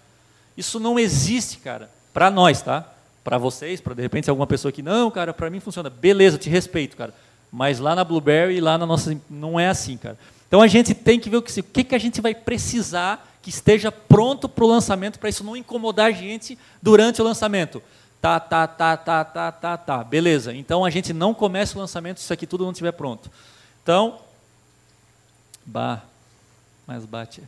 Isso 0.57 0.81
não 0.81 0.99
existe, 0.99 1.59
cara. 1.59 1.89
Para 2.13 2.29
nós, 2.29 2.61
tá? 2.61 2.85
Para 3.23 3.37
vocês, 3.37 3.79
para 3.79 3.93
de 3.93 4.01
repente 4.01 4.29
alguma 4.29 4.45
pessoa 4.45 4.69
que 4.69 4.81
não, 4.81 5.09
cara, 5.09 5.33
para 5.33 5.49
mim 5.49 5.61
funciona. 5.61 5.89
Beleza, 5.89 6.37
te 6.37 6.49
respeito, 6.49 6.97
cara. 6.97 7.13
Mas 7.49 7.79
lá 7.79 7.95
na 7.95 8.03
Blueberry, 8.03 8.59
lá 8.59 8.77
na 8.77 8.85
nossa. 8.85 9.17
Não 9.29 9.57
é 9.57 9.69
assim, 9.69 9.95
cara. 9.95 10.17
Então 10.45 10.61
a 10.61 10.67
gente 10.67 10.93
tem 10.93 11.21
que 11.21 11.29
ver 11.29 11.37
o 11.37 11.41
que, 11.41 11.57
o 11.57 11.63
que, 11.63 11.83
que 11.85 11.95
a 11.95 11.99
gente 11.99 12.19
vai 12.19 12.35
precisar 12.35 13.36
que 13.47 13.49
esteja 13.49 13.89
pronto 13.89 14.49
para 14.49 14.65
o 14.65 14.67
lançamento, 14.67 15.17
para 15.17 15.29
isso 15.29 15.41
não 15.41 15.55
incomodar 15.55 16.07
a 16.07 16.11
gente 16.11 16.59
durante 16.81 17.21
o 17.21 17.23
lançamento. 17.23 17.81
Tá, 18.21 18.41
tá, 18.41 18.67
tá, 18.67 18.97
tá, 18.97 19.23
tá, 19.23 19.51
tá, 19.53 19.77
tá. 19.77 20.03
Beleza. 20.03 20.53
Então 20.53 20.83
a 20.83 20.89
gente 20.89 21.13
não 21.13 21.33
começa 21.33 21.77
o 21.77 21.79
lançamento 21.79 22.17
se 22.17 22.25
isso 22.25 22.33
aqui 22.33 22.45
tudo 22.45 22.65
não 22.65 22.71
estiver 22.71 22.91
pronto. 22.91 23.31
Então. 23.81 24.19
Bah. 25.65 26.01
Mais 26.85 27.05
bate. 27.05 27.41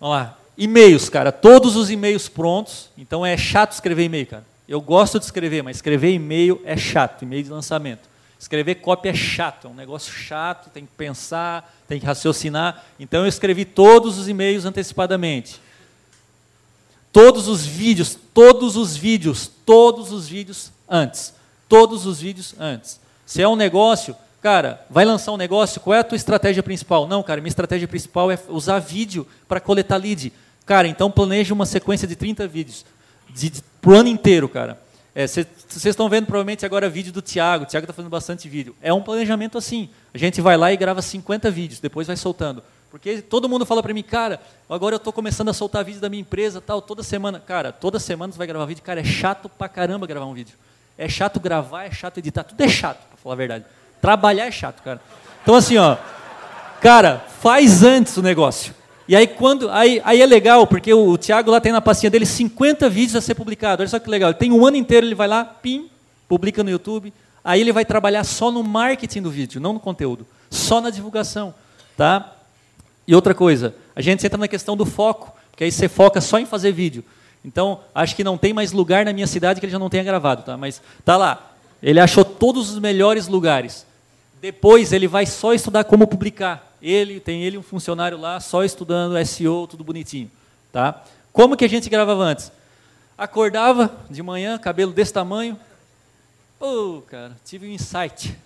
Vamos 0.00 0.16
lá. 0.16 0.36
E-mails, 0.58 1.08
cara. 1.08 1.30
Todos 1.30 1.76
os 1.76 1.88
e-mails 1.88 2.28
prontos. 2.28 2.90
Então 2.98 3.24
é 3.24 3.36
chato 3.36 3.70
escrever 3.70 4.02
e-mail, 4.02 4.26
cara. 4.26 4.44
Eu 4.66 4.80
gosto 4.80 5.20
de 5.20 5.26
escrever, 5.26 5.62
mas 5.62 5.76
escrever 5.76 6.10
e-mail 6.12 6.60
é 6.64 6.76
chato, 6.76 7.22
e-mail 7.22 7.44
de 7.44 7.50
lançamento. 7.50 8.08
Escrever 8.38 8.76
cópia 8.76 9.10
é 9.10 9.14
chato, 9.14 9.66
é 9.66 9.70
um 9.70 9.74
negócio 9.74 10.12
chato, 10.12 10.70
tem 10.70 10.84
que 10.84 10.92
pensar, 10.96 11.74
tem 11.88 11.98
que 11.98 12.06
raciocinar. 12.06 12.84
Então 13.00 13.20
eu 13.20 13.26
escrevi 13.26 13.64
todos 13.64 14.18
os 14.18 14.28
e-mails 14.28 14.64
antecipadamente. 14.64 15.60
Todos 17.10 17.48
os 17.48 17.64
vídeos, 17.64 18.18
todos 18.34 18.76
os 18.76 18.94
vídeos, 18.94 19.50
todos 19.64 20.12
os 20.12 20.28
vídeos 20.28 20.70
antes. 20.86 21.32
Todos 21.66 22.04
os 22.04 22.20
vídeos 22.20 22.54
antes. 22.58 23.00
Se 23.24 23.40
é 23.40 23.48
um 23.48 23.56
negócio, 23.56 24.14
cara, 24.42 24.84
vai 24.90 25.04
lançar 25.06 25.32
um 25.32 25.38
negócio, 25.38 25.80
qual 25.80 25.94
é 25.94 26.00
a 26.00 26.04
tua 26.04 26.16
estratégia 26.16 26.62
principal? 26.62 27.08
Não, 27.08 27.22
cara, 27.22 27.40
minha 27.40 27.48
estratégia 27.48 27.88
principal 27.88 28.30
é 28.30 28.38
usar 28.48 28.78
vídeo 28.80 29.26
para 29.48 29.60
coletar 29.60 29.96
lead. 29.96 30.30
Cara, 30.66 30.86
então 30.86 31.10
planeje 31.10 31.52
uma 31.54 31.64
sequência 31.64 32.06
de 32.06 32.14
30 32.14 32.46
vídeos. 32.46 32.84
De, 33.30 33.48
de, 33.48 33.62
para 33.80 33.92
o 33.92 33.94
ano 33.94 34.08
inteiro, 34.08 34.48
cara. 34.48 34.78
Vocês 35.16 35.86
é, 35.86 35.88
estão 35.88 36.10
vendo 36.10 36.26
provavelmente 36.26 36.66
agora 36.66 36.90
vídeo 36.90 37.10
do 37.10 37.22
Tiago. 37.22 37.64
O 37.64 37.66
Tiago 37.66 37.84
está 37.84 37.94
fazendo 37.94 38.10
bastante 38.10 38.50
vídeo. 38.50 38.76
É 38.82 38.92
um 38.92 39.00
planejamento 39.00 39.56
assim. 39.56 39.88
A 40.12 40.18
gente 40.18 40.42
vai 40.42 40.58
lá 40.58 40.70
e 40.70 40.76
grava 40.76 41.00
50 41.00 41.50
vídeos, 41.50 41.80
depois 41.80 42.06
vai 42.06 42.16
soltando. 42.16 42.62
Porque 42.90 43.22
todo 43.22 43.48
mundo 43.48 43.64
fala 43.64 43.82
para 43.82 43.94
mim, 43.94 44.02
cara, 44.02 44.38
agora 44.68 44.94
eu 44.94 44.98
estou 44.98 45.14
começando 45.14 45.48
a 45.48 45.54
soltar 45.54 45.82
vídeo 45.82 46.02
da 46.02 46.10
minha 46.10 46.20
empresa, 46.20 46.60
tal, 46.60 46.82
toda 46.82 47.02
semana. 47.02 47.40
Cara, 47.40 47.72
toda 47.72 47.98
semana 47.98 48.30
você 48.30 48.36
vai 48.36 48.46
gravar 48.46 48.66
vídeo. 48.66 48.82
Cara, 48.82 49.00
é 49.00 49.04
chato 49.04 49.48
pra 49.48 49.70
caramba 49.70 50.06
gravar 50.06 50.26
um 50.26 50.34
vídeo. 50.34 50.54
É 50.98 51.08
chato 51.08 51.40
gravar, 51.40 51.84
é 51.84 51.90
chato 51.90 52.18
editar, 52.18 52.44
tudo 52.44 52.60
é 52.60 52.68
chato, 52.68 52.98
para 53.08 53.16
falar 53.16 53.34
a 53.34 53.38
verdade. 53.38 53.64
Trabalhar 54.02 54.46
é 54.46 54.50
chato, 54.50 54.82
cara. 54.82 55.00
Então 55.42 55.54
assim, 55.54 55.78
ó, 55.78 55.96
cara, 56.80 57.24
faz 57.40 57.82
antes 57.82 58.18
o 58.18 58.22
negócio. 58.22 58.74
E 59.08 59.14
aí 59.14 59.26
quando 59.26 59.70
aí, 59.70 60.00
aí 60.04 60.20
é 60.20 60.26
legal, 60.26 60.66
porque 60.66 60.92
o, 60.92 61.10
o 61.10 61.18
Thiago 61.18 61.50
lá 61.50 61.60
tem 61.60 61.72
na 61.72 61.80
pastinha 61.80 62.10
dele 62.10 62.26
50 62.26 62.88
vídeos 62.88 63.16
a 63.16 63.20
ser 63.20 63.34
publicado. 63.34 63.82
Olha 63.82 63.88
só 63.88 63.98
que 63.98 64.10
legal. 64.10 64.30
Ele 64.30 64.38
tem 64.38 64.52
um 64.52 64.66
ano 64.66 64.76
inteiro, 64.76 65.06
ele 65.06 65.14
vai 65.14 65.28
lá, 65.28 65.44
pim, 65.44 65.88
publica 66.28 66.64
no 66.64 66.70
YouTube. 66.70 67.12
Aí 67.44 67.60
ele 67.60 67.72
vai 67.72 67.84
trabalhar 67.84 68.24
só 68.24 68.50
no 68.50 68.64
marketing 68.64 69.22
do 69.22 69.30
vídeo, 69.30 69.60
não 69.60 69.72
no 69.72 69.78
conteúdo, 69.78 70.26
só 70.50 70.80
na 70.80 70.90
divulgação, 70.90 71.54
tá? 71.96 72.32
E 73.06 73.14
outra 73.14 73.32
coisa, 73.32 73.72
a 73.94 74.00
gente 74.00 74.26
entra 74.26 74.36
na 74.36 74.48
questão 74.48 74.76
do 74.76 74.84
foco, 74.84 75.32
porque 75.52 75.62
aí 75.62 75.70
você 75.70 75.88
foca 75.88 76.20
só 76.20 76.40
em 76.40 76.44
fazer 76.44 76.72
vídeo. 76.72 77.04
Então, 77.44 77.78
acho 77.94 78.16
que 78.16 78.24
não 78.24 78.36
tem 78.36 78.52
mais 78.52 78.72
lugar 78.72 79.04
na 79.04 79.12
minha 79.12 79.28
cidade 79.28 79.60
que 79.60 79.66
ele 79.66 79.70
já 79.70 79.78
não 79.78 79.88
tenha 79.88 80.02
gravado, 80.02 80.42
tá? 80.42 80.56
Mas 80.56 80.82
tá 81.04 81.16
lá. 81.16 81.52
Ele 81.80 82.00
achou 82.00 82.24
todos 82.24 82.70
os 82.70 82.80
melhores 82.80 83.28
lugares. 83.28 83.86
Depois 84.40 84.92
ele 84.92 85.06
vai 85.06 85.24
só 85.24 85.54
estudar 85.54 85.84
como 85.84 86.08
publicar. 86.08 86.65
Ele 86.80 87.20
tem 87.20 87.42
ele 87.42 87.58
um 87.58 87.62
funcionário 87.62 88.18
lá 88.18 88.38
só 88.40 88.64
estudando 88.64 89.16
SEO, 89.24 89.66
tudo 89.66 89.82
bonitinho, 89.82 90.30
tá? 90.72 91.02
Como 91.32 91.56
que 91.56 91.64
a 91.64 91.68
gente 91.68 91.88
gravava 91.88 92.22
antes? 92.22 92.52
Acordava 93.16 93.94
de 94.10 94.22
manhã, 94.22 94.58
cabelo 94.58 94.92
desse 94.92 95.12
tamanho. 95.12 95.58
Pô, 96.58 97.02
cara, 97.08 97.36
tive 97.44 97.66
um 97.66 97.70
insight. 97.70 98.36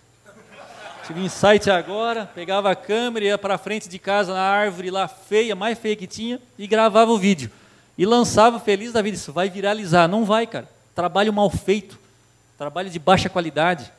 Tive 1.06 1.20
um 1.20 1.24
insight 1.24 1.70
agora, 1.70 2.26
pegava 2.26 2.70
a 2.70 2.76
câmera, 2.76 3.24
ia 3.24 3.38
para 3.38 3.58
frente 3.58 3.88
de 3.88 3.98
casa 3.98 4.32
na 4.32 4.40
árvore 4.40 4.90
lá 4.90 5.08
feia, 5.08 5.56
mais 5.56 5.78
feia 5.78 5.96
que 5.96 6.06
tinha, 6.06 6.40
e 6.56 6.66
gravava 6.66 7.10
o 7.10 7.18
vídeo. 7.18 7.50
E 7.98 8.06
lançava 8.06 8.58
feliz 8.58 8.92
da 8.92 9.02
vida. 9.02 9.16
Isso 9.16 9.32
vai 9.32 9.50
viralizar. 9.50 10.08
Não 10.08 10.24
vai, 10.24 10.46
cara. 10.46 10.68
Trabalho 10.94 11.32
mal 11.32 11.50
feito. 11.50 11.98
Trabalho 12.56 12.88
de 12.88 12.98
baixa 12.98 13.28
qualidade. 13.28 13.92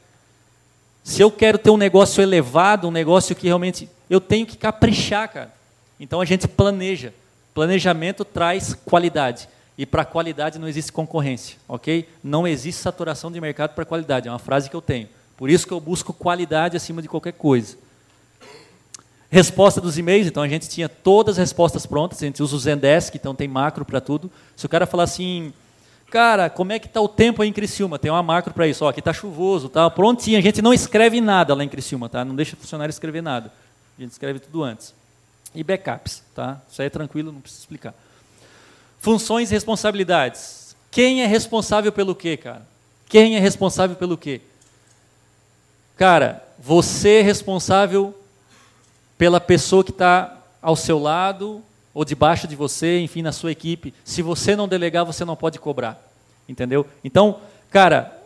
Se 1.03 1.21
eu 1.21 1.31
quero 1.31 1.57
ter 1.57 1.69
um 1.69 1.77
negócio 1.77 2.21
elevado, 2.21 2.87
um 2.87 2.91
negócio 2.91 3.35
que 3.35 3.47
realmente. 3.47 3.89
Eu 4.09 4.19
tenho 4.19 4.45
que 4.45 4.57
caprichar, 4.57 5.31
cara. 5.31 5.53
Então 5.99 6.21
a 6.21 6.25
gente 6.25 6.47
planeja. 6.47 7.13
Planejamento 7.53 8.23
traz 8.23 8.73
qualidade. 8.73 9.47
E 9.77 9.85
para 9.85 10.05
qualidade 10.05 10.59
não 10.59 10.67
existe 10.67 10.91
concorrência, 10.91 11.57
ok? 11.67 12.07
Não 12.23 12.47
existe 12.47 12.81
saturação 12.81 13.31
de 13.31 13.41
mercado 13.41 13.73
para 13.73 13.85
qualidade. 13.85 14.27
É 14.27 14.31
uma 14.31 14.39
frase 14.39 14.69
que 14.69 14.75
eu 14.75 14.81
tenho. 14.81 15.09
Por 15.37 15.49
isso 15.49 15.65
que 15.65 15.73
eu 15.73 15.79
busco 15.79 16.13
qualidade 16.13 16.77
acima 16.77 17.01
de 17.01 17.07
qualquer 17.07 17.33
coisa. 17.33 17.77
Resposta 19.29 19.79
dos 19.79 19.97
e-mails, 19.97 20.27
então 20.27 20.43
a 20.43 20.47
gente 20.47 20.67
tinha 20.67 20.89
todas 20.89 21.35
as 21.35 21.39
respostas 21.39 21.85
prontas, 21.85 22.21
a 22.21 22.25
gente 22.25 22.43
usa 22.43 22.55
o 22.55 22.59
Zendesk, 22.59 23.15
então 23.15 23.33
tem 23.33 23.47
macro 23.47 23.85
para 23.85 24.01
tudo. 24.01 24.29
Se 24.57 24.65
o 24.65 24.69
cara 24.69 24.85
falar 24.85 25.03
assim, 25.03 25.53
cara, 26.11 26.49
como 26.49 26.73
é 26.73 26.77
que 26.77 26.87
está 26.87 26.99
o 26.99 27.07
tempo 27.07 27.41
aí 27.41 27.47
em 27.47 27.53
Criciúma? 27.53 27.97
Tem 27.97 28.11
uma 28.11 28.21
macro 28.21 28.53
para 28.53 28.67
isso, 28.67 28.83
ó, 28.83 28.89
aqui 28.89 28.99
está 28.99 29.13
chuvoso, 29.13 29.69
tá 29.69 29.89
prontinho, 29.89 30.37
a 30.37 30.41
gente 30.41 30.61
não 30.61 30.73
escreve 30.73 31.21
nada 31.21 31.55
lá 31.55 31.63
em 31.63 31.69
Criciúma, 31.69 32.09
tá? 32.09 32.25
Não 32.25 32.35
deixa 32.35 32.53
o 32.53 32.59
funcionário 32.59 32.91
escrever 32.91 33.23
nada. 33.23 33.51
A 33.97 34.01
gente 34.01 34.11
escreve 34.11 34.39
tudo 34.39 34.61
antes. 34.61 34.93
E 35.55 35.63
backups, 35.63 36.21
tá? 36.35 36.61
Isso 36.69 36.81
aí 36.81 36.87
é 36.87 36.89
tranquilo, 36.89 37.31
não 37.31 37.39
precisa 37.39 37.61
explicar. 37.61 37.93
Funções 38.99 39.49
e 39.49 39.53
responsabilidades. 39.53 40.75
Quem 40.91 41.23
é 41.23 41.25
responsável 41.25 41.91
pelo 41.91 42.13
quê, 42.13 42.35
cara? 42.35 42.67
Quem 43.07 43.37
é 43.37 43.39
responsável 43.39 43.95
pelo 43.95 44.17
quê? 44.17 44.41
Cara, 45.95 46.43
você 46.59 47.19
é 47.19 47.21
responsável 47.21 48.13
pela 49.17 49.39
pessoa 49.39 49.83
que 49.83 49.91
está 49.91 50.37
ao 50.61 50.75
seu 50.75 50.99
lado 50.99 51.63
ou 51.93 52.05
debaixo 52.05 52.47
de 52.47 52.55
você, 52.55 52.99
enfim, 52.99 53.21
na 53.21 53.31
sua 53.31 53.51
equipe. 53.51 53.93
Se 54.03 54.21
você 54.21 54.55
não 54.55 54.67
delegar, 54.67 55.05
você 55.05 55.25
não 55.25 55.35
pode 55.35 55.59
cobrar. 55.59 56.01
Entendeu? 56.47 56.85
Então, 57.03 57.39
cara, 57.69 58.17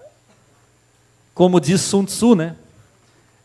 como 1.34 1.60
diz 1.60 1.82
Sun 1.82 2.06
Tzu, 2.06 2.36
né? 2.36 2.56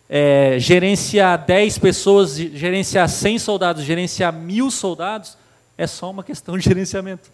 É, 0.09 0.57
gerenciar 0.59 1.45
10 1.45 1.79
pessoas, 1.79 2.37
gerenciar 2.37 3.09
100 3.09 3.39
soldados, 3.39 3.85
gerenciar 3.85 4.33
mil 4.33 4.71
soldados, 4.71 5.37
é 5.79 5.87
só 5.87 6.11
uma 6.11 6.25
questão 6.25 6.59
de 6.59 6.65
gerenciamento. 6.65 7.31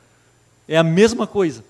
É 0.68 0.76
a 0.76 0.82
mesma 0.82 1.26
coisa. 1.26 1.64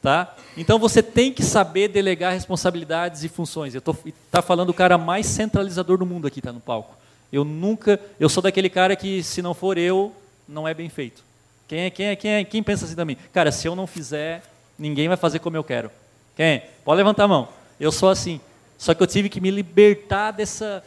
Tá? 0.00 0.32
Então 0.56 0.78
você 0.78 1.02
tem 1.02 1.32
que 1.32 1.42
saber 1.42 1.88
delegar 1.88 2.32
responsabilidades 2.32 3.24
e 3.24 3.28
funções. 3.28 3.74
Eu 3.74 3.80
estou 3.80 3.96
tá 4.30 4.40
falando 4.40 4.70
o 4.70 4.74
cara 4.74 4.96
mais 4.96 5.26
centralizador 5.26 5.98
do 5.98 6.06
mundo 6.06 6.26
aqui, 6.26 6.40
tá 6.40 6.52
no 6.52 6.60
palco. 6.60 6.96
Eu 7.32 7.44
nunca, 7.44 8.00
eu 8.18 8.28
sou 8.28 8.42
daquele 8.42 8.70
cara 8.70 8.94
que 8.94 9.22
se 9.24 9.42
não 9.42 9.54
for 9.54 9.76
eu, 9.76 10.12
não 10.48 10.66
é 10.66 10.72
bem 10.72 10.88
feito. 10.88 11.22
Quem 11.66 11.80
é, 11.80 11.90
quem 11.90 12.06
é, 12.06 12.16
quem 12.16 12.30
é, 12.32 12.44
quem 12.44 12.62
pensa 12.62 12.86
assim 12.86 12.94
também? 12.94 13.16
Cara, 13.32 13.52
se 13.52 13.68
eu 13.68 13.76
não 13.76 13.86
fizer, 13.86 14.42
ninguém 14.78 15.06
vai 15.06 15.16
fazer 15.16 15.38
como 15.38 15.56
eu 15.56 15.62
quero. 15.62 15.90
Quem? 16.34 16.62
Pode 16.84 16.96
levantar 16.96 17.24
a 17.24 17.28
mão. 17.28 17.48
Eu 17.78 17.92
sou 17.92 18.08
assim. 18.08 18.40
Só 18.78 18.94
que 18.94 19.02
eu 19.02 19.06
tive 19.06 19.28
que 19.28 19.40
me 19.40 19.50
libertar 19.50 20.30
dessa 20.30 20.82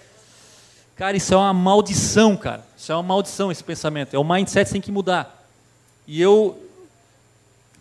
Cara, 0.95 1.17
isso 1.17 1.33
é 1.33 1.37
uma 1.37 1.53
maldição, 1.53 2.37
cara. 2.37 2.63
Isso 2.77 2.91
é 2.91 2.95
uma 2.95 3.01
maldição 3.01 3.51
esse 3.51 3.63
pensamento. 3.63 4.15
É 4.15 4.19
o 4.19 4.23
mindset 4.23 4.71
tem 4.71 4.81
que 4.81 4.91
mudar. 4.91 5.45
E 6.07 6.21
eu 6.21 6.59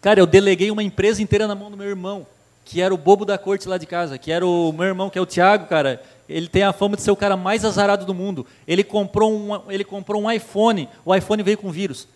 Cara, 0.00 0.18
eu 0.18 0.26
deleguei 0.26 0.70
uma 0.70 0.82
empresa 0.82 1.22
inteira 1.22 1.46
na 1.46 1.54
mão 1.54 1.70
do 1.70 1.76
meu 1.76 1.86
irmão, 1.86 2.26
que 2.64 2.80
era 2.80 2.94
o 2.94 2.96
bobo 2.96 3.26
da 3.26 3.36
corte 3.36 3.68
lá 3.68 3.76
de 3.76 3.84
casa, 3.84 4.16
que 4.16 4.32
era 4.32 4.46
o 4.46 4.72
meu 4.72 4.86
irmão, 4.86 5.10
que 5.10 5.18
é 5.18 5.20
o 5.20 5.26
Thiago, 5.26 5.66
cara 5.66 6.02
ele 6.30 6.48
tem 6.48 6.62
a 6.62 6.72
fama 6.72 6.96
de 6.96 7.02
ser 7.02 7.10
o 7.10 7.16
cara 7.16 7.36
mais 7.36 7.64
azarado 7.64 8.06
do 8.06 8.14
mundo. 8.14 8.46
Ele 8.66 8.84
comprou 8.84 9.32
um, 9.32 9.60
ele 9.68 9.84
comprou 9.84 10.22
um 10.22 10.30
iPhone, 10.30 10.88
o 11.04 11.14
iPhone 11.14 11.42
veio 11.42 11.58
com 11.58 11.70
vírus. 11.70 12.06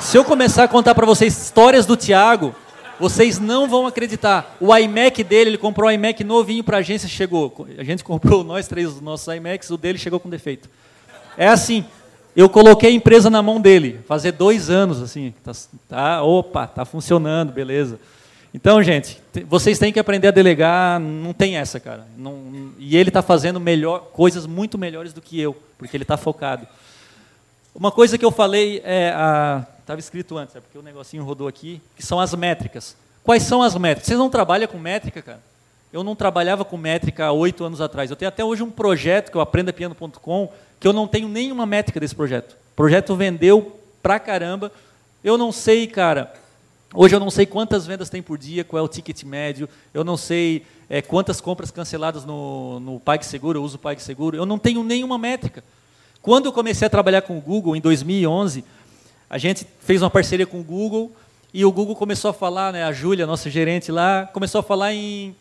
Se 0.00 0.18
eu 0.18 0.24
começar 0.24 0.64
a 0.64 0.68
contar 0.68 0.94
para 0.94 1.06
vocês 1.06 1.40
histórias 1.40 1.86
do 1.86 1.96
Tiago, 1.96 2.52
vocês 2.98 3.38
não 3.38 3.68
vão 3.68 3.86
acreditar. 3.86 4.56
O 4.60 4.76
iMac 4.76 5.22
dele, 5.22 5.50
ele 5.50 5.58
comprou 5.58 5.88
um 5.88 5.92
iMac 5.92 6.24
novinho 6.24 6.64
para 6.64 6.78
a 6.78 6.80
agência, 6.80 7.08
chegou. 7.08 7.66
A 7.78 7.84
gente 7.84 8.02
comprou 8.02 8.42
nós 8.44 8.66
três 8.66 8.88
os 8.88 9.00
nossos 9.00 9.32
iMacs, 9.32 9.70
o 9.70 9.76
dele 9.76 9.98
chegou 9.98 10.18
com 10.18 10.28
defeito. 10.28 10.68
É 11.36 11.48
assim. 11.48 11.84
Eu 12.34 12.48
coloquei 12.48 12.90
a 12.90 12.92
empresa 12.92 13.28
na 13.28 13.42
mão 13.42 13.60
dele, 13.60 14.00
fazer 14.08 14.32
dois 14.32 14.70
anos 14.70 15.02
assim, 15.02 15.34
tá, 15.44 15.52
tá 15.86 16.22
opa, 16.22 16.66
tá 16.66 16.82
funcionando, 16.82 17.52
beleza. 17.52 18.00
Então, 18.54 18.82
gente, 18.82 19.18
vocês 19.46 19.78
têm 19.78 19.92
que 19.92 19.98
aprender 19.98 20.28
a 20.28 20.30
delegar, 20.30 21.00
não 21.00 21.32
tem 21.32 21.56
essa, 21.56 21.80
cara. 21.80 22.06
Não, 22.18 22.72
e 22.78 22.96
ele 22.96 23.08
está 23.08 23.22
fazendo 23.22 23.58
melhor, 23.58 24.10
coisas 24.12 24.46
muito 24.46 24.76
melhores 24.76 25.12
do 25.12 25.22
que 25.22 25.40
eu, 25.40 25.56
porque 25.78 25.96
ele 25.96 26.04
está 26.04 26.18
focado. 26.18 26.66
Uma 27.74 27.90
coisa 27.90 28.18
que 28.18 28.24
eu 28.24 28.30
falei, 28.30 28.76
estava 28.76 29.98
é 29.98 29.98
escrito 29.98 30.36
antes, 30.36 30.54
é 30.54 30.60
porque 30.60 30.76
o 30.76 30.82
negocinho 30.82 31.24
rodou 31.24 31.48
aqui, 31.48 31.80
que 31.96 32.04
são 32.04 32.20
as 32.20 32.34
métricas. 32.34 32.94
Quais 33.24 33.42
são 33.44 33.62
as 33.62 33.74
métricas? 33.74 34.08
Vocês 34.08 34.18
não 34.18 34.28
trabalham 34.28 34.68
com 34.68 34.78
métrica, 34.78 35.22
cara? 35.22 35.40
Eu 35.90 36.04
não 36.04 36.14
trabalhava 36.14 36.64
com 36.64 36.76
métrica 36.76 37.26
há 37.26 37.32
oito 37.32 37.64
anos 37.64 37.80
atrás. 37.80 38.10
Eu 38.10 38.16
tenho 38.16 38.28
até 38.28 38.44
hoje 38.44 38.62
um 38.62 38.70
projeto, 38.70 39.30
que 39.30 39.36
é 39.36 39.40
o 39.40 39.42
aprendapiano.com, 39.42 40.52
que 40.78 40.88
eu 40.88 40.92
não 40.92 41.06
tenho 41.06 41.28
nenhuma 41.28 41.64
métrica 41.64 42.00
desse 42.00 42.14
projeto. 42.14 42.52
O 42.52 42.76
projeto 42.76 43.14
vendeu 43.14 43.78
pra 44.02 44.18
caramba. 44.18 44.72
Eu 45.22 45.38
não 45.38 45.52
sei, 45.52 45.86
cara, 45.86 46.32
Hoje 46.94 47.14
eu 47.14 47.20
não 47.20 47.30
sei 47.30 47.46
quantas 47.46 47.86
vendas 47.86 48.10
tem 48.10 48.20
por 48.20 48.36
dia, 48.36 48.64
qual 48.64 48.78
é 48.78 48.82
o 48.82 48.88
ticket 48.88 49.22
médio, 49.24 49.66
eu 49.94 50.04
não 50.04 50.16
sei 50.16 50.66
é, 50.90 51.00
quantas 51.00 51.40
compras 51.40 51.70
canceladas 51.70 52.26
no, 52.26 52.78
no 52.80 53.00
PagSeguro, 53.00 53.58
eu 53.58 53.64
uso 53.64 53.76
o 53.76 53.78
PagSeguro, 53.78 54.36
eu 54.36 54.44
não 54.44 54.58
tenho 54.58 54.84
nenhuma 54.84 55.16
métrica. 55.16 55.64
Quando 56.20 56.46
eu 56.46 56.52
comecei 56.52 56.86
a 56.86 56.90
trabalhar 56.90 57.22
com 57.22 57.38
o 57.38 57.40
Google, 57.40 57.74
em 57.74 57.80
2011, 57.80 58.62
a 59.30 59.38
gente 59.38 59.66
fez 59.80 60.02
uma 60.02 60.10
parceria 60.10 60.46
com 60.46 60.60
o 60.60 60.62
Google 60.62 61.10
e 61.52 61.64
o 61.64 61.72
Google 61.72 61.96
começou 61.96 62.30
a 62.30 62.34
falar, 62.34 62.72
né, 62.74 62.84
a 62.84 62.92
Júlia, 62.92 63.26
nossa 63.26 63.48
gerente 63.48 63.90
lá, 63.90 64.28
começou 64.30 64.58
a 64.58 64.62
falar 64.62 64.92
em, 64.92 65.34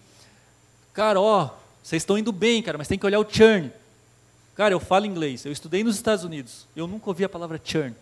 cara, 0.93 1.19
ó, 1.19 1.49
vocês 1.83 2.01
estão 2.01 2.17
indo 2.17 2.31
bem, 2.31 2.63
cara, 2.63 2.77
mas 2.77 2.87
tem 2.87 2.97
que 2.97 3.05
olhar 3.05 3.19
o 3.19 3.25
churn. 3.29 3.69
Cara, 4.55 4.73
eu 4.73 4.79
falo 4.79 5.05
inglês, 5.05 5.43
eu 5.45 5.51
estudei 5.51 5.83
nos 5.83 5.95
Estados 5.95 6.23
Unidos, 6.23 6.65
eu 6.77 6.87
nunca 6.87 7.09
ouvi 7.09 7.25
a 7.25 7.29
palavra 7.29 7.59
churn. 7.61 7.93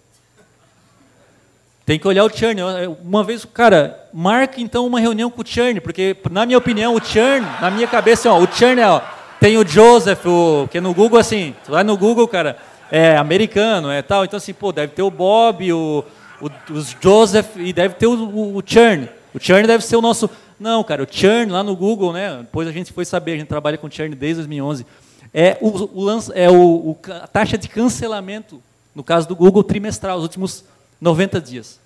Tem 1.90 1.98
que 1.98 2.08
olhar 2.08 2.24
o 2.24 2.30
churn. 2.30 2.62
Uma 3.04 3.24
vez, 3.24 3.44
cara, 3.46 4.08
marca 4.14 4.62
então 4.62 4.86
uma 4.86 5.00
reunião 5.00 5.32
com 5.32 5.42
o 5.42 5.44
churn, 5.44 5.82
porque, 5.82 6.16
na 6.30 6.46
minha 6.46 6.60
opinião, 6.60 6.94
o 6.94 7.04
churn, 7.04 7.44
na 7.60 7.72
minha 7.72 7.88
cabeça, 7.88 8.32
ó, 8.32 8.40
o 8.40 8.46
churn 8.46 8.80
é, 8.80 8.88
ó, 8.88 9.02
tem 9.40 9.58
o 9.58 9.68
Joseph, 9.68 10.24
o, 10.28 10.68
que 10.70 10.80
no 10.80 10.94
Google, 10.94 11.18
assim, 11.18 11.56
lá 11.68 11.84
no 11.84 11.98
Google, 11.98 12.28
cara, 12.28 12.58
é 12.92 13.18
americano, 13.18 13.90
é 13.90 14.04
tal, 14.04 14.24
então 14.24 14.38
assim, 14.38 14.54
pô, 14.54 14.72
deve 14.72 14.94
ter 14.94 15.02
o 15.02 15.10
Bob, 15.10 15.74
o, 15.74 16.06
o 16.40 16.74
os 16.74 16.96
Joseph, 17.02 17.56
e 17.56 17.74
deve 17.74 17.96
ter 17.96 18.06
o, 18.06 18.14
o, 18.14 18.58
o 18.58 18.64
churn. 18.64 19.10
O 19.34 19.40
churn 19.40 19.66
deve 19.66 19.84
ser 19.84 19.96
o 19.96 20.02
nosso... 20.02 20.30
Não, 20.60 20.84
cara, 20.84 21.02
o 21.02 21.08
churn 21.10 21.52
lá 21.52 21.64
no 21.64 21.76
Google, 21.76 22.14
né, 22.14 22.38
depois 22.42 22.68
a 22.68 22.72
gente 22.72 22.94
foi 22.94 23.04
saber, 23.04 23.32
a 23.32 23.38
gente 23.38 23.48
trabalha 23.48 23.80
com 23.80 23.90
churn 23.90 24.14
desde 24.14 24.44
2011, 24.44 24.86
é, 25.34 25.58
o, 25.60 25.70
o, 25.70 26.08
é 26.36 26.52
o, 26.52 26.56
o, 26.56 26.98
a 27.20 27.26
taxa 27.26 27.58
de 27.58 27.68
cancelamento, 27.68 28.62
no 28.94 29.04
caso 29.04 29.28
do 29.28 29.36
Google, 29.36 29.64
trimestral, 29.64 30.20
os 30.20 30.24
últimos 30.24 30.64
90 31.00 31.40
dias. 31.42 31.80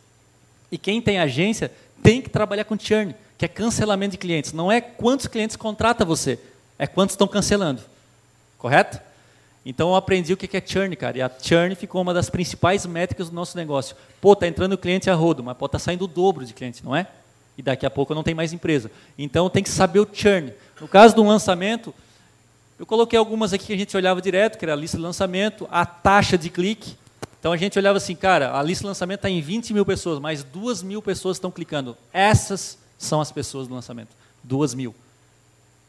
E 0.72 0.78
quem 0.78 1.02
tem 1.02 1.20
agência 1.20 1.72
tem 2.02 2.22
que 2.22 2.30
trabalhar 2.30 2.64
com 2.66 2.78
churn, 2.78 3.16
que 3.38 3.46
é 3.46 3.48
cancelamento 3.48 4.12
de 4.12 4.18
clientes. 4.18 4.54
Não 4.54 4.72
é 4.72 4.82
quantos 4.82 5.28
clientes 5.28 5.56
contrata 5.56 6.04
você, 6.04 6.40
é 6.78 6.88
quantos 6.88 7.14
estão 7.14 7.28
cancelando. 7.28 7.82
Correto? 8.58 9.00
Então 9.66 9.90
eu 9.90 9.96
aprendi 9.96 10.34
o 10.34 10.38
que 10.38 10.58
é 10.58 10.64
churn, 10.66 10.96
cara. 10.96 11.18
E 11.18 11.22
a 11.22 11.32
churn 11.42 11.74
ficou 11.76 12.02
uma 12.02 12.14
das 12.14 12.30
principais 12.30 12.86
métricas 12.86 13.30
do 13.30 13.36
nosso 13.36 13.56
negócio. 13.56 13.96
Pô, 14.20 14.36
tá 14.36 14.48
entrando 14.48 14.78
cliente 14.78 15.10
a 15.10 15.14
rodo, 15.14 15.44
mas 15.44 15.56
pode 15.58 15.70
estar 15.70 15.80
tá 15.80 15.84
saindo 15.84 16.04
o 16.06 16.08
dobro 16.08 16.46
de 16.46 16.54
cliente, 16.54 16.84
não 16.84 16.96
é? 16.96 17.08
E 17.58 17.62
daqui 17.62 17.86
a 17.86 17.90
pouco 17.90 18.14
não 18.14 18.24
tenho 18.24 18.36
mais 18.36 18.52
empresa. 18.52 18.92
Então 19.18 19.50
tem 19.50 19.64
que 19.64 19.70
saber 19.70 20.00
o 20.00 20.08
churn. 20.12 20.52
No 20.82 20.88
caso 20.88 21.16
do 21.16 21.24
lançamento, 21.24 21.94
eu 22.78 22.86
coloquei 22.86 23.18
algumas 23.18 23.54
aqui 23.54 23.68
que 23.68 23.74
a 23.74 23.78
gente 23.78 23.96
olhava 23.96 24.22
direto, 24.22 24.58
que 24.58 24.66
era 24.66 24.74
a 24.74 24.76
lista 24.76 24.98
de 24.98 25.04
lançamento, 25.04 25.68
a 25.72 25.86
taxa 25.86 26.38
de 26.38 26.50
clique. 26.50 26.96
Então 27.44 27.52
a 27.52 27.58
gente 27.58 27.78
olhava 27.78 27.98
assim, 27.98 28.16
cara, 28.16 28.58
a 28.58 28.64
lista 28.64 28.84
de 28.84 28.88
lançamento 28.88 29.18
está 29.18 29.30
em 29.30 29.42
20 29.42 29.74
mil 29.74 29.86
pessoas, 29.86 30.18
mas 30.18 30.46
2 30.46 30.82
mil 30.82 31.02
pessoas 31.02 31.36
estão 31.36 31.52
clicando. 31.52 31.98
Essas 32.14 32.78
são 32.98 33.20
as 33.20 33.34
pessoas 33.34 33.68
do 33.68 33.74
lançamento. 33.74 34.16
2 34.46 34.74
mil. 34.74 34.96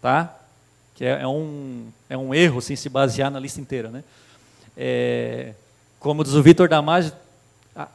Tá? 0.02 0.34
Que 0.96 1.04
é, 1.04 1.22
é, 1.22 1.28
um, 1.28 1.92
é 2.10 2.18
um 2.18 2.34
erro 2.34 2.58
assim, 2.58 2.74
se 2.74 2.88
basear 2.88 3.30
na 3.30 3.38
lista 3.38 3.60
inteira. 3.60 3.88
Né? 3.88 4.02
É, 4.76 5.54
como 6.00 6.24
diz 6.24 6.34
o 6.34 6.42
Vitor 6.42 6.68
Damasio, 6.68 7.12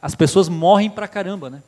as 0.00 0.14
pessoas 0.14 0.48
morrem 0.48 0.88
pra 0.88 1.06
caramba. 1.06 1.50
Né? 1.50 1.62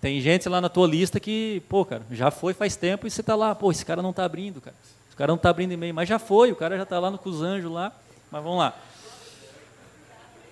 Tem 0.00 0.20
gente 0.20 0.48
lá 0.48 0.60
na 0.60 0.68
tua 0.68 0.86
lista 0.86 1.18
que, 1.18 1.60
pô, 1.68 1.84
cara, 1.84 2.02
já 2.12 2.30
foi 2.30 2.54
faz 2.54 2.76
tempo 2.76 3.04
e 3.04 3.10
você 3.10 3.20
está 3.20 3.34
lá, 3.34 3.52
pô, 3.52 3.72
esse 3.72 3.84
cara 3.84 4.00
não 4.00 4.10
está 4.10 4.24
abrindo, 4.24 4.60
cara. 4.60 4.76
Esse 5.08 5.16
cara 5.16 5.32
não 5.32 5.36
está 5.36 5.50
abrindo 5.50 5.72
e-mail, 5.72 5.92
mas 5.92 6.08
já 6.08 6.20
foi, 6.20 6.52
o 6.52 6.56
cara 6.56 6.76
já 6.76 6.84
está 6.84 7.00
lá 7.00 7.10
no 7.10 7.18
Cusanjo 7.18 7.68
lá. 7.68 7.92
Mas 8.30 8.44
vamos 8.44 8.58
lá. 8.58 8.74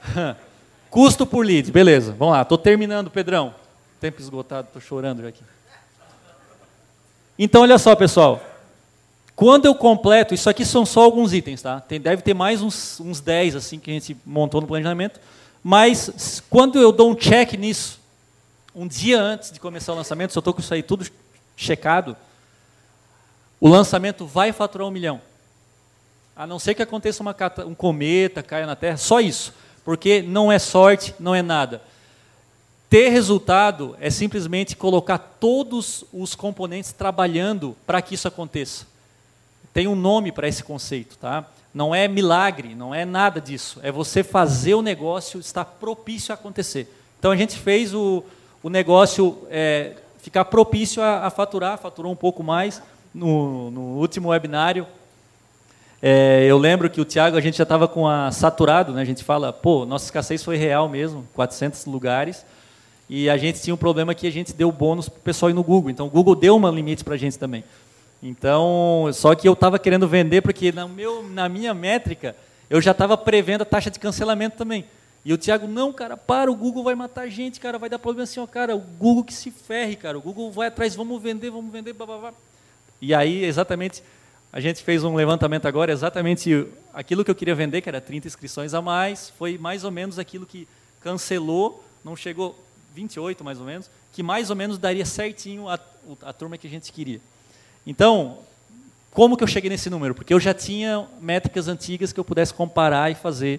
Custo 0.91 1.27
por 1.27 1.45
lead, 1.45 1.71
beleza. 1.71 2.15
Vamos 2.19 2.35
lá, 2.35 2.43
estou 2.43 2.59
terminando, 2.59 3.11
Pedrão. 3.11 3.55
Tempo 4.01 4.21
esgotado, 4.21 4.67
estou 4.67 4.83
chorando 4.83 5.23
já 5.23 5.29
aqui. 5.29 5.43
Então, 7.39 7.63
olha 7.63 7.79
só, 7.79 7.97
pessoal. 7.97 8.43
Quando 9.35 9.65
eu 9.65 9.75
completo, 9.75 10.35
isso 10.35 10.51
aqui 10.51 10.65
são 10.65 10.85
só 10.85 11.03
alguns 11.03 11.33
itens, 11.33 11.63
tá? 11.63 11.81
Tem, 11.81 12.01
deve 12.01 12.23
ter 12.23 12.35
mais 12.35 12.61
uns, 12.61 13.01
uns 13.01 13.21
10 13.21 13.57
assim 13.57 13.79
que 13.79 13.91
a 13.91 13.95
gente 13.95 14.17
montou 14.27 14.61
no 14.61 14.67
planejamento. 14.67 15.19
Mas 15.65 16.43
quando 16.51 16.79
eu 16.79 16.93
dou 16.93 17.11
um 17.11 17.15
check 17.15 17.55
nisso, 17.55 17.99
um 18.75 18.87
dia 18.87 19.21
antes 19.21 19.51
de 19.51 19.59
começar 19.59 19.93
o 19.93 19.97
lançamento, 19.97 20.33
se 20.33 20.39
eu 20.39 20.41
estou 20.41 20.53
com 20.53 20.61
isso 20.61 20.75
aí 20.75 20.83
tudo 20.83 21.07
checado, 21.57 22.17
o 23.59 23.69
lançamento 23.69 24.27
vai 24.27 24.53
faturar 24.53 24.87
um 24.87 24.91
milhão. 24.91 25.21
A 26.37 26.47
não 26.47 26.59
ser 26.59 26.75
que 26.75 26.83
aconteça 26.83 27.23
uma, 27.23 27.35
um 27.67 27.75
cometa, 27.75 28.43
caia 28.43 28.67
na 28.67 28.77
Terra, 28.77 28.97
só 28.97 29.21
isso 29.21 29.55
porque 29.85 30.23
não 30.23 30.51
é 30.51 30.59
sorte, 30.59 31.15
não 31.19 31.35
é 31.35 31.43
nada. 31.43 31.83
Ter 32.89 33.09
resultado 33.09 33.97
é 34.01 34.11
simplesmente 34.11 34.77
colocar 34.77 35.17
todos 35.17 36.05
os 36.13 36.35
componentes 36.35 36.93
trabalhando 36.93 37.75
para 37.87 38.03
que 38.03 38.15
isso 38.15 38.29
aconteça. 38.29 38.87
Tem 39.73 39.89
um 39.89 39.97
nome 39.97 40.31
para 40.31 40.47
esse 40.47 40.63
conceito, 40.63 41.17
tá? 41.17 41.47
Não 41.73 41.95
é 41.95 42.07
milagre, 42.07 42.75
não 42.75 42.95
é 42.95 43.07
nada 43.07 43.41
disso. 43.41 43.81
É 43.83 43.91
você 43.91 44.23
fazer 44.23 44.75
o 44.75 44.83
negócio 44.83 45.41
estar 45.41 45.65
propício 45.65 46.33
a 46.33 46.35
acontecer. 46.35 46.87
Então 47.19 47.31
a 47.31 47.37
gente 47.37 47.57
fez 47.57 47.95
o, 47.95 48.23
o 48.63 48.69
negócio 48.69 49.39
é, 49.51 49.95
ficar 50.19 50.45
propício 50.45 51.03
a, 51.03 51.27
a, 51.27 51.31
faturar, 51.31 51.79
faturou 51.79 52.13
um 52.13 52.17
pouco 52.17 52.43
mais 52.43 52.83
no, 53.15 53.71
no 53.71 53.81
último 53.99 54.29
webinário. 54.29 54.87
É, 56.05 56.45
eu 56.49 56.59
lembro 56.59 56.91
que 56.91 57.01
o 57.01 57.05
Tiago, 57.05 57.37
a 57.37 57.41
gente 57.41 57.57
já 57.57 57.63
estava 57.63 57.87
com 57.87 58.09
a 58.09 58.33
saturado, 58.33 58.93
né? 58.93 59.03
a 59.03 59.05
gente 59.05 59.23
fala, 59.23 59.53
pô, 59.53 59.87
nossa 59.87 60.07
escassez 60.07 60.43
foi 60.43 60.57
real 60.57 60.89
mesmo, 60.89 61.25
400 61.33 61.87
lugares, 61.87 62.45
e 63.09 63.31
a 63.31 63.37
gente 63.37 63.63
tinha 63.63 63.73
um 63.73 63.79
problema 63.79 64.13
que 64.13 64.27
a 64.27 64.33
gente 64.33 64.53
deu 64.53 64.73
bônus 64.73 65.09
para 65.09 65.19
o 65.19 65.23
pessoal 65.23 65.49
ir 65.49 65.55
no 65.55 65.63
Google, 65.63 65.91
então 65.91 66.09
o 66.09 66.11
Google 66.11 66.35
deu 66.35 66.57
uma 66.57 66.73
limite 66.73 67.05
para 67.05 67.15
a 67.15 67.17
gente 67.17 67.39
também. 67.39 67.63
Então, 68.21 69.09
só 69.13 69.33
que 69.37 69.49
eu 69.49 69.53
estava 69.53 69.79
querendo 69.79 70.09
vender, 70.09 70.43
porque 70.43 70.73
na, 70.73 70.89
meu, 70.89 71.23
na 71.23 71.49
minha 71.49 71.73
métrica, 71.73 72.35
eu 72.69 72.81
já 72.81 72.91
estava 72.91 73.17
prevendo 73.17 73.63
a 73.63 73.65
taxa 73.65 73.91
de 73.91 74.01
cancelamento 74.01 74.57
também. 74.57 74.85
E 75.25 75.33
o 75.33 75.39
Tiago, 75.39 75.69
não, 75.69 75.93
cara, 75.93 76.17
para, 76.17 76.51
o 76.51 76.57
Google 76.57 76.83
vai 76.83 76.97
matar 76.97 77.23
a 77.23 77.29
gente, 77.29 77.61
cara, 77.61 77.79
vai 77.79 77.89
dar 77.89 78.01
problema 78.01 78.25
assim, 78.25 78.41
ó, 78.41 78.47
cara, 78.47 78.75
o 78.75 78.81
Google 78.81 79.23
que 79.23 79.35
se 79.35 79.53
ferre, 79.53 79.95
cara, 79.95 80.19
o 80.19 80.21
Google 80.21 80.51
vai 80.51 80.67
atrás, 80.67 80.97
vamos 80.97 81.23
vender, 81.23 81.51
vamos 81.51 81.73
vender, 81.73 81.93
blá, 81.93 82.07
blá, 82.07 82.19
blá. 82.19 82.35
E 83.01 83.15
aí, 83.15 83.45
exatamente, 83.45 84.03
a 84.53 84.61
gente 84.61 84.83
fez 84.83 85.03
um 85.03 85.15
levantamento 85.15 85.67
agora, 85.67 85.91
exatamente 85.91 86.67
aquilo 86.93 87.25
que 87.25 87.31
eu 87.31 87.35
queria 87.35 87.55
vender, 87.55 87.81
que 87.81 87.89
era 87.89 88.03
30 88.03 88.27
inscrições 88.27 88.75
a 88.75 88.83
mais, 88.83 89.31
foi 89.31 89.57
mais 89.57 89.83
ou 89.83 89.91
menos 89.91 90.19
aquilo 90.19 90.45
que 90.45 90.69
cancelou, 91.01 91.83
não 92.05 92.15
chegou 92.15 92.63
28 92.95 93.43
mais 93.43 93.59
ou 93.59 93.65
menos, 93.65 93.91
que 94.13 94.23
mais 94.23 94.51
ou 94.51 94.57
menos 94.57 94.77
daria 94.77 95.07
certinho 95.07 95.71
a, 95.71 95.79
a 96.23 96.33
turma 96.35 96.59
que 96.59 96.67
a 96.67 96.71
gente 96.71 96.93
queria. 96.93 97.19
Então, 97.87 98.41
como 99.11 99.39
que 99.39 99.43
eu 99.43 99.49
cheguei 99.49 99.71
nesse 99.71 99.89
número? 99.89 100.15
Porque 100.15 100.35
eu 100.35 100.41
já 100.41 100.53
tinha 100.53 101.07
métricas 101.19 101.67
antigas 101.67 102.13
que 102.13 102.21
eu 102.21 102.25
pudesse 102.25 102.53
comparar 102.53 103.11
e 103.11 103.15
fazer 103.15 103.59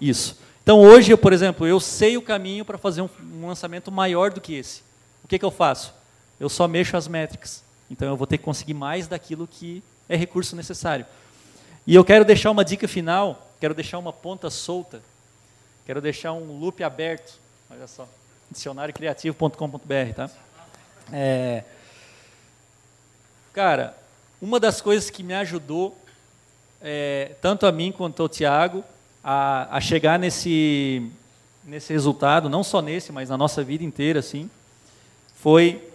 isso. 0.00 0.38
Então, 0.62 0.80
hoje, 0.80 1.10
eu, 1.10 1.18
por 1.18 1.32
exemplo, 1.32 1.66
eu 1.66 1.80
sei 1.80 2.16
o 2.16 2.22
caminho 2.22 2.64
para 2.64 2.78
fazer 2.78 3.02
um, 3.02 3.08
um, 3.34 3.48
lançamento 3.48 3.90
maior 3.90 4.30
do 4.30 4.40
que 4.40 4.54
esse. 4.54 4.82
O 5.24 5.28
que, 5.28 5.38
que 5.38 5.44
eu 5.44 5.50
faço? 5.50 5.92
Eu 6.38 6.48
só 6.48 6.68
mexo 6.68 6.96
as 6.96 7.08
métricas. 7.08 7.64
Então, 7.90 8.06
eu 8.06 8.16
vou 8.16 8.26
ter 8.26 8.38
que 8.38 8.44
conseguir 8.44 8.74
mais 8.74 9.08
daquilo 9.08 9.48
que 9.48 9.82
é 10.08 10.16
recurso 10.16 10.56
necessário. 10.56 11.04
E 11.86 11.94
eu 11.94 12.04
quero 12.04 12.24
deixar 12.24 12.50
uma 12.50 12.64
dica 12.64 12.88
final, 12.88 13.50
quero 13.60 13.74
deixar 13.74 13.98
uma 13.98 14.12
ponta 14.12 14.50
solta, 14.50 15.02
quero 15.86 16.00
deixar 16.00 16.32
um 16.32 16.58
loop 16.58 16.82
aberto. 16.82 17.38
Olha 17.70 17.86
só, 17.86 18.08
dicionariocriativo.com.br, 18.50 20.14
tá? 20.14 20.30
É, 21.12 21.64
cara, 23.52 23.96
uma 24.40 24.60
das 24.60 24.80
coisas 24.80 25.10
que 25.10 25.22
me 25.22 25.34
ajudou, 25.34 25.96
é, 26.80 27.34
tanto 27.40 27.66
a 27.66 27.72
mim 27.72 27.90
quanto 27.90 28.22
ao 28.22 28.28
Tiago, 28.28 28.84
a, 29.22 29.76
a 29.76 29.80
chegar 29.80 30.18
nesse, 30.18 31.10
nesse 31.64 31.92
resultado, 31.92 32.48
não 32.48 32.62
só 32.62 32.80
nesse, 32.80 33.12
mas 33.12 33.28
na 33.28 33.36
nossa 33.36 33.64
vida 33.64 33.82
inteira, 33.84 34.20
assim, 34.20 34.50
foi 35.34 35.90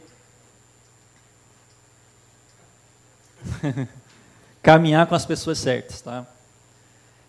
caminhar 4.64 5.06
com 5.06 5.14
as 5.14 5.26
pessoas 5.26 5.60
certas, 5.60 6.02
tá? 6.02 6.26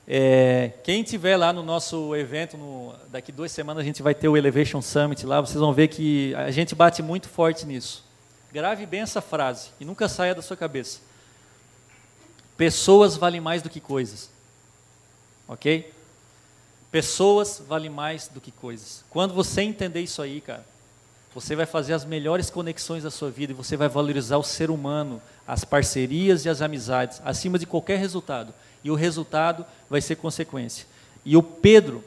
É, 0.06 0.72
quem 0.84 1.02
tiver 1.02 1.36
lá 1.36 1.52
no 1.52 1.62
nosso 1.62 2.14
evento, 2.14 2.56
no, 2.56 2.94
daqui 3.10 3.32
duas 3.32 3.50
semanas 3.50 3.82
a 3.82 3.84
gente 3.84 4.02
vai 4.02 4.14
ter 4.14 4.28
o 4.28 4.36
Elevation 4.36 4.80
Summit 4.80 5.26
lá, 5.26 5.40
vocês 5.40 5.58
vão 5.58 5.72
ver 5.72 5.88
que 5.88 6.34
a 6.36 6.50
gente 6.52 6.74
bate 6.74 7.02
muito 7.02 7.28
forte 7.28 7.66
nisso. 7.66 8.04
Grave 8.52 8.86
bem 8.86 9.00
essa 9.00 9.20
frase 9.20 9.70
e 9.80 9.84
nunca 9.84 10.08
saia 10.08 10.34
da 10.34 10.42
sua 10.42 10.56
cabeça. 10.56 11.00
Pessoas 12.56 13.16
valem 13.16 13.40
mais 13.40 13.62
do 13.62 13.68
que 13.68 13.80
coisas. 13.80 14.30
Ok? 15.48 15.92
Pessoas 16.92 17.60
valem 17.66 17.90
mais 17.90 18.28
do 18.28 18.40
que 18.40 18.52
coisas. 18.52 19.04
Quando 19.10 19.34
você 19.34 19.62
entender 19.62 20.00
isso 20.00 20.22
aí, 20.22 20.40
cara, 20.40 20.64
você 21.34 21.56
vai 21.56 21.66
fazer 21.66 21.92
as 21.92 22.04
melhores 22.04 22.48
conexões 22.48 23.02
da 23.02 23.10
sua 23.10 23.28
vida 23.28 23.52
e 23.52 23.56
você 23.56 23.76
vai 23.76 23.88
valorizar 23.88 24.36
o 24.36 24.44
ser 24.44 24.70
humano, 24.70 25.20
as 25.46 25.64
parcerias 25.64 26.44
e 26.44 26.48
as 26.48 26.62
amizades, 26.62 27.20
acima 27.24 27.58
de 27.58 27.66
qualquer 27.66 27.98
resultado. 27.98 28.54
E 28.84 28.90
o 28.90 28.94
resultado 28.94 29.66
vai 29.90 30.00
ser 30.00 30.14
consequência. 30.14 30.86
E 31.24 31.36
o 31.36 31.42
Pedro, 31.42 32.04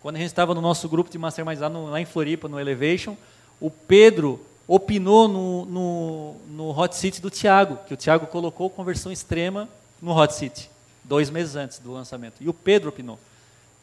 quando 0.00 0.16
a 0.16 0.18
gente 0.18 0.28
estava 0.28 0.54
no 0.54 0.60
nosso 0.60 0.88
grupo 0.88 1.10
de 1.10 1.18
Mastermind 1.18 1.58
lá, 1.58 1.68
no, 1.68 1.90
lá 1.90 2.00
em 2.00 2.04
Floripa, 2.04 2.48
no 2.48 2.60
Elevation, 2.60 3.16
o 3.60 3.70
Pedro 3.70 4.40
opinou 4.68 5.26
no, 5.26 5.64
no, 5.64 6.36
no 6.48 6.78
Hot 6.78 6.94
Seat 6.94 7.20
do 7.20 7.28
Tiago, 7.28 7.78
que 7.88 7.94
o 7.94 7.96
Tiago 7.96 8.28
colocou 8.28 8.70
conversão 8.70 9.10
extrema 9.10 9.68
no 10.00 10.16
Hot 10.16 10.32
Seat, 10.32 10.70
dois 11.02 11.28
meses 11.28 11.56
antes 11.56 11.80
do 11.80 11.92
lançamento. 11.92 12.34
E 12.40 12.48
o 12.48 12.54
Pedro 12.54 12.90
opinou. 12.90 13.18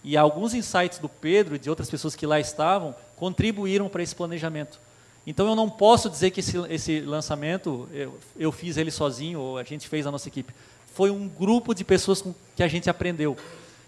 E 0.03 0.15
alguns 0.15 0.53
insights 0.53 0.99
do 0.99 1.09
Pedro 1.09 1.55
e 1.55 1.59
de 1.59 1.69
outras 1.69 1.89
pessoas 1.89 2.15
que 2.15 2.25
lá 2.25 2.39
estavam 2.39 2.95
contribuíram 3.15 3.89
para 3.89 4.03
esse 4.03 4.15
planejamento. 4.15 4.79
Então 5.25 5.45
eu 5.47 5.55
não 5.55 5.69
posso 5.69 6.09
dizer 6.09 6.31
que 6.31 6.39
esse, 6.39 6.57
esse 6.69 7.01
lançamento 7.01 7.89
eu, 7.91 8.17
eu, 8.37 8.51
fiz 8.51 8.77
ele 8.77 8.91
sozinho 8.91 9.39
ou 9.41 9.57
a 9.57 9.63
gente 9.63 9.87
fez 9.87 10.07
a 10.07 10.11
nossa 10.11 10.29
equipe. 10.29 10.53
Foi 10.93 11.11
um 11.11 11.27
grupo 11.27 11.75
de 11.75 11.83
pessoas 11.83 12.21
com 12.21 12.33
que 12.55 12.63
a 12.63 12.67
gente 12.67 12.89
aprendeu. 12.89 13.35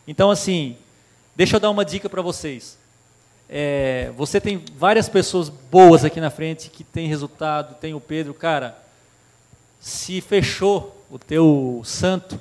Então 0.06 0.30
assim, 0.30 0.76
deixa 1.36 1.56
eu 1.56 1.60
dar 1.60 1.70
uma 1.70 1.86
dica 1.86 2.10
para 2.10 2.22
vocês. 2.22 2.78
É, 3.48 4.12
você 4.18 4.42
tem 4.42 4.64
várias 4.76 5.08
pessoas 5.08 5.48
boas 5.48 6.04
aqui 6.04 6.20
na 6.20 6.30
frente 6.30 6.70
que 6.70 6.84
tem 6.84 7.08
resultado. 7.08 7.76
Tem 7.76 7.94
o 7.94 8.02
Pedro, 8.02 8.34
cara. 8.34 8.78
Se 9.80 10.20
fechou 10.20 11.06
o 11.10 11.18
teu 11.18 11.82
santo, 11.86 12.40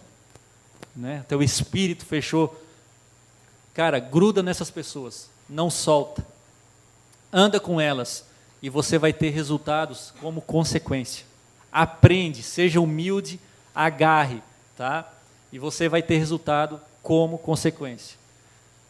né? 0.95 1.25
Teu 1.29 1.41
espírito 1.41 2.05
fechou 2.05 2.61
Cara, 3.79 4.01
gruda 4.01 4.43
nessas 4.43 4.73
pessoas, 4.73 5.31
não 5.49 5.71
solta. 5.71 6.27
Anda 7.33 7.61
com 7.61 7.81
elas 7.81 8.25
e 8.61 8.69
você 8.69 8.99
vai 8.99 9.13
ter 9.13 9.31
resultados 9.31 10.13
como 10.21 10.41
consequência. 10.41 11.25
Aprende, 11.71 12.43
seja 12.43 12.81
humilde, 12.81 13.39
agarre, 13.73 14.43
tá? 14.77 15.09
E 15.53 15.61
você 15.61 15.89
vai 15.89 16.03
ter 16.03 16.19
resultado 16.19 16.81
como 17.05 17.39
consequência. 17.39 18.19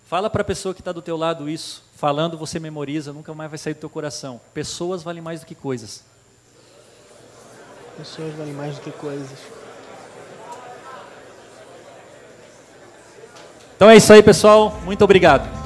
Fala 0.07 0.31
para 0.31 0.41
a 0.41 0.47
pessoa 0.47 0.75
que 0.75 0.81
está 0.81 0.91
do 0.91 1.03
teu 1.03 1.19
lado 1.19 1.51
isso. 1.51 1.85
Falando 1.95 2.39
você 2.39 2.59
memoriza, 2.59 3.13
nunca 3.13 3.35
mais 3.35 3.51
vai 3.51 3.59
sair 3.59 3.75
do 3.75 3.81
teu 3.81 3.91
coração. 3.91 4.41
Pessoas 4.55 5.03
valem 5.03 5.21
mais 5.21 5.41
do 5.41 5.47
que 5.47 5.55
coisas. 5.55 6.03
Pessoas 7.95 8.35
valem 8.37 8.55
mais 8.55 8.77
do 8.77 8.81
que 8.81 8.93
coisas. 8.93 9.58
Então 13.79 13.89
é 13.89 13.97
isso 13.97 14.13
aí, 14.13 14.21
pessoal. 14.21 14.77
Muito 14.85 15.05
obrigado. 15.05 15.58